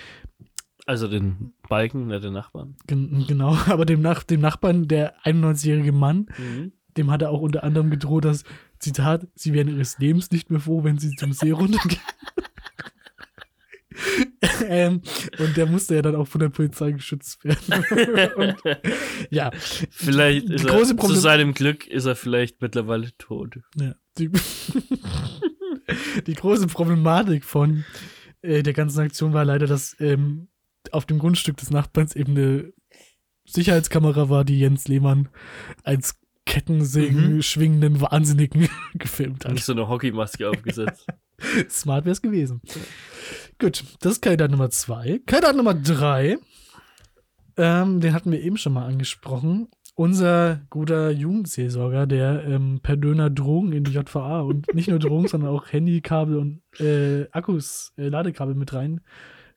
[0.87, 2.75] Also den Balken, nicht den Nachbarn.
[2.87, 6.71] Gen genau, aber dem, Nach dem Nachbarn, der 91-jährige Mann, Mhm.
[6.97, 8.43] dem hat er auch unter anderem gedroht, dass,
[8.79, 12.01] Zitat, sie werden ihres Lebens nicht mehr froh, wenn sie zum See runtergehen.
[14.67, 15.01] ähm,
[15.39, 18.33] und der musste ja dann auch von der Polizei geschützt werden.
[18.35, 18.55] und,
[19.29, 19.51] ja,
[19.89, 23.59] Vielleicht Die große er, zu Problem- seinem Glück ist er vielleicht mittlerweile tot.
[23.79, 24.29] ja die,
[26.25, 27.83] die große Problematik von
[28.41, 30.47] äh, der ganzen Aktion war leider, dass ähm,
[30.91, 32.73] auf dem Grundstück des Nachbarns eben eine
[33.45, 35.29] Sicherheitskamera war, die Jens Lehmann
[35.83, 36.17] als
[36.55, 39.51] Kettensägen schwingenden Wahnsinnigen gefilmt hat.
[39.51, 41.05] Nicht so eine Hockeymaske aufgesetzt.
[41.69, 42.61] Smart wäre es gewesen.
[43.59, 45.19] Gut, das ist Kandidat Nummer zwei.
[45.25, 46.37] Kandidat Nummer drei,
[47.57, 49.67] ähm, den hatten wir eben schon mal angesprochen.
[49.95, 55.27] Unser guter Jugendseelsorger, der ähm, per Döner Drogen in die JVA und nicht nur Drogen,
[55.27, 59.01] sondern auch Handykabel und äh, Akkus, äh, Ladekabel mit rein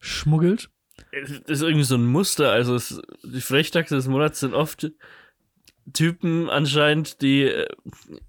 [0.01, 0.69] schmuggelt.
[1.13, 2.51] Das ist irgendwie so ein Muster.
[2.51, 4.91] Also es, die Frechtaxe des Monats sind oft
[5.93, 7.67] Typen anscheinend, die äh,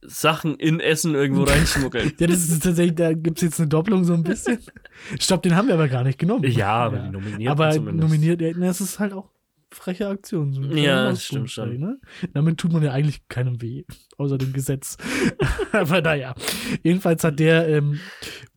[0.02, 2.14] Sachen in Essen irgendwo reinschmuggeln.
[2.20, 4.60] Ja, das ist tatsächlich, da gibt es jetzt eine Doppelung so ein bisschen.
[5.20, 6.44] Stopp, den haben wir aber gar nicht genommen.
[6.50, 8.10] Ja, aber die nominiert Aber zumindest.
[8.10, 9.30] nominiert, ja, na, es ist halt auch
[9.72, 10.54] freche Aktion.
[10.54, 11.90] So Ja, das stimmt Ausrufezeichen, schon.
[11.90, 12.00] Ne?
[12.34, 13.84] Damit tut man ja eigentlich keinem weh,
[14.18, 14.98] außer dem Gesetz.
[15.72, 16.36] aber naja,
[16.84, 18.00] jedenfalls hat der ähm,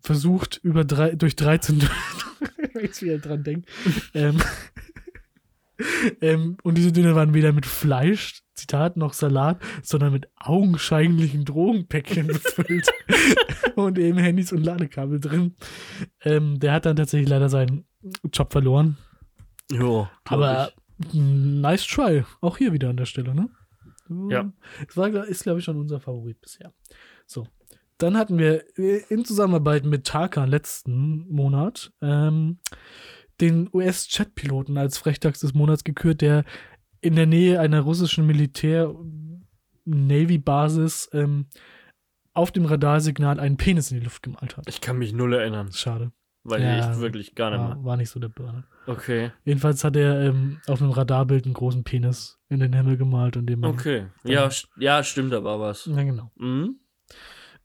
[0.00, 1.82] versucht, über drei, durch 13,
[2.56, 3.68] wenn ich jetzt wieder dran denke,
[4.14, 4.38] ähm,
[6.20, 12.28] ähm, und diese Döner waren weder mit Fleisch, Zitat, noch Salat, sondern mit augenscheinlichen Drogenpäckchen
[12.28, 12.88] befüllt
[13.76, 15.54] und eben Handys und Ladekabel drin.
[16.22, 17.84] Ähm, der hat dann tatsächlich leider seinen
[18.32, 18.96] Job verloren.
[19.70, 21.12] Jo, glaub Aber ich.
[21.12, 22.24] nice try.
[22.40, 23.48] Auch hier wieder an der Stelle, ne?
[24.30, 24.52] Ja.
[24.86, 26.72] Das war, ist, glaube ich, schon unser Favorit bisher.
[27.26, 27.46] So.
[27.98, 32.58] Dann hatten wir äh, in Zusammenarbeit mit Tarkan letzten Monat ähm,
[33.40, 36.44] den US-Chat-Piloten als Frechtags des Monats gekürt, der
[37.02, 38.26] in der Nähe einer russischen
[39.86, 41.46] Militär-Navy-Basis ähm,
[42.34, 44.64] auf dem Radarsignal einen Penis in die Luft gemalt hat.
[44.68, 46.12] Ich kann mich null erinnern, Schade.
[46.44, 46.92] weil Ja.
[46.92, 47.68] ich wirklich gar nicht mehr.
[47.76, 48.64] War, war nicht so der Burner.
[48.86, 53.36] Okay, Jedenfalls hat er ähm, auf einem Radarbild einen großen Penis in den Himmel gemalt
[53.36, 53.70] und dem man.
[53.72, 54.06] okay.
[54.24, 55.86] Ja, st- ja, stimmt, da war was.
[55.86, 56.30] Ja, genau.
[56.36, 56.76] Mhm.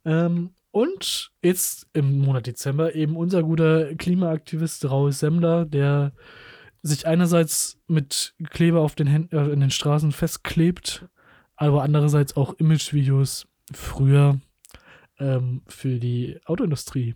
[0.05, 6.11] Ähm, und jetzt im Monat Dezember eben unser guter Klimaaktivist Raul Semmler, der
[6.87, 11.05] sich einerseits mit Kleber auf den Händen, äh, in den Straßen festklebt,
[11.55, 14.39] aber andererseits auch Imagevideos früher
[15.19, 17.15] ähm, für die Autoindustrie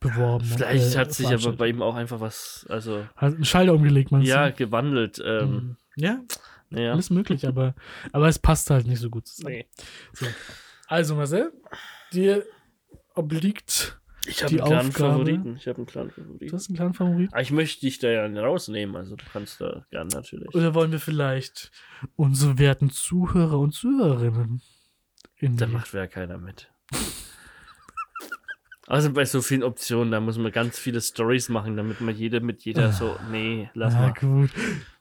[0.00, 0.44] beworben.
[0.50, 3.74] und, Vielleicht äh, hat sich aber bei ihm auch einfach was, also, Hat einen Schalter
[3.74, 4.56] umgelegt, meinst ja, du?
[4.56, 5.22] gewandelt.
[5.24, 5.76] Ähm, Mhm.
[5.96, 6.20] Ja,
[6.70, 6.92] ja.
[6.92, 7.74] alles möglich, aber,
[8.12, 9.54] aber es passt halt nicht so gut zusammen.
[9.54, 9.66] Nee.
[10.12, 10.26] So.
[10.88, 11.52] Also Marcel,
[12.12, 12.44] dir
[13.14, 14.92] obliegt Ich habe einen Aufgabe.
[14.92, 15.56] Favoriten.
[15.56, 16.46] Ich habe einen kleinen Favoriten.
[16.46, 17.32] Du hast einen kleinen Favorit?
[17.32, 20.54] Aber ich möchte dich da ja rausnehmen, also du kannst da gern natürlich.
[20.54, 21.70] Oder wollen wir vielleicht
[22.16, 24.62] unsere werten Zuhörer und Zuhörerinnen
[25.36, 26.70] in Da macht ja keiner mit.
[28.86, 32.40] Also bei so vielen Optionen, da muss man ganz viele Stories machen, damit man jede
[32.40, 34.12] mit jeder so, nee, lass Ja, mal.
[34.12, 34.50] gut.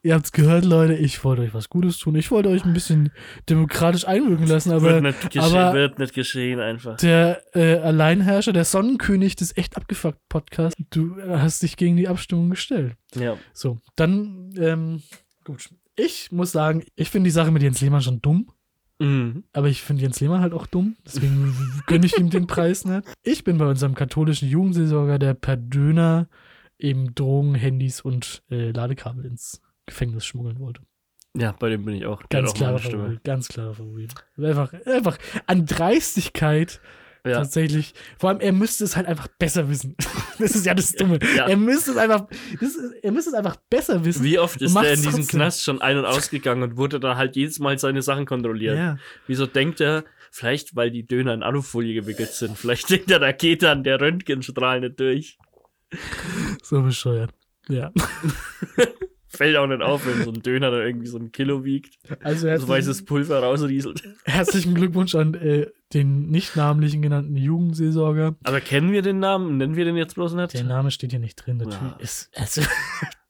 [0.04, 0.94] Ihr habt's gehört, Leute.
[0.94, 2.16] Ich wollte euch was Gutes tun.
[2.16, 3.12] Ich wollte euch ein bisschen
[3.50, 6.96] demokratisch einwirken lassen, aber wird, nicht gesche aber- wird nicht geschehen einfach.
[6.98, 12.08] der äh, Alleinherrscher, der Sonnenkönig des echt abgefuckt Podcasts, du äh, hast dich gegen die
[12.08, 12.96] Abstimmung gestellt.
[13.16, 13.38] Ja.
[13.54, 15.02] So, dann, ähm,
[15.44, 15.70] gut.
[15.96, 18.48] Ich muss sagen, ich finde die Sache mit Jens Lehmann schon dumm.
[19.00, 19.44] Mhm.
[19.54, 20.96] Aber ich finde Jens Lehmann halt auch dumm.
[21.06, 21.56] Deswegen
[21.88, 23.04] gönne ich ihm den Preis nicht.
[23.24, 26.28] Ich bin bei unserem katholischen Jugendseelsorger, der per Döner
[26.78, 30.82] eben Drogen, Handys und äh, Ladekabel ins Gefängnis schmuggeln wollte.
[31.36, 32.22] Ja, bei dem bin ich auch.
[32.30, 33.24] Ganz klarer Favorit.
[33.24, 34.14] Ganz klarer Favorit.
[34.38, 35.18] Einfach, einfach
[35.48, 36.80] an Dreistigkeit
[37.26, 37.38] Ja.
[37.38, 37.94] tatsächlich.
[38.18, 39.96] Vor allem, er müsste es halt einfach besser wissen.
[40.40, 41.20] Das ist ja das Dumme.
[41.38, 41.48] Ja.
[41.48, 42.28] Er müsste es einfach,
[42.60, 44.24] ist, er müsste es einfach besser wissen.
[44.24, 45.28] Wie oft ist der in diesem.
[45.28, 48.76] Knast schon ein- und ausgegangen und wurde dann halt jedes Mal seine Sachen kontrolliert?
[48.76, 48.98] Ja.
[49.28, 53.32] Wieso denkt er, vielleicht weil die Döner in Alufolie gewickelt sind, vielleicht denkt er, da
[53.32, 55.38] geht dann der Röntgenstrahl nicht durch.
[56.64, 57.30] So bescheuert.
[57.70, 57.92] Ja.
[59.36, 62.42] Fällt auch nicht auf, wenn so ein Döner da irgendwie so ein Kilo wiegt, Also
[62.42, 64.04] so herzlichen, weißes Pulver rausrieselt.
[64.26, 68.36] herzlichen Glückwunsch an äh, den nicht namlichen genannten Jugendseelsorger.
[68.44, 69.58] Aber kennen wir den Namen?
[69.58, 70.54] Nennen wir den jetzt bloß nicht?
[70.54, 71.58] Der Name steht hier nicht drin.
[71.58, 71.98] Natürlich, Ja.
[72.00, 72.62] ist, also,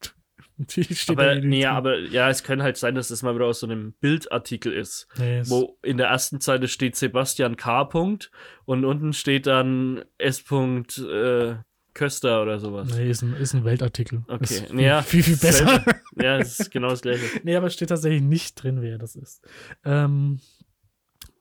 [1.08, 1.66] aber, da hier nicht nee, drin.
[1.72, 5.08] aber ja, es kann halt sein, dass das mal wieder aus so einem Bildartikel ist,
[5.18, 7.86] Nee, es- wo in der ersten Zeile steht Sebastian K.
[7.86, 8.32] Punkt
[8.66, 10.42] und unten steht dann S.
[10.44, 11.56] Punkt, äh,
[11.94, 12.90] Köster oder sowas.
[12.96, 14.24] Nee, ist ein, ist ein Weltartikel.
[14.28, 15.84] Okay, Ist viel, ja, viel, viel besser.
[16.16, 17.24] Ja, es ist genau das gleiche.
[17.44, 19.46] nee, aber es steht tatsächlich nicht drin, wer das ist.
[19.86, 20.40] Ähm,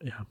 [0.02, 0.26] ja.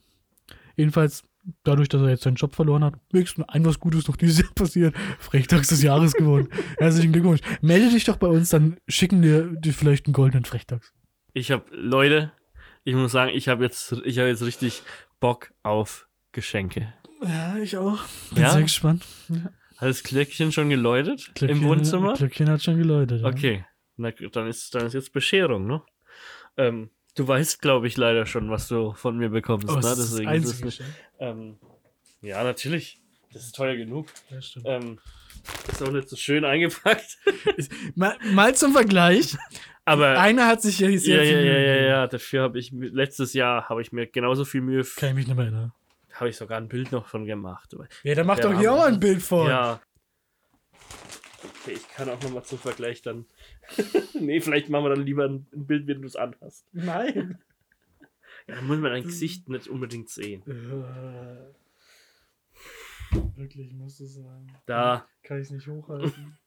[0.76, 1.24] Jedenfalls,
[1.64, 4.54] dadurch, dass er jetzt seinen Job verloren hat, wenigstens ein was Gutes noch dieses Jahr
[4.54, 4.96] passiert.
[5.20, 6.50] Frechtags des Jahres geworden.
[6.78, 7.42] Herzlichen Glückwunsch.
[7.62, 10.94] Melde dich doch bei uns, dann schicken wir dir vielleicht einen goldenen Frechtags.
[11.34, 12.32] Ich habe Leute,
[12.84, 14.84] ich muss sagen, ich habe jetzt, ich habe jetzt richtig
[15.20, 16.94] Bock auf Geschenke.
[17.24, 18.00] Ja, ich auch.
[18.34, 18.52] Bin Ja?
[18.52, 19.06] sehr gespannt.
[19.82, 22.14] Hat das Glöckchen schon geläutet Glöckchen, im Wohnzimmer?
[22.14, 23.22] Glöckchen hat schon geläutet.
[23.22, 23.28] Ja.
[23.28, 23.66] Okay,
[23.98, 25.82] Na, dann ist dann ist jetzt Bescherung, ne?
[26.56, 29.82] Ähm, du weißt, glaube ich, leider schon, was du von mir bekommst, Oh, ne?
[29.82, 30.90] das ist das Deswegen einzige ist Geschenk.
[31.20, 31.58] ähm,
[32.22, 33.02] ja, natürlich.
[33.34, 34.08] Das ist teuer genug.
[34.30, 34.66] Ja, stimmt.
[34.68, 35.00] Ähm,
[35.72, 37.18] ist auch nicht so schön eingepackt.
[37.96, 39.36] Mal, mal zum Vergleich.
[39.86, 41.88] Aber Einer hat sich ja ja, sehr ja, viel ja, ja, gegeben.
[41.88, 45.28] ja, dafür habe ich letztes Jahr habe ich mir genauso viel Mühe, Kann ich mich
[45.28, 45.74] nicht mehr erinnern.
[46.22, 47.76] Habe ich sogar ein Bild noch von gemacht.
[48.04, 49.50] Ja, dann mach doch hier auch ein Bild vor.
[49.50, 49.82] Ja.
[51.44, 53.26] Okay, ich kann auch nochmal zum Vergleich dann.
[54.14, 56.68] nee, vielleicht machen wir dann lieber ein, ein Bild, wenn du es anhast.
[56.72, 57.40] Nein.
[58.48, 60.42] Ja, dann muss man dein Gesicht nicht unbedingt sehen.
[63.36, 64.52] Wirklich muss es sein.
[64.66, 66.40] Da, Kann ich es nicht hochhalten.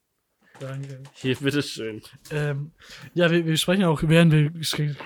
[0.60, 1.02] Danke.
[1.14, 2.00] hier, bitteschön.
[2.30, 2.70] Ähm,
[3.14, 4.96] ja, wir, wir sprechen auch, während wir Geschenk,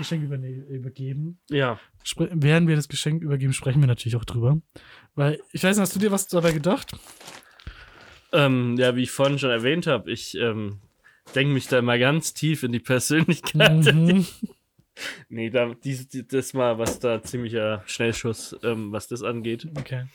[0.69, 1.81] übergeben, Ja.
[2.05, 4.61] spre während wir das Geschenk übergeben, sprechen wir natürlich auch drüber.
[5.15, 6.93] Weil, ich weiß nicht, hast du dir was dabei gedacht?
[8.33, 10.81] Ähm, ja, wie ich vorhin schon erwähnt habe, ich ähm,
[11.35, 13.95] denke mich da immer ganz tief in die Persönlichkeit.
[13.95, 14.27] Mhm.
[15.29, 19.69] Nee, da, dies, die, das mal, was da ziemlicher Schnellschuss, ähm, was das angeht.
[19.79, 20.07] Okay.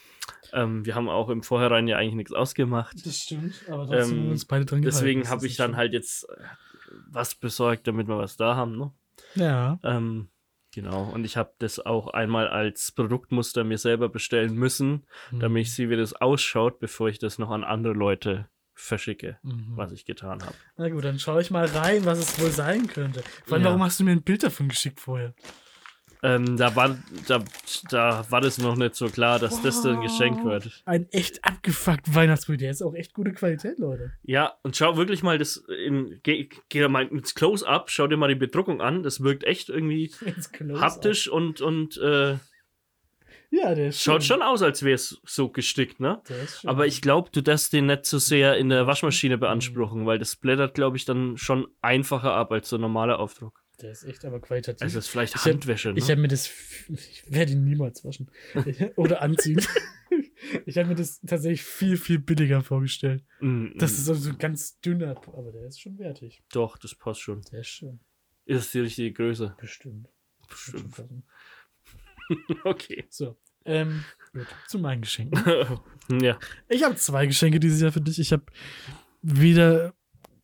[0.53, 3.05] Ähm, wir haben auch im Vorhinein ja eigentlich nichts ausgemacht.
[3.05, 6.23] Das stimmt, aber wir Ähm, uns beide dran Deswegen habe ich dann schon- halt jetzt
[6.29, 6.35] äh,
[7.09, 8.91] was besorgt, damit wir was da haben, ne?
[9.35, 9.79] Ja.
[9.83, 10.29] Ähm,
[10.73, 11.09] genau.
[11.13, 15.89] Und ich habe das auch einmal als Produktmuster mir selber bestellen müssen, damit ich sehe,
[15.89, 19.73] wie das ausschaut, bevor ich das noch an andere Leute verschicke, Mhm.
[19.75, 20.55] was ich getan habe.
[20.77, 23.23] Na gut, dann schaue ich mal rein, was es wohl sein könnte.
[23.45, 23.69] Vor allem, Ja.
[23.69, 25.33] warum hast du mir ein Bild davon geschickt vorher?
[26.25, 26.97] Ähm, da, war,
[27.27, 27.43] da,
[27.89, 30.81] da war das noch nicht so klar, dass das dann geschenkt wird.
[30.85, 32.61] Ein echt abgefuckt Weihnachtsbild.
[32.61, 34.13] Der ist auch echt gute Qualität, Leute.
[34.23, 38.29] Ja, und schau wirklich mal das in, geh, geh mal ins Close-Up, schau dir mal
[38.29, 39.03] die Bedruckung an.
[39.03, 40.13] Das wirkt echt irgendwie
[40.79, 42.37] haptisch und, und äh,
[43.55, 44.37] Ja, der ist schaut schön.
[44.37, 46.21] schon aus, als wäre es so gestickt, ne?
[46.27, 46.69] Der ist schön.
[46.71, 50.35] Aber ich glaube, du darfst den nicht so sehr in der Waschmaschine beanspruchen, weil das
[50.35, 53.63] blättert, glaube ich, dann schon einfacher ab als so ein normaler Aufdruck.
[53.81, 54.81] Der ist echt aber qualitativ.
[54.81, 55.99] Also das ist vielleicht Ich hab- Handwäsche, ne?
[55.99, 56.49] Ich habe mir das.
[56.89, 58.31] Ich werde ihn niemals waschen.
[58.95, 59.61] Oder anziehen.
[60.65, 63.23] ich habe mir das tatsächlich viel, viel billiger vorgestellt.
[63.39, 65.15] Mm, Das mm, ist so so ein ganz dünner.
[65.27, 66.41] Aber der ist schon wertig.
[66.51, 67.41] Doch, das passt schon.
[67.51, 67.99] Der ist schön.
[68.45, 69.55] Ist die richtige Größe.
[69.59, 70.07] Bestimmt.
[70.49, 71.23] Bestimmt.
[72.63, 73.05] Okay.
[73.09, 73.37] So.
[73.65, 74.47] Ähm, gut.
[74.67, 75.41] Zu meinen Geschenken.
[76.21, 76.37] ja.
[76.69, 78.19] Ich habe zwei Geschenke dieses Jahr für dich.
[78.19, 78.43] Ich habe
[79.21, 79.93] weder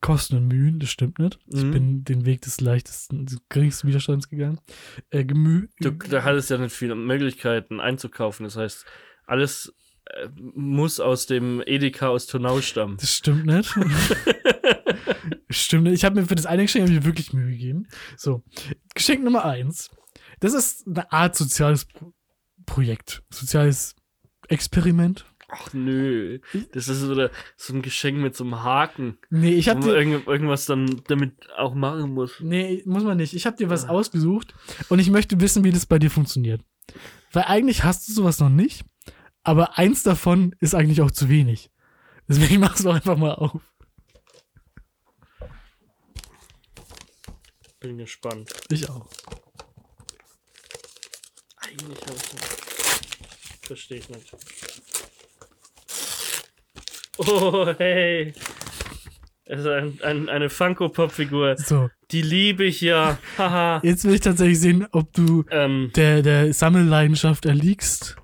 [0.01, 1.37] Kosten und Mühen, das stimmt nicht.
[1.47, 1.71] Ich Mhm.
[1.71, 4.59] bin den Weg des leichtesten, des geringsten Widerstands gegangen.
[5.09, 8.45] Äh, Gemü Du, da hattest ja nicht viele Möglichkeiten einzukaufen.
[8.45, 8.85] Das heißt,
[9.25, 9.73] alles
[10.05, 12.95] äh, muss aus dem Edeka aus Turnau stammen.
[12.97, 13.75] Das stimmt nicht.
[15.49, 15.93] stimmt nicht.
[15.95, 17.87] Ich habe mir für das eine Geschenk wirklich Mühe gegeben.
[18.17, 18.43] So,
[18.95, 19.89] Geschenk Nummer eins.
[20.39, 22.13] Das ist eine Art soziales Pro
[22.65, 23.23] Projekt.
[23.31, 23.95] Soziales
[24.47, 25.25] Experiment.
[25.51, 26.39] Ach nö,
[26.73, 29.95] das ist so, der, so ein Geschenk mit so einem Haken, Nee, ich man dir.
[29.95, 32.35] irgend, irgendwas dann damit auch machen muss.
[32.39, 33.33] Nee, muss man nicht.
[33.33, 34.53] Ich habe dir was ausgesucht
[34.89, 36.61] und ich möchte wissen, wie das bei dir funktioniert.
[37.31, 38.85] Weil eigentlich hast du sowas noch nicht,
[39.41, 41.71] aber eins davon ist eigentlich auch zu wenig.
[42.27, 43.59] Deswegen machst du einfach mal auf.
[47.79, 48.51] Bin gespannt.
[48.69, 49.07] Ich auch.
[51.69, 53.65] Eigentlich habe ich nicht.
[53.65, 54.33] Verstehe ich nicht.
[57.17, 58.33] Oh, hey.
[59.45, 61.57] Es ist ein, ein, eine Funko-Pop-Figur.
[61.57, 63.17] So, Die liebe ich ja.
[63.37, 63.81] Haha.
[63.83, 68.15] jetzt will ich tatsächlich sehen, ob du ähm, der, der Sammelleidenschaft erliegst.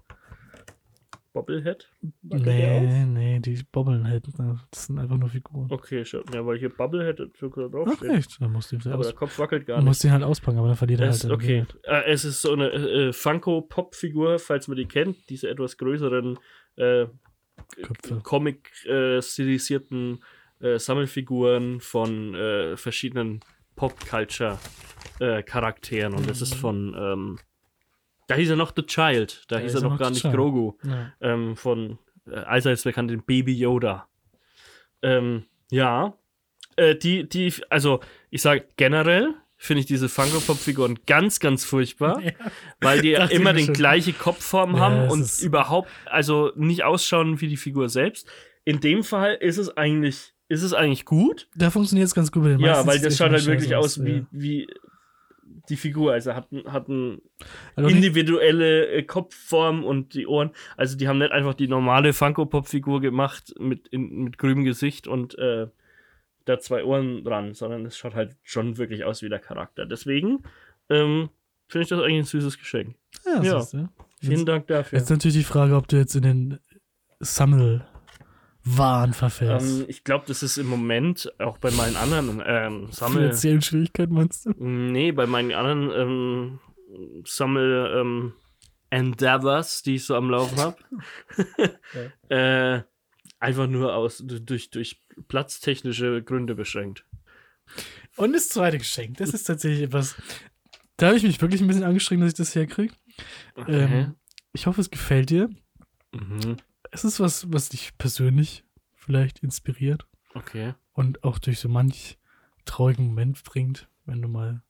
[1.36, 1.88] Bobblehead?
[2.22, 4.26] Nee, nee, die bobbeln halt.
[4.72, 5.68] Das sind einfach nur Figuren.
[5.70, 6.24] Okay, schon.
[6.34, 8.42] Ja, weil hier Bubblehead sogar Ach, echt?
[8.42, 9.90] Dann musst du ihn Aber der Kopf wackelt gar du nicht.
[9.90, 11.30] musst ihn halt auspacken, aber dann verliert er halt.
[11.30, 11.66] okay.
[11.84, 15.30] Äh, es ist so eine äh, Funko-Pop-Figur, falls man die kennt.
[15.30, 16.40] Diese etwas größeren
[16.78, 17.08] äh.
[18.24, 20.24] Comic-stilisierten
[20.62, 23.42] äh, Sammelfiguren von äh, verschiedenen
[23.76, 26.14] Pop-Culture-Charakteren.
[26.14, 27.40] Und das ist von, ähm,
[28.28, 30.36] da hieß er noch The Child, da, hieß er noch gar The nicht Child.
[30.36, 30.74] Grogu.
[30.84, 31.14] Ja.
[31.22, 31.98] Ähm, von
[32.30, 34.08] äh, allseits bekannten Baby Yoda.
[35.02, 36.14] Ähm, ja,
[36.76, 38.00] äh, die, die, also
[38.30, 42.32] ich sage generell finde ich diese Funko-Pop-Figuren ganz, ganz furchtbar, Ja.
[42.82, 43.74] weil die immer den schon.
[43.74, 48.28] gleiche Kopfform Ja, haben und überhaupt, also nicht ausschauen wie die Figur selbst.
[48.66, 51.48] In dem Fall ist es eigentlich, ist es eigentlich gut.
[51.56, 54.18] Da funktioniert es ganz gut bei den Ja, weil das schaut halt wirklich aus wie,
[54.18, 54.26] ja.
[54.32, 54.68] wie
[55.70, 56.14] die Figur.
[56.14, 57.22] Also hat, ein- hat ein
[57.76, 60.52] Also individuelle äh, Kopfform und die Ohren.
[60.78, 65.38] Also die haben nicht einfach die normale Funko-Pop-Figur gemacht mit, in, mit grünem Gesicht und
[65.38, 65.68] äh,
[66.46, 69.86] da zwei Ohren dran, sondern es schaut halt schon wirklich aus wie der Charakter.
[69.86, 70.44] Deswegen
[70.90, 71.30] ähm,
[71.68, 72.96] finde ich das eigentlich ein süßes Geschenk.
[73.26, 73.66] ja, ja.
[74.22, 74.98] Vielen Dank dafür.
[75.00, 76.60] jetzt natürlich die Frage, ob du jetzt in den
[77.20, 77.84] Sammelwahn
[78.66, 79.82] verfällst.
[79.82, 83.24] Ähm, ich glaube, das ist im Moment auch bei meinen anderen ähm, Sammel...
[83.24, 84.54] Finanziellen Schwierigkeiten meinst du?
[84.58, 86.60] Nee, bei meinen anderen ähm,
[87.26, 88.34] Sammel ähm,
[88.90, 90.78] Endeavors, die ich so am Laufen habe.
[92.30, 92.82] äh,
[93.40, 97.06] einfach nur aus durch, durch platztechnische Gründe beschränkt.
[98.18, 100.16] Und das zweite Geschenk, das ist tatsächlich etwas,
[100.98, 102.94] da habe ich mich wirklich ein bisschen angestrengt, dass ich das herkriege.
[103.68, 104.16] Ähm,
[104.54, 105.50] ich hoffe, es gefällt dir.
[106.14, 106.58] Mhm.
[106.96, 108.64] Es ist was, was dich persönlich
[108.96, 110.74] vielleicht inspiriert Okay.
[110.94, 112.18] und auch durch so manch
[112.64, 114.62] traurigen Moment bringt, wenn du mal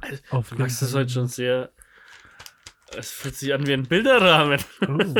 [0.00, 1.72] Also, auf Du machst das heute schon sehr.
[2.96, 4.60] Es fühlt sich an wie ein Bilderrahmen.
[4.86, 5.14] Oh.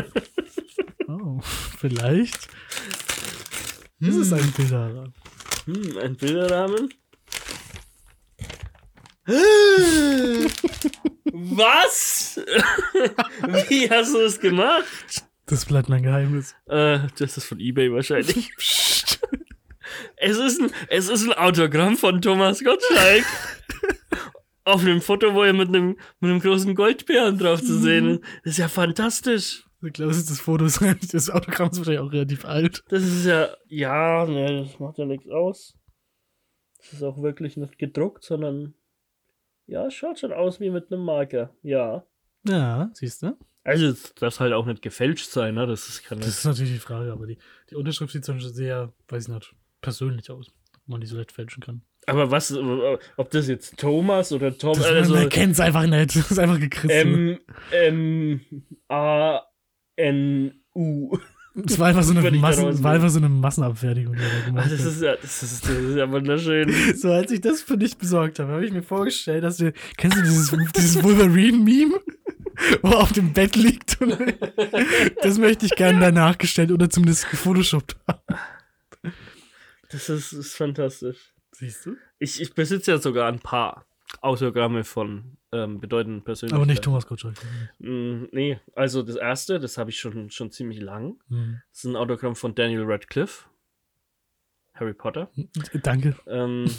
[1.09, 2.49] oh, vielleicht.
[3.99, 5.15] Das ist ein Bilderrahmen.
[5.65, 6.95] Hm, ein Bilderrahmen?
[11.33, 12.37] Was?
[13.69, 14.87] Wie hast du das gemacht?
[15.47, 16.55] Das bleibt mein Geheimnis.
[16.67, 18.53] Äh, das ist von eBay wahrscheinlich.
[20.17, 23.25] es, ist ein, es ist ein Autogramm von Thomas Gottschalk.
[24.65, 28.23] Auf einem Foto, wo er mit einem, mit einem großen Goldbären drauf zu sehen ist.
[28.43, 29.65] Das ist ja fantastisch.
[29.85, 32.83] Ich glaube, das ist das Foto, ist eigentlich- das Autogramm ist wahrscheinlich auch relativ alt.
[32.89, 35.77] Das ist ja, ja, ne, das macht ja nichts aus.
[36.79, 38.75] Das ist auch wirklich nicht gedruckt, sondern,
[39.67, 41.55] ja, es schaut schon aus wie mit einem Marker.
[41.63, 42.05] Ja.
[42.45, 43.37] Ja, siehst du?
[43.67, 45.67] Also, es darf halt auch nicht gefälscht sein, ne?
[45.67, 46.21] Das ist keine.
[46.21, 47.37] Das ist natürlich die Frage, aber die,
[47.69, 50.53] die Unterschrift sieht schon sehr, weiß ich nicht, persönlich aus.
[50.77, 51.83] Ob man die so leicht fälschen kann.
[52.07, 55.85] Aber was, ob das jetzt Thomas oder Tom, Das, also, man man kennt es einfach
[55.85, 56.15] nicht.
[56.17, 57.07] Das ist einfach gekritzelt.
[57.07, 57.39] M,
[57.73, 58.41] M,
[58.89, 59.41] A,
[59.97, 61.19] N, U.
[61.67, 64.71] Es war einfach so eine, Massen, war einfach so eine Massenabfertigung, die da Ah, gemacht
[64.71, 66.71] Das ist ja, das ist, das ist ja wunderschön.
[66.97, 70.19] So, als ich das für dich besorgt habe, habe ich mir vorgestellt, dass du, kennst
[70.19, 71.99] du dieses, dieses Wolverine-Meme?
[72.83, 74.01] Wo er auf dem Bett liegt.
[74.01, 74.17] Und
[75.23, 78.41] das möchte ich gerne danach gestellt oder zumindest gefotoshoppt haben.
[79.91, 81.35] Das ist, ist fantastisch.
[81.53, 81.97] Siehst du?
[82.19, 83.87] Ich, ich besitze ja sogar ein paar
[84.21, 86.63] Autogramme von ähm, bedeutenden Persönlichkeiten.
[86.63, 87.37] Aber nicht Thomas Gottschalk.
[87.79, 91.21] Mm, nee, also das erste, das habe ich schon, schon ziemlich lang.
[91.29, 91.61] Hm.
[91.71, 93.47] Das ist ein Autogramm von Daniel Radcliffe.
[94.75, 95.31] Harry Potter.
[95.83, 96.17] Danke.
[96.27, 96.71] Ähm,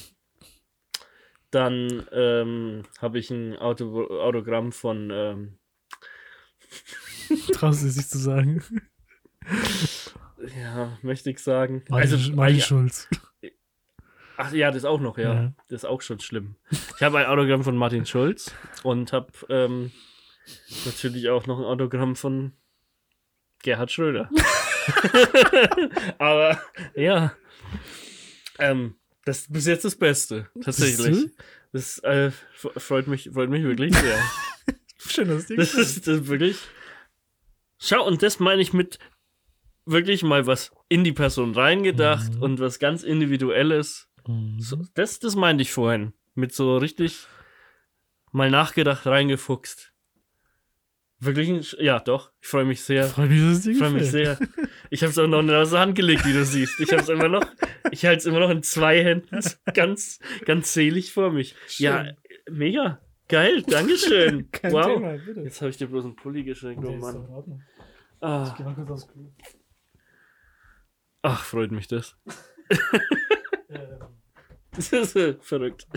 [1.51, 5.57] dann ähm, habe ich ein Auto Autogramm von ähm,
[7.53, 8.63] Traust du es nicht zu sagen?
[10.57, 11.83] ja, möchte ich sagen.
[11.89, 13.07] Martin, also, Martin ja, Schulz.
[14.37, 15.33] ach ja, das auch noch, ja.
[15.33, 15.53] Ja.
[15.69, 16.55] Das ist auch schon schlimm.
[16.95, 18.53] Ich habe ein Autogramm von Martin Schulz
[18.83, 19.91] und habe ähm,
[20.85, 22.53] natürlich auch noch ein Autogramm von
[23.63, 24.29] Gerhard Schröder.
[26.17, 26.61] Aber
[26.95, 27.33] ja,
[28.59, 28.95] ähm,
[29.25, 31.31] das ist bis jetzt das Beste, tatsächlich.
[31.73, 34.19] Das äh, freut mich, freut mich wirklich sehr.
[34.99, 36.57] Schön, dass Das ist, das ist wirklich.
[37.79, 38.97] Schau, und das meine ich mit
[39.85, 42.41] wirklich mal was in die Person reingedacht Mhm.
[42.41, 44.09] und was ganz Individuelles.
[44.59, 46.13] So, das, das meinte ich vorhin.
[46.35, 47.27] Mit so richtig
[48.31, 49.93] mal nachgedacht, reingefuchst.
[51.19, 52.31] Wirklich, ein, ja, doch.
[52.41, 53.05] Ich freue mich sehr.
[53.05, 54.37] Freut mich, dass es dir Ich freue mich sehr.
[54.91, 56.79] Ich habe es auch noch in der Hand gelegt, wie du siehst.
[56.79, 57.43] Ich habe es immer noch,
[57.91, 59.39] ich halte es immer noch in zwei Händen,
[59.73, 61.55] ganz, ganz selig vor mich.
[61.77, 62.11] Ja,
[62.49, 63.01] mega.
[63.27, 64.49] Geil, Dankeschön.
[64.51, 64.85] Kein wow.
[64.85, 65.41] Thema, bitte.
[65.41, 67.63] Jetzt habe ich dir bloß einen Pulli geschenkt, oh Mann.
[68.19, 69.31] Ah, Geh mal kurz aufs Klo.
[71.21, 72.17] ach, freut mich das.
[74.71, 75.87] Das ist verrückt.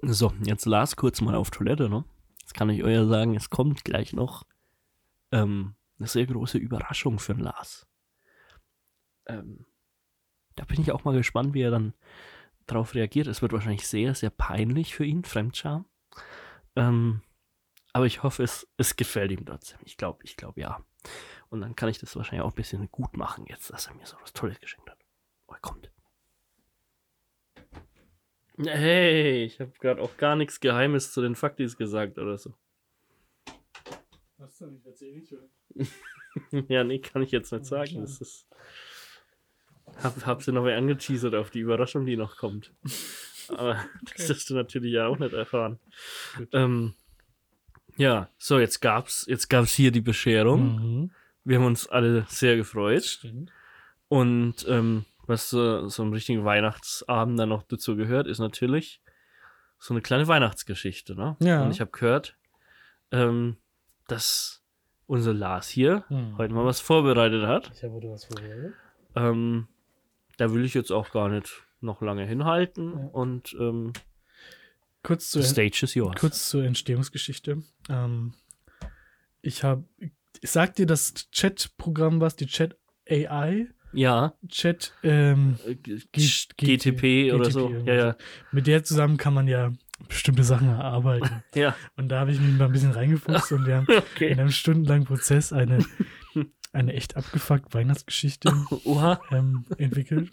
[0.00, 2.04] So, jetzt Lars kurz mal auf Toilette, ne?
[2.40, 4.46] Jetzt kann ich euch ja sagen, es kommt gleich noch
[5.30, 7.86] ähm, eine sehr große Überraschung für den Lars.
[9.26, 9.66] Ähm,
[10.54, 11.92] da bin ich auch mal gespannt, wie er dann
[12.66, 13.26] darauf reagiert.
[13.26, 15.86] Es wird wahrscheinlich sehr, sehr peinlich für ihn, Fremdscham.
[16.74, 17.22] Ähm,
[17.92, 19.78] aber ich hoffe, es, es gefällt ihm trotzdem.
[19.84, 20.84] Ich glaube, ich glaube ja.
[21.48, 24.06] Und dann kann ich das wahrscheinlich auch ein bisschen gut machen, jetzt, dass er mir
[24.06, 24.98] so was Tolles geschenkt hat.
[25.46, 25.90] Oh, er kommt.
[28.58, 32.54] Hey, ich habe gerade auch gar nichts Geheimes zu den Faktis gesagt oder so.
[34.60, 34.76] Denn?
[34.76, 35.48] Ich erzähl nicht, oder?
[36.68, 38.00] ja, nee, kann ich jetzt nicht sagen.
[38.00, 38.46] Das ist.
[40.02, 42.72] Hab, hab sie noch mal angeteasert auf die Überraschung, die noch kommt.
[43.48, 43.78] Aber
[44.16, 45.78] das wirst du natürlich ja auch nicht erfahren.
[46.52, 46.94] Ähm,
[47.96, 50.76] ja, so, jetzt gab's, jetzt gab's hier die Bescherung.
[51.02, 51.10] Mhm.
[51.44, 53.20] Wir haben uns alle sehr gefreut.
[54.08, 59.00] Und ähm, was so, so einem richtigen Weihnachtsabend dann noch dazu gehört, ist natürlich
[59.78, 61.14] so eine kleine Weihnachtsgeschichte.
[61.14, 61.36] Ne?
[61.40, 61.62] Ja.
[61.62, 62.36] Und ich habe gehört,
[63.12, 63.56] ähm,
[64.08, 64.62] dass
[65.06, 66.36] unser Lars hier Mhm.
[66.38, 67.70] heute mal was vorbereitet hat.
[67.74, 68.74] Ich habe heute was vorbereitet.
[69.14, 69.68] Ähm,
[70.36, 72.92] da will ich jetzt auch gar nicht noch lange hinhalten.
[72.92, 73.06] Ja.
[73.12, 73.92] Und ähm,
[75.02, 76.18] Kurz zu the stage is yours.
[76.18, 77.62] Kurz zur Entstehungsgeschichte.
[77.88, 78.34] Ähm,
[79.40, 79.84] ich habe,
[80.42, 82.76] sagt dir das Chat-Programm was, die Chat
[83.08, 83.68] AI?
[83.92, 87.70] Ja, Chat, ähm, äh, GTP oder so.
[87.86, 88.16] Ja, ja.
[88.50, 89.72] mit der zusammen kann man ja
[90.08, 91.42] bestimmte Sachen erarbeiten.
[91.54, 94.32] Ja, Und da habe ich mich mal ein bisschen reingefuchst und wir haben in okay.
[94.32, 95.78] einem stundenlangen Prozess eine,
[96.76, 98.52] eine echt abgefuckt Weihnachtsgeschichte
[99.32, 100.30] ähm, entwickelt.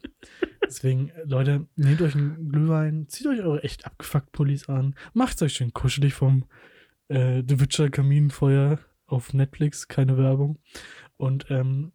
[0.65, 5.41] Deswegen, äh, Leute, nehmt euch einen Glühwein, zieht euch eure echt abgefuckt Pullis an, macht
[5.41, 6.45] euch schön kuschelig vom
[7.09, 10.59] äh, The Witcher Kaminfeuer auf Netflix, keine Werbung.
[11.17, 11.91] Und ähm,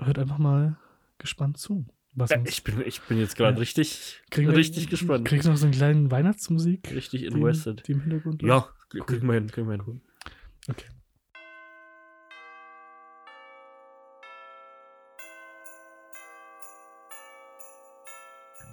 [0.00, 0.78] hört einfach mal
[1.18, 1.86] gespannt zu.
[2.14, 3.58] Was Ja, uns ich, bin, ich bin jetzt gerade Ja.
[3.60, 5.26] richtig, kriegen wir- richtig gespannt.
[5.28, 6.92] Kriegst du noch so einen kleinen Weihnachtsmusik?
[6.92, 7.86] Richtig invested.
[7.86, 8.42] die im Hintergrund?
[8.42, 10.00] Ja, krieg- kriegen wir hin, kriegen wir hin.
[10.68, 10.86] Okay.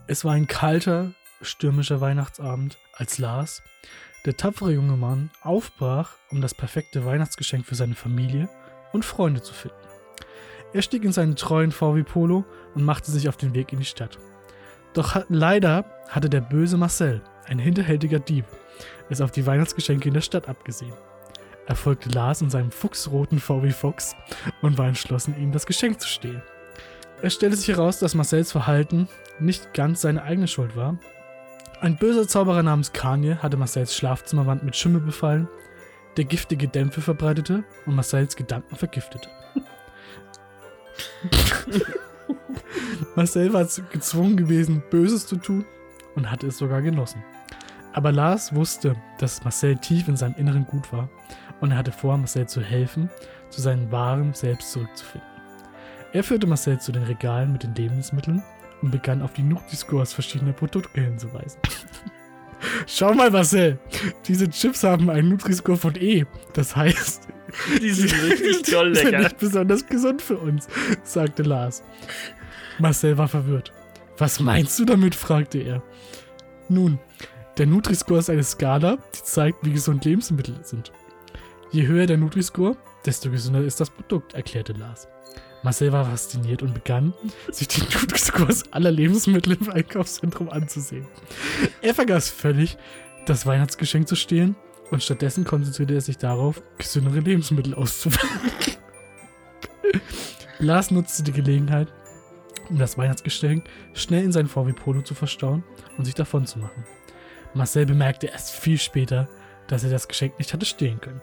[0.07, 3.63] Es war ein kalter, stürmischer Weihnachtsabend, als Lars,
[4.25, 8.47] der tapfere junge Mann, aufbrach, um das perfekte Weihnachtsgeschenk für seine Familie
[8.93, 9.77] und Freunde zu finden.
[10.73, 12.45] Er stieg in seinen treuen VW Polo
[12.75, 14.19] und machte sich auf den Weg in die Stadt.
[14.93, 18.45] Doch hat, leider hatte der böse Marcel, ein hinterhältiger Dieb,
[19.09, 20.93] es auf die Weihnachtsgeschenke in der Stadt abgesehen.
[21.65, 24.15] Er folgte Lars in seinem fuchsroten VW Fox
[24.61, 26.43] und war entschlossen, ihm das Geschenk zu stehlen.
[27.21, 29.07] Es stellte sich heraus, dass Marcells Verhalten
[29.39, 30.97] nicht ganz seine eigene Schuld war.
[31.81, 35.47] Ein böser Zauberer namens Kanye hatte Marcells Schlafzimmerwand mit Schimmel befallen,
[36.17, 39.29] der giftige Dämpfe verbreitete und Marcells Gedanken vergiftete.
[43.15, 45.65] Marcel war gezwungen gewesen, Böses zu tun
[46.15, 47.23] und hatte es sogar genossen.
[47.93, 51.09] Aber Lars wusste, dass Marcel tief in seinem Inneren gut war
[51.61, 53.09] und er hatte vor, Marcel zu helfen,
[53.49, 55.34] zu seinem wahren Selbst zurückzufinden.
[56.15, 58.41] Er führte Marcel zu den Regalen mit den Lebensmitteln
[58.81, 61.59] und begann auf die Nutri-Scores verschiedener Produkte hinzuweisen.
[62.87, 63.77] Schau mal, Marcel,
[64.25, 66.25] diese Chips haben einen Nutri-Score von E.
[66.53, 67.27] Das heißt,
[67.81, 69.23] Die sind richtig toll sind lecker.
[69.23, 70.69] nicht besonders gesund für uns,
[71.03, 71.83] sagte Lars.
[72.79, 73.73] Marcel war verwirrt.
[74.17, 75.15] Was meinst du damit?
[75.15, 75.83] fragte er.
[76.69, 76.97] Nun,
[77.57, 80.93] der Nutri-Score ist eine Skala, die zeigt, wie gesund Lebensmittel sind.
[81.71, 85.09] Je höher der Nutri-Score, desto gesünder ist das Produkt, erklärte Lars.
[85.65, 87.11] Marcel war fasziniert und begann,
[87.51, 91.07] sich die Nutri-Scores aller Lebensmittel im Einkaufszentrum anzusehen.
[91.81, 92.77] Er vergaß völlig,
[93.25, 94.55] das Weihnachtsgeschenk zu stehlen
[94.91, 98.51] und stattdessen konzentrierte er sich darauf, gesündere Lebensmittel auszuwählen.
[100.59, 101.91] Lars nutzte die Gelegenheit,
[102.69, 103.65] um das Weihnachtsgeschenk
[103.95, 105.63] schnell in sein VW Polo zu verstauen
[105.97, 106.85] und sich davon zu machen.
[107.55, 109.27] Marcel bemerkte erst viel später,
[109.67, 111.21] dass er das Geschenk nicht hatte stehlen können.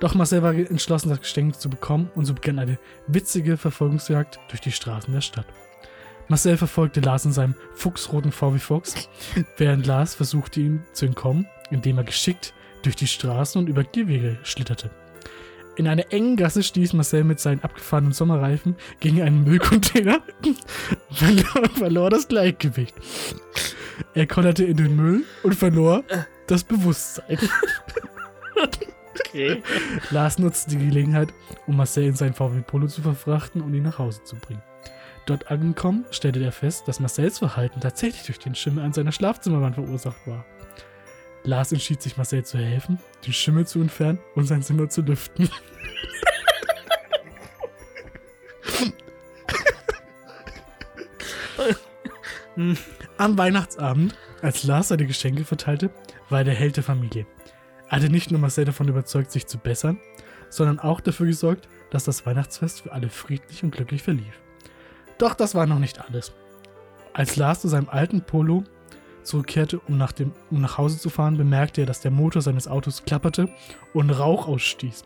[0.00, 4.60] Doch Marcel war entschlossen, das Geschenk zu bekommen und so begann eine witzige Verfolgungsjagd durch
[4.60, 5.46] die Straßen der Stadt.
[6.28, 9.08] Marcel verfolgte Lars in seinem fuchsroten VW Fox,
[9.56, 14.38] während Lars versuchte ihm zu entkommen, indem er geschickt durch die Straßen und über Gehwege
[14.42, 14.90] schlitterte.
[15.76, 20.58] In einer engen Gasse stieß Marcel mit seinen abgefahrenen Sommerreifen gegen einen Müllcontainer und
[21.10, 22.94] verlor, verlor das Gleichgewicht.
[24.14, 26.04] Er kollerte in den Müll und verlor
[26.46, 27.38] das Bewusstsein.
[29.26, 29.62] Okay.
[30.10, 31.32] Lars nutzte die Gelegenheit,
[31.66, 34.62] um Marcel in sein VW Polo zu verfrachten und ihn nach Hause zu bringen.
[35.26, 39.74] Dort angekommen, stellte er fest, dass Marcels Verhalten tatsächlich durch den Schimmel an seiner Schlafzimmerwand
[39.74, 40.44] verursacht war.
[41.44, 45.50] Lars entschied sich, Marcel zu helfen, den Schimmel zu entfernen und sein Zimmer zu lüften.
[53.18, 55.90] Am Weihnachtsabend, als Lars seine Geschenke verteilte,
[56.28, 57.26] war er der Held der Familie.
[57.88, 59.98] Hatte nicht nur Marcel davon überzeugt, sich zu bessern,
[60.50, 64.40] sondern auch dafür gesorgt, dass das Weihnachtsfest für alle friedlich und glücklich verlief.
[65.18, 66.32] Doch das war noch nicht alles.
[67.12, 68.64] Als Lars zu seinem alten Polo
[69.22, 72.68] zurückkehrte, um nach, dem, um nach Hause zu fahren, bemerkte er, dass der Motor seines
[72.68, 73.48] Autos klapperte
[73.92, 75.04] und Rauch ausstieß.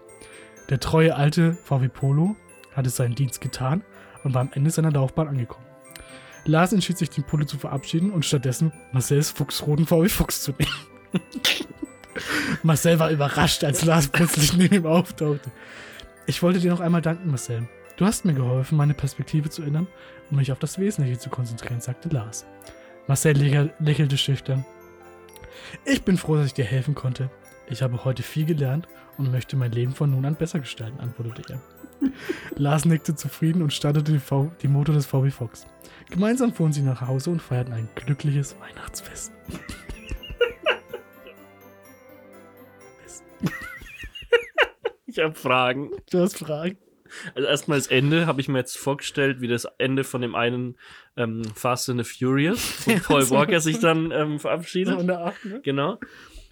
[0.68, 2.36] Der treue alte VW Polo
[2.74, 3.82] hatte seinen Dienst getan
[4.24, 5.66] und war am Ende seiner Laufbahn angekommen.
[6.44, 10.72] Lars entschied sich, den Polo zu verabschieden und stattdessen Marcells fuchsroten VW Fuchs zu nehmen.
[12.62, 15.51] Marcel war überrascht, als Lars plötzlich neben ihm auftauchte.
[16.26, 17.68] Ich wollte dir noch einmal danken, Marcel.
[17.97, 19.86] Du hast mir geholfen, meine Perspektive zu ändern
[20.30, 22.47] und mich auf das Wesentliche zu konzentrieren, sagte Lars.
[23.06, 24.64] Marcel lächel lächelte schüchtern.
[25.84, 27.30] Ich bin froh, dass ich dir helfen konnte.
[27.68, 31.55] Ich habe heute viel gelernt und möchte mein Leben von nun an besser gestalten, antwortete
[31.55, 31.60] er.
[32.56, 35.66] Lars nickte zufrieden und startete die, v die Motor des VW Fox.
[36.10, 39.32] Gemeinsam fuhren sie nach Hause und feierten ein glückliches Weihnachtsfest.
[45.12, 45.90] Ich habe Fragen.
[46.10, 46.78] Du hast Fragen?
[47.34, 50.78] Also erstmal das Ende habe ich mir jetzt vorgestellt, wie das Ende von dem einen
[51.16, 55.01] ähm, Fast and the Furious, wo Paul Walker sich dann ähm, verabschiedet.
[55.01, 55.60] So Art, ne?
[55.62, 55.98] Genau.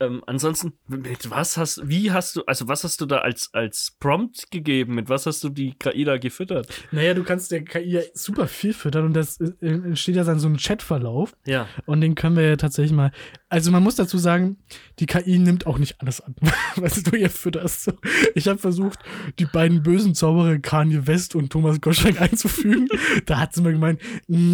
[0.03, 3.97] Ähm, ansonsten, mit was hast, wie hast du, also was hast du da als, als
[4.01, 4.95] Prompt gegeben?
[4.95, 6.69] Mit was hast du die KI da gefüttert?
[6.91, 10.39] Naja, du kannst der KI ja super viel füttern und das äh, entsteht ja dann
[10.39, 11.69] so ein Chatverlauf Ja.
[11.85, 13.13] und den können wir ja tatsächlich mal.
[13.51, 14.57] Also man muss dazu sagen,
[15.01, 16.35] die KI nimmt auch nicht alles an,
[16.77, 17.93] was du ihr fütterst.
[18.35, 19.01] Ich habe versucht,
[19.39, 22.89] die beiden bösen Zauberer Kanye West und Thomas Gottschalk einzufügen.
[23.27, 24.01] Da hat sie mir gemeint,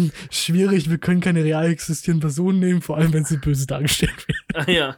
[0.05, 4.27] "Hm, schwierig, wir können keine real existierenden Personen nehmen, vor allem wenn sie böse dargestellt
[4.27, 4.67] werden.
[4.67, 4.95] Ah, ja.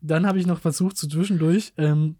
[0.00, 2.16] Dann habe ich noch versucht, so zwischendurch ähm,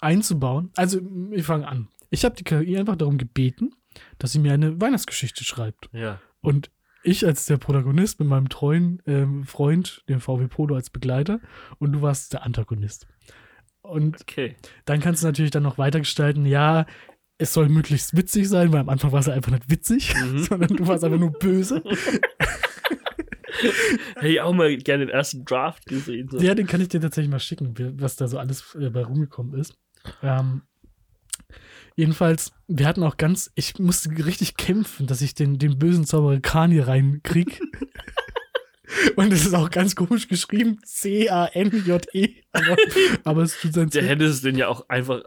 [0.00, 0.70] einzubauen.
[0.76, 1.00] Also,
[1.32, 1.88] ich fange an.
[2.10, 3.70] Ich habe die KI einfach darum gebeten,
[4.18, 5.88] dass sie mir eine Weihnachtsgeschichte schreibt.
[5.92, 6.20] Ja.
[6.40, 6.70] Und
[7.02, 11.40] ich als der Protagonist mit meinem treuen ähm, Freund, dem VW Polo als Begleiter,
[11.78, 13.06] und du warst der Antagonist.
[13.82, 14.56] Und Okay.
[14.84, 16.86] dann kannst du natürlich dann noch weitergestalten, ja,
[17.38, 20.38] es soll möglichst witzig sein, weil am Anfang war es einfach nicht witzig, Mhm.
[20.44, 21.82] sondern du warst einfach nur böse.
[24.16, 26.28] Hätte ich auch mal gerne den ersten Draft gesehen.
[26.30, 26.38] So.
[26.38, 29.58] Ja, den kann ich dir tatsächlich mal schicken, was da so alles äh, bei rumgekommen
[29.58, 29.74] ist.
[30.22, 30.62] Ähm,
[31.94, 36.40] jedenfalls, wir hatten auch ganz, ich musste richtig kämpfen, dass ich den, den bösen Zauberer
[36.40, 37.60] Kani reinkrieg.
[39.16, 42.34] Und es ist auch ganz komisch geschrieben, C-A-N-J-E.
[42.52, 42.76] Aber,
[43.24, 45.22] aber es tut sein Der hätte es den ja auch einfach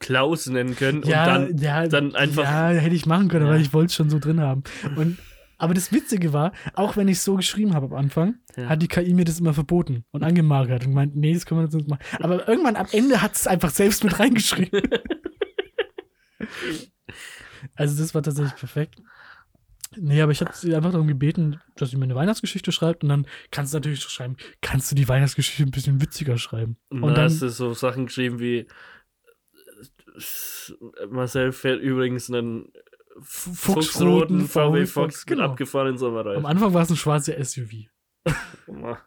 [0.00, 2.44] Klaus nennen können ja, und dann, ja, dann einfach.
[2.44, 3.60] Ja, hätte ich machen können, aber Ja.
[3.60, 4.62] ich wollte es schon so drin haben.
[4.96, 5.18] Und,
[5.58, 8.68] aber das Witzige war, auch wenn ich so geschrieben habe am Anfang, Ja.
[8.68, 11.64] hat die KI mir das immer verboten und angemagert und gemeint, nee, das können wir
[11.64, 12.00] jetzt nicht machen.
[12.20, 14.82] Aber irgendwann am Ende hat es einfach selbst mit reingeschrieben.
[17.74, 18.96] also das war tatsächlich perfekt.
[19.96, 23.08] Nee, aber ich habe sie einfach darum gebeten, dass sie mir eine Weihnachtsgeschichte schreibt und
[23.08, 26.76] dann kannst du natürlich so schreiben, kannst du die Weihnachtsgeschichte ein bisschen witziger schreiben.
[26.90, 28.66] Und, Und dann hast du so Sachen geschrieben wie
[31.10, 32.72] Marcel fährt übrigens einen
[33.20, 35.44] Fuchsroten VW Fox genau.
[35.44, 36.46] abgefahrenen am Sommerreifen.
[36.46, 37.86] Anfang war es ein schwarzer SUV.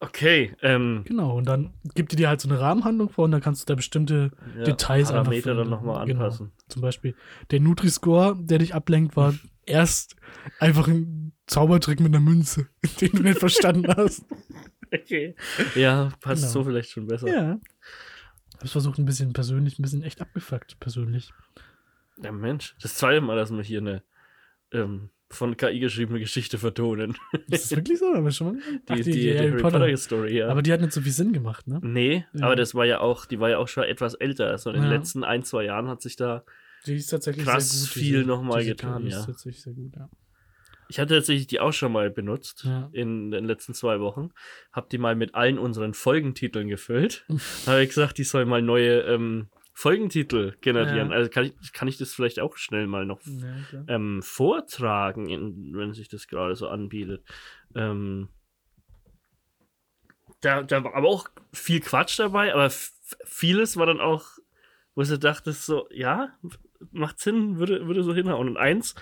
[0.00, 3.40] Okay, ähm, Genau, und dann gibt die dir halt so eine Rahmenhandlung vor und dann
[3.40, 5.70] kannst du da bestimmte ja, Details einfach Parameter dann finden.
[5.70, 6.24] nochmal Genau.
[6.24, 6.50] anpassen.
[6.68, 7.14] Zum Beispiel
[7.52, 9.32] der Nutri-Score, der dich ablenkt, war
[9.64, 10.16] erst
[10.58, 12.66] einfach ein Zaubertrick mit einer Münze,
[13.00, 14.24] den du nicht verstanden hast.
[14.92, 15.36] Okay.
[15.76, 16.52] Ja, passt Genau.
[16.52, 17.28] so vielleicht schon besser.
[17.28, 17.60] Ja.
[18.62, 21.32] Hab's versucht, ein bisschen persönlich, ein bisschen echt abgefuckt, persönlich.
[22.22, 24.02] Ja, Mensch, das zweite Mal, dass wir hier eine
[24.72, 27.16] ähm, von KI geschriebene Geschichte vertonen.
[27.48, 28.12] Ist das wirklich so?
[28.14, 28.62] Aber schon mal?
[28.88, 30.48] Ach, Die, die, die, Harry Potter, Story, ja.
[30.48, 31.80] Aber die hat nicht so viel Sinn gemacht, ne?
[31.82, 32.46] nee, Ja.
[32.46, 34.48] aber das war ja auch, die war ja auch schon etwas älter.
[34.48, 34.90] Also in den Ja.
[34.90, 36.44] letzten ein, zwei Jahren hat sich da
[36.86, 37.88] Die Krass gut.
[37.88, 39.20] viel noch mal diese getan, ja.
[39.20, 40.08] Ist tatsächlich sehr gut, ja.
[40.92, 42.90] Ich hatte tatsächlich die auch schon mal benutzt Ja.
[42.92, 44.28] in den letzten zwei Wochen.
[44.74, 47.24] Hab die mal mit allen unseren Folgentiteln gefüllt.
[47.66, 51.08] habe ich gesagt, die soll mal neue ähm, Folgentitel generieren.
[51.08, 51.16] Ja.
[51.16, 55.74] Also kann ich, kann ich das vielleicht auch schnell mal noch Ja, ähm, vortragen, in,
[55.74, 57.24] wenn sich das gerade so anbietet.
[57.74, 58.28] Ähm,
[60.42, 62.70] da, da war aber auch viel Quatsch dabei, aber
[63.24, 64.26] vieles war dann auch,
[64.94, 66.36] wo du dachtest, so, ja,
[66.90, 68.46] macht Sinn, würde, würde so hinhauen.
[68.46, 68.94] Und eins,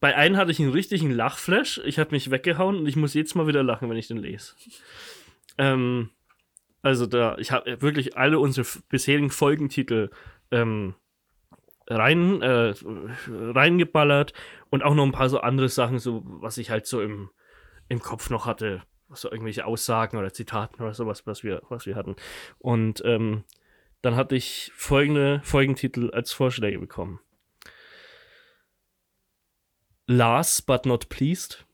[0.00, 3.34] bei einem hatte ich einen richtigen Lachflash, ich habe mich weggehauen und ich muss jedes
[3.34, 4.54] Mal wieder lachen, wenn ich den lese.
[5.58, 6.10] Ähm,
[6.82, 10.10] also da, ich habe wirklich alle unsere bisherigen Folgentitel
[10.50, 10.94] ähm,
[11.88, 12.74] rein, äh,
[13.28, 14.32] reingeballert
[14.70, 17.30] und auch noch ein paar so andere Sachen, so was ich halt so im,
[17.88, 21.96] im Kopf noch hatte, so irgendwelche Aussagen oder Zitaten oder sowas, was wir, was wir
[21.96, 22.16] hatten.
[22.58, 23.44] Und ähm,
[24.02, 27.20] dann hatte ich folgende Folgentitel als Vorschläge bekommen.
[30.06, 31.64] Last but not pleased.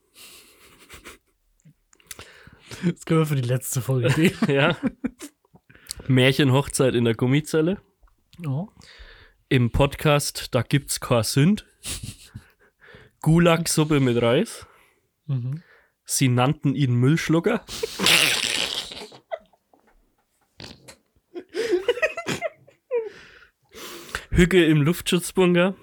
[2.85, 4.39] Das können wir für die letzte Folge nehmen.
[4.49, 4.77] ja.
[6.09, 7.81] Märchenhochzeit in der Gummizelle.
[8.47, 8.69] oh.
[9.49, 11.67] Im Podcast, da gibt's kein Sünd.
[13.21, 14.67] Gulag-Suppe mit Reis.
[15.27, 15.63] mhm.
[16.05, 17.65] Sie nannten ihn Müllschlucker.
[24.31, 25.75] Hücke im Luftschutzbunker.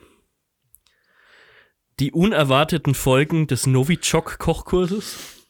[2.00, 5.46] Die unerwarteten Folgen des Novichok-Kochkurses.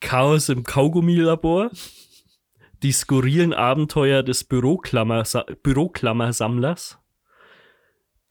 [0.00, 1.70] Chaos im Kaugummilabor.
[2.82, 5.22] Die skurrilen Abenteuer des Büroklammer
[5.62, 6.98] Büroklammersammlers.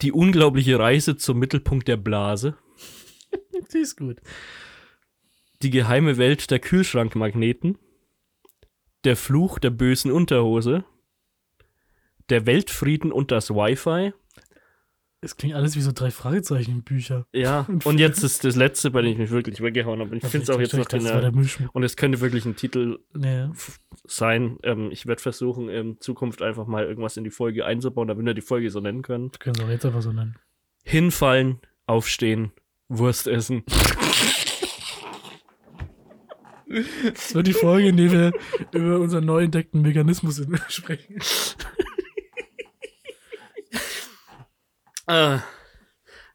[0.01, 2.57] Die unglaubliche Reise zum Mittelpunkt der Blase.
[3.73, 4.17] Die ist gut.
[5.61, 7.77] Die geheime Welt der Kühlschrankmagneten.
[9.05, 10.83] Der Fluch der bösen Unterhose.
[12.27, 14.11] Der Weltfrieden und das Wi-Fi.
[15.23, 17.27] Es klingt alles wie so drei Fragezeichen in Bücher.
[17.31, 20.09] Ja, und jetzt ist das letzte, bei dem ich mich wirklich weggehauen habe.
[20.09, 21.31] Und ich finde es auch jetzt noch in der.
[21.73, 23.51] Und es könnte wirklich ein Titel Ja.
[24.05, 24.57] sein.
[24.63, 28.33] Ähm, ich werde versuchen, in Zukunft einfach mal irgendwas in die Folge einzubauen, damit wir
[28.33, 29.31] die Folge so nennen können.
[29.31, 30.37] Wir können es auch jetzt einfach so nennen.
[30.83, 32.51] Hinfallen, aufstehen,
[32.89, 33.63] Wurst essen.
[37.13, 38.31] Das wird die Folge, in der wir
[38.71, 41.19] über unseren neu entdeckten Mechanismus sprechen.
[45.11, 45.39] Äh,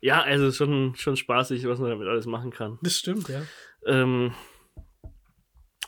[0.00, 2.78] ja, also schon, schon spaßig, was man damit alles machen kann.
[2.82, 3.42] Das stimmt, ja.
[3.86, 4.32] Ähm,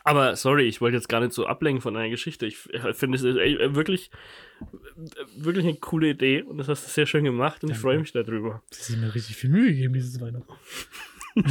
[0.05, 2.47] aber sorry, ich wollte jetzt gar nicht so ablenken von deiner Geschichte.
[2.47, 4.10] Ich äh, finde es ey, wirklich,
[4.62, 7.82] äh, wirklich eine coole Idee und das hast du sehr schön gemacht und ich Danke.
[7.82, 8.62] freue mich darüber.
[8.70, 10.52] Sie haben mir richtig viel Mühe gegeben dieses Weihnachten.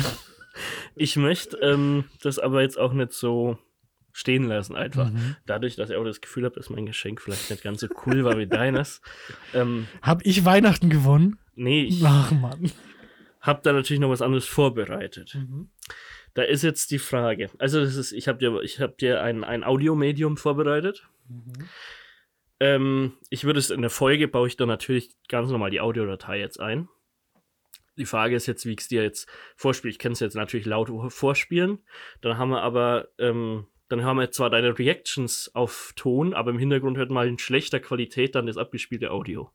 [0.95, 3.59] Ich möchte ähm, das aber jetzt auch nicht so
[4.17, 5.11] stehen lassen, einfach.
[5.11, 5.35] Mhm.
[5.45, 8.23] Dadurch, dass ich auch das Gefühl habe, dass mein Geschenk vielleicht nicht ganz so cool
[8.23, 9.01] war wie deines.
[9.53, 11.37] Ähm, Hab ich Weihnachten gewonnen?
[11.55, 12.71] nee, ich Ach, Mann.
[13.41, 15.35] habe da natürlich noch was anderes vorbereitet.
[15.35, 15.69] Mhm.
[16.33, 17.49] Da ist jetzt die Frage.
[17.59, 21.07] Also, das ist, ich habe dir, ich hab dir ein, ein Audiomedium vorbereitet.
[22.59, 26.39] Ähm, ich würde es in der Folge, baue ich da natürlich ganz normal die Audiodatei
[26.39, 26.89] jetzt ein.
[27.97, 29.91] Die Frage ist jetzt, wie ich es dir jetzt vorspiele.
[29.91, 31.79] Ich kann es jetzt natürlich laut vorspielen.
[32.21, 36.59] Dann haben wir aber, ähm, dann haben wir zwar deine Reactions auf Ton, aber im
[36.59, 39.49] Hintergrund hört mal in schlechter Qualität dann das abgespielte Audio.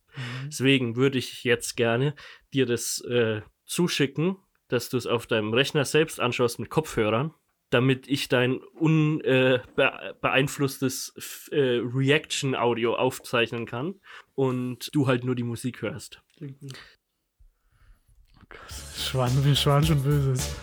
[0.47, 2.15] Deswegen würde ich jetzt gerne
[2.53, 4.37] dir das äh, zuschicken,
[4.69, 7.35] dass du es auf deinem Rechner selbst anschaust mit Kopfhörern,
[7.69, 14.01] damit ich dein unbeeinflusstes f- äh, Reaction-Audio aufzeichnen kann
[14.35, 16.23] und du halt nur die Musik hörst.
[18.97, 20.57] Schwan, wir schwan schon Böses.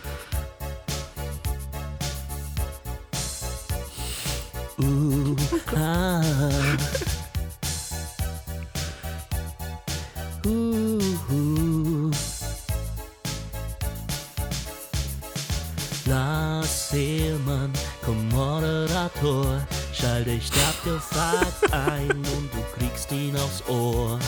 [20.29, 24.19] Dich abgefragt ein und du kriegst ihn aufs Ohr.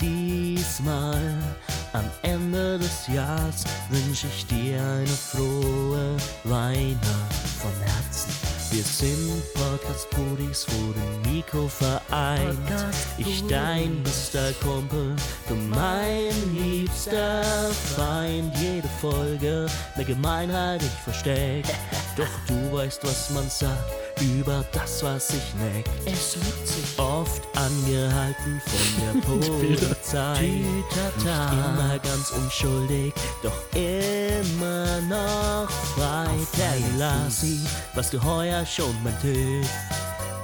[0.00, 1.38] Diesmal
[1.92, 8.32] am Ende des Jahres wünsche ich dir eine frohe Weihnacht von Herzen.
[8.70, 12.58] Wir sind Podcast-Brudis vor dem Mikro vereint.
[13.16, 15.14] Ich dein bester Kumpel,
[15.48, 17.44] du mein liebster
[17.96, 18.52] Feind.
[18.58, 21.64] Jede Folge eine Gemeinheit ich versteck.
[22.16, 25.90] Doch du weißt, was man sagt über das, was sich neckt.
[26.06, 30.40] Es liegt sich oft angehalten von der Polizei.
[30.40, 33.12] Nicht immer ganz unschuldig,
[33.42, 36.28] doch immer noch frei.
[36.58, 37.60] Der Lassi,
[37.94, 39.66] was du heuer schon mein Typ.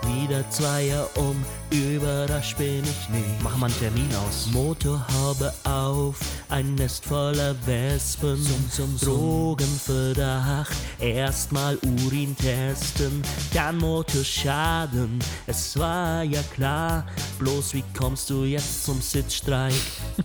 [0.06, 3.42] wieder Zweier um, überrascht bin ich nicht.
[3.42, 4.48] Mach mal einen Termin aus.
[4.52, 6.16] Motorhaube auf,
[6.48, 8.38] ein Nest voller Wespen.
[8.70, 13.22] Zum, Drogenverdacht, erstmal Urin testen,
[13.52, 15.18] dann Motorschaden.
[15.46, 17.06] Es war ja klar,
[17.38, 19.74] bloß wie kommst du jetzt zum Sitzstreik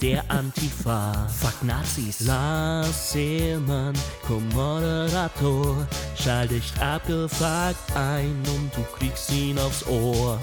[0.01, 1.27] der Antifa?
[1.27, 2.21] Fuck Nazis.
[2.21, 3.95] Lars Seelmann,
[4.27, 10.39] Co-Moderator, schalt dich abgefuckt ein und du kriegst ihn aufs Ohr.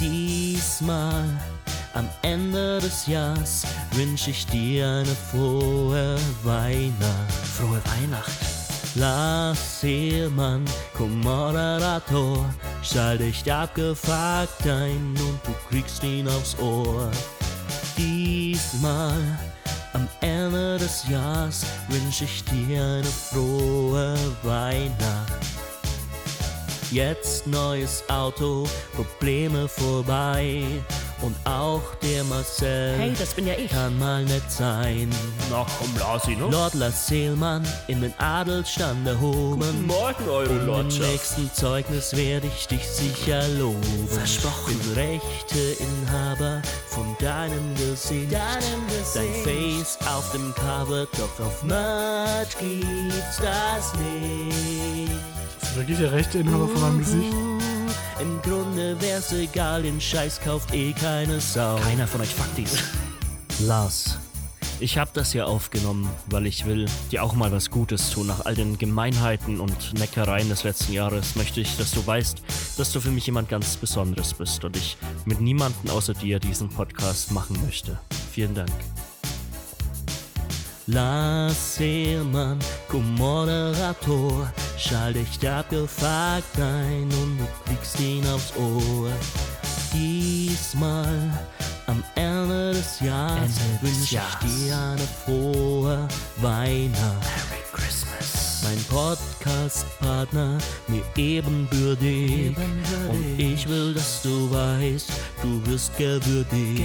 [0.00, 1.24] Diesmal
[1.94, 7.32] am Ende des Jahres wünsch ich dir eine frohe Weihnacht.
[7.56, 8.30] Frohe Weihnacht.
[8.94, 10.64] Lars Seelmann,
[10.96, 12.48] Co-Moderator,
[12.82, 17.10] schalt dich abgefuckt ein und du kriegst ihn aufs Ohr.
[17.96, 19.20] Diesmal
[19.92, 25.57] am Ende des Jahres wünsch ich dir eine frohe Weihnacht.
[26.90, 30.64] Jetzt neues Auto, Probleme vorbei.
[31.20, 33.70] Und auch der Marcel Hey, das bin ja ich.
[33.72, 35.10] kann mal nett sein.
[35.50, 36.46] Na komm, Lasi, ne?
[36.48, 39.86] Lord Lasselmann in den Adelsstand erhoben.
[39.86, 41.00] Morgen, eure Im Lordschaft.
[41.10, 44.08] nächsten Zeugnis werde ich dich sicher loben.
[44.08, 44.78] Versprochen.
[44.78, 48.32] Bin Rechteinhaber von deinem Gesicht.
[48.32, 48.62] Dein
[49.42, 55.10] Face auf dem Cover, doch auf Merch gibt's das nicht.
[55.62, 57.32] Ist wirklich der rechte Inhaber von meinem Gesicht?
[58.20, 61.76] Im Grunde wär's egal, den Scheiß kauft eh keine Sau.
[61.76, 62.82] Keiner von euch fuckt dies.
[63.60, 64.18] Lars,
[64.80, 68.26] ich hab das hier aufgenommen, weil ich will dir auch mal was Gutes tun.
[68.26, 72.42] Nach all den Gemeinheiten und Neckereien des letzten Jahres möchte ich, dass du weißt,
[72.76, 76.68] dass du für mich jemand ganz Besonderes bist und ich mit niemandem außer dir diesen
[76.68, 78.00] Podcast machen möchte.
[78.32, 78.72] Vielen Dank.
[80.90, 82.58] Lars Seelmann,
[82.88, 89.12] Co-Moderator, schalt dich abgefuckt ein und du kriegst ihn aufs Ohr.
[89.92, 91.38] Diesmal
[91.88, 96.08] am Ende des Jahres Ende des wünsch ich dir eine frohe
[96.38, 97.20] Weihnacht.
[97.20, 98.62] Merry Christmas.
[98.62, 100.56] Mein Podcast-Partner
[100.86, 102.56] mir ebenbürtig.
[103.10, 105.10] Und ich will, dass du weißt,
[105.42, 106.82] du wirst gewürdigt.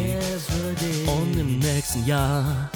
[1.08, 2.70] Und im nächsten Jahr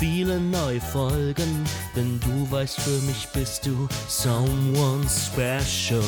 [0.00, 6.00] viele neue Folgen, denn du weißt, für mich bist du someone special.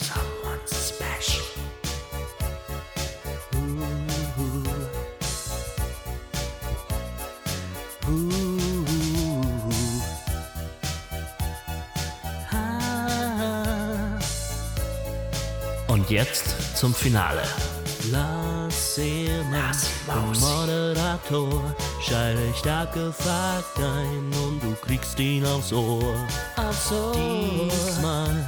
[0.00, 1.44] Someone special.
[15.88, 17.42] Und jetzt zum Finale.
[18.10, 19.74] Lass Seemann,
[20.06, 20.40] Maus.
[20.40, 21.74] Moderator,
[22.34, 26.14] dich abgefuckt ein und du kriegst ihn aufs Ohr.
[26.56, 27.12] Aufs Ohr.
[27.14, 28.46] Diesmal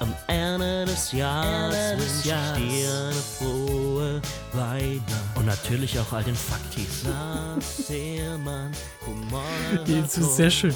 [0.00, 5.36] am Ende des Jahres wünsch ich dir eine frohe Weihnacht.
[5.36, 7.04] Und natürlich auch all den Faktis.
[7.04, 8.72] Lass Seemann,
[9.30, 10.74] Moderator, Jetzt ist sehr schön.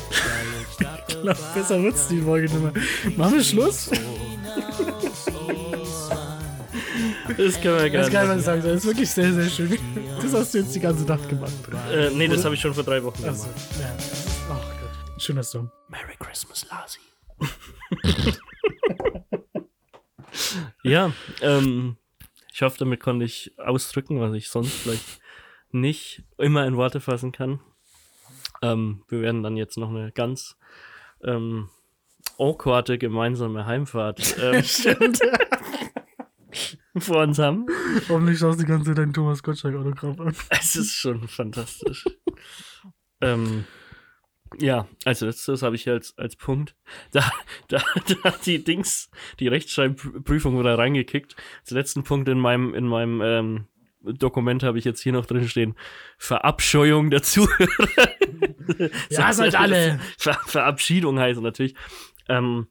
[0.71, 0.77] Ich
[1.23, 3.17] glaube, besser wird's die Folge nicht mehr.
[3.17, 3.91] Machen wir Schluss?
[7.37, 8.11] Das können wir Das gerne.
[8.11, 8.63] kann man sagen.
[8.63, 9.79] Das ist wirklich sehr, sehr schön.
[10.21, 11.53] Das hast du jetzt die ganze Nacht gemacht.
[11.93, 13.61] Äh, nee, das habe ich schon vor drei Wochen Also, gemacht.
[13.81, 13.97] ja.
[14.51, 15.23] Ach Gott.
[15.23, 15.71] Schöner Song.
[15.89, 17.01] Merry Christmas, Lasi.
[20.83, 21.97] ja, ähm,
[22.53, 25.21] ich hoffe, damit konnte ich ausdrücken, was ich sonst vielleicht
[25.71, 27.61] nicht immer in Worte fassen kann.
[28.63, 30.57] Ähm, wir werden dann jetzt noch eine ganz
[31.25, 31.71] ähm,
[32.39, 35.21] awkwarde gemeinsame Heimfahrt ähm, Stimmt.
[36.99, 37.67] vor uns haben.
[38.09, 40.37] Hoffentlich schaust du die ganze Zeit dein Thomas Gottschalk-Autogramm an.
[40.51, 42.07] Es ist schon fantastisch.
[43.21, 43.65] ähm,
[44.59, 46.75] ja, also das, das habe ich als, als Punkt.
[47.13, 47.31] Da,
[47.69, 51.37] da, da hat die Dings, die Rechtschreibprüfung wieder reingekickt.
[51.61, 53.67] Als letzten Punkt in meinem, in meinem ähm,
[54.01, 55.77] Dokument habe ich jetzt hier noch drin stehen.
[56.19, 58.09] Verabscheuung der Zuhörer.
[59.11, 60.01] Ja, seid alle.
[60.19, 61.75] Ver Verabschiedung heißt natürlich.
[62.29, 62.69] Ähm,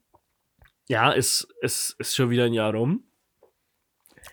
[0.88, 3.04] ja, es, es ist schon wieder ein Jahr rum.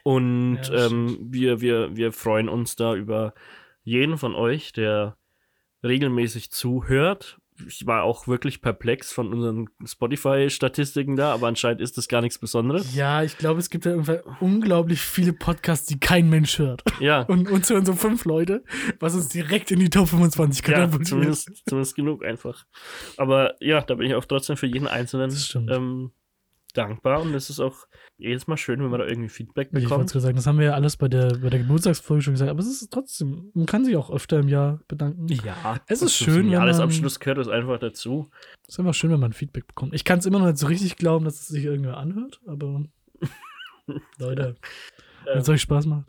[0.02, 3.34] Und Ja, ähm, wir, wir, wir freuen uns da über
[3.82, 5.16] jeden von euch, der
[5.84, 7.38] regelmäßig zuhört.
[7.66, 12.38] Ich war auch wirklich perplex von unseren Spotify-Statistiken da, aber anscheinend ist das gar nichts
[12.38, 12.94] Besonderes.
[12.94, 13.94] Ja, ich glaube, es gibt ja
[14.40, 16.82] unglaublich viele Podcasts, die kein Mensch hört.
[17.00, 18.62] Ja, Und uns hören so fünf Leute,
[19.00, 21.08] was uns direkt in die Top 25 ja katapultiert.
[21.08, 22.66] zumindest, zumindest genug einfach.
[23.16, 25.70] Aber ja, da bin ich auch trotzdem für jeden Einzelnen Das stimmt.
[25.70, 26.10] ähm,
[26.76, 27.86] dankbar und es ist auch
[28.18, 30.10] jedes Mal schön, wenn man da irgendwie Feedback Ich wollte bekommt.
[30.12, 32.60] gerade sagen, das haben wir ja alles bei der, bei der Geburtstagsfolge schon gesagt, aber
[32.60, 35.26] es ist trotzdem, man kann sich auch öfter im Jahr bedanken.
[35.28, 38.30] Ja, Es ist schön, zum wenn Jahresabschluss gehört es einfach dazu.
[38.62, 39.94] Es ist einfach schön, wenn man Feedback bekommt.
[39.94, 42.84] Ich kann es immer noch nicht so richtig glauben, dass es sich irgendwer anhört, aber
[44.18, 44.56] Leute,
[45.26, 46.06] Ähm, wenn es euch Spaß macht.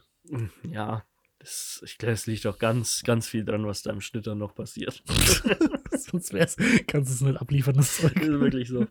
[0.70, 1.04] Ja,
[1.40, 4.38] das, ich glaube, es liegt auch ganz, ganz viel dran, was da im Schnitt dann
[4.40, 5.04] noch passiert.
[5.92, 6.56] Sonst wär's,
[6.88, 8.14] kannst du es nicht abliefern, das Zeug.
[8.16, 8.88] Das ist wirklich so.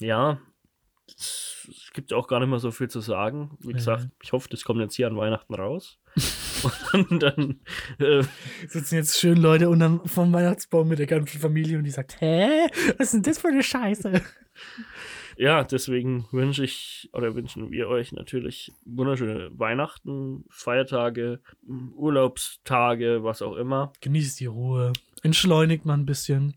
[0.00, 0.40] Ja,
[1.06, 3.56] es gibt auch gar nicht mehr so viel zu sagen.
[3.60, 3.74] Wie Ja.
[3.76, 5.98] gesagt, ich hoffe, das kommt jetzt hier an Weihnachten raus.
[6.92, 7.60] Und dann,
[7.98, 8.22] äh,
[8.68, 12.66] Sitzen jetzt schön Leute unterm vom Weihnachtsbaum mit der ganzen Familie und die sagt, hä?
[12.98, 14.22] Was ist denn das für eine Scheiße?
[15.36, 23.56] ja, deswegen wünsche ich oder wünschen wir euch natürlich wunderschöne Weihnachten, Feiertage, Urlaubstage, was auch
[23.56, 23.92] immer.
[24.00, 24.92] Genießt die Ruhe.
[25.24, 26.54] Entschleunigt mal ein bisschen.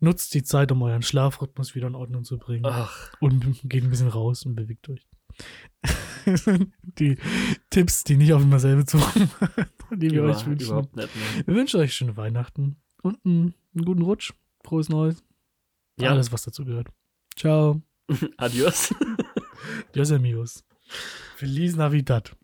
[0.00, 2.66] Nutzt die Zeit, um euren Schlafrhythmus wieder in Ordnung zu bringen.
[2.66, 5.06] Ach, Und geht ein bisschen raus und bewegt euch.
[6.98, 7.16] die
[7.70, 8.98] Tipps, die nicht auf immer selber zu
[9.92, 10.66] die wir über, euch wünschen.
[10.66, 11.46] überhaupt nicht mehr.
[11.46, 14.32] Wir wünschen euch schöne Weihnachten und einen, einen guten Rutsch.
[14.64, 15.22] Frohes Neues.
[15.98, 16.10] Ja.
[16.10, 16.88] Alles, was dazu gehört.
[17.36, 17.80] Ciao.
[18.36, 18.92] Adios.
[19.90, 20.64] Adios, amigos.
[21.36, 22.36] Feliz Navidad.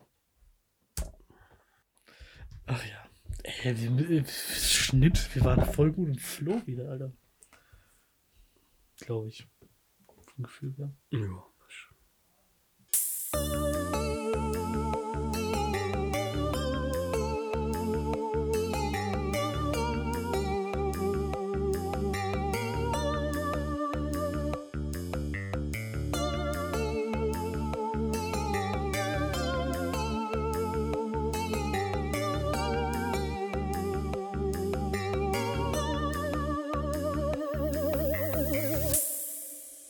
[2.66, 3.05] Ach ja.
[3.46, 7.12] Ey, wir, äh, Schnitt, wir waren voll gut im Flow wieder, Alter.
[8.98, 9.46] Glaube ich.
[10.34, 10.92] Vom Gefühl her.
[11.10, 11.46] Ja.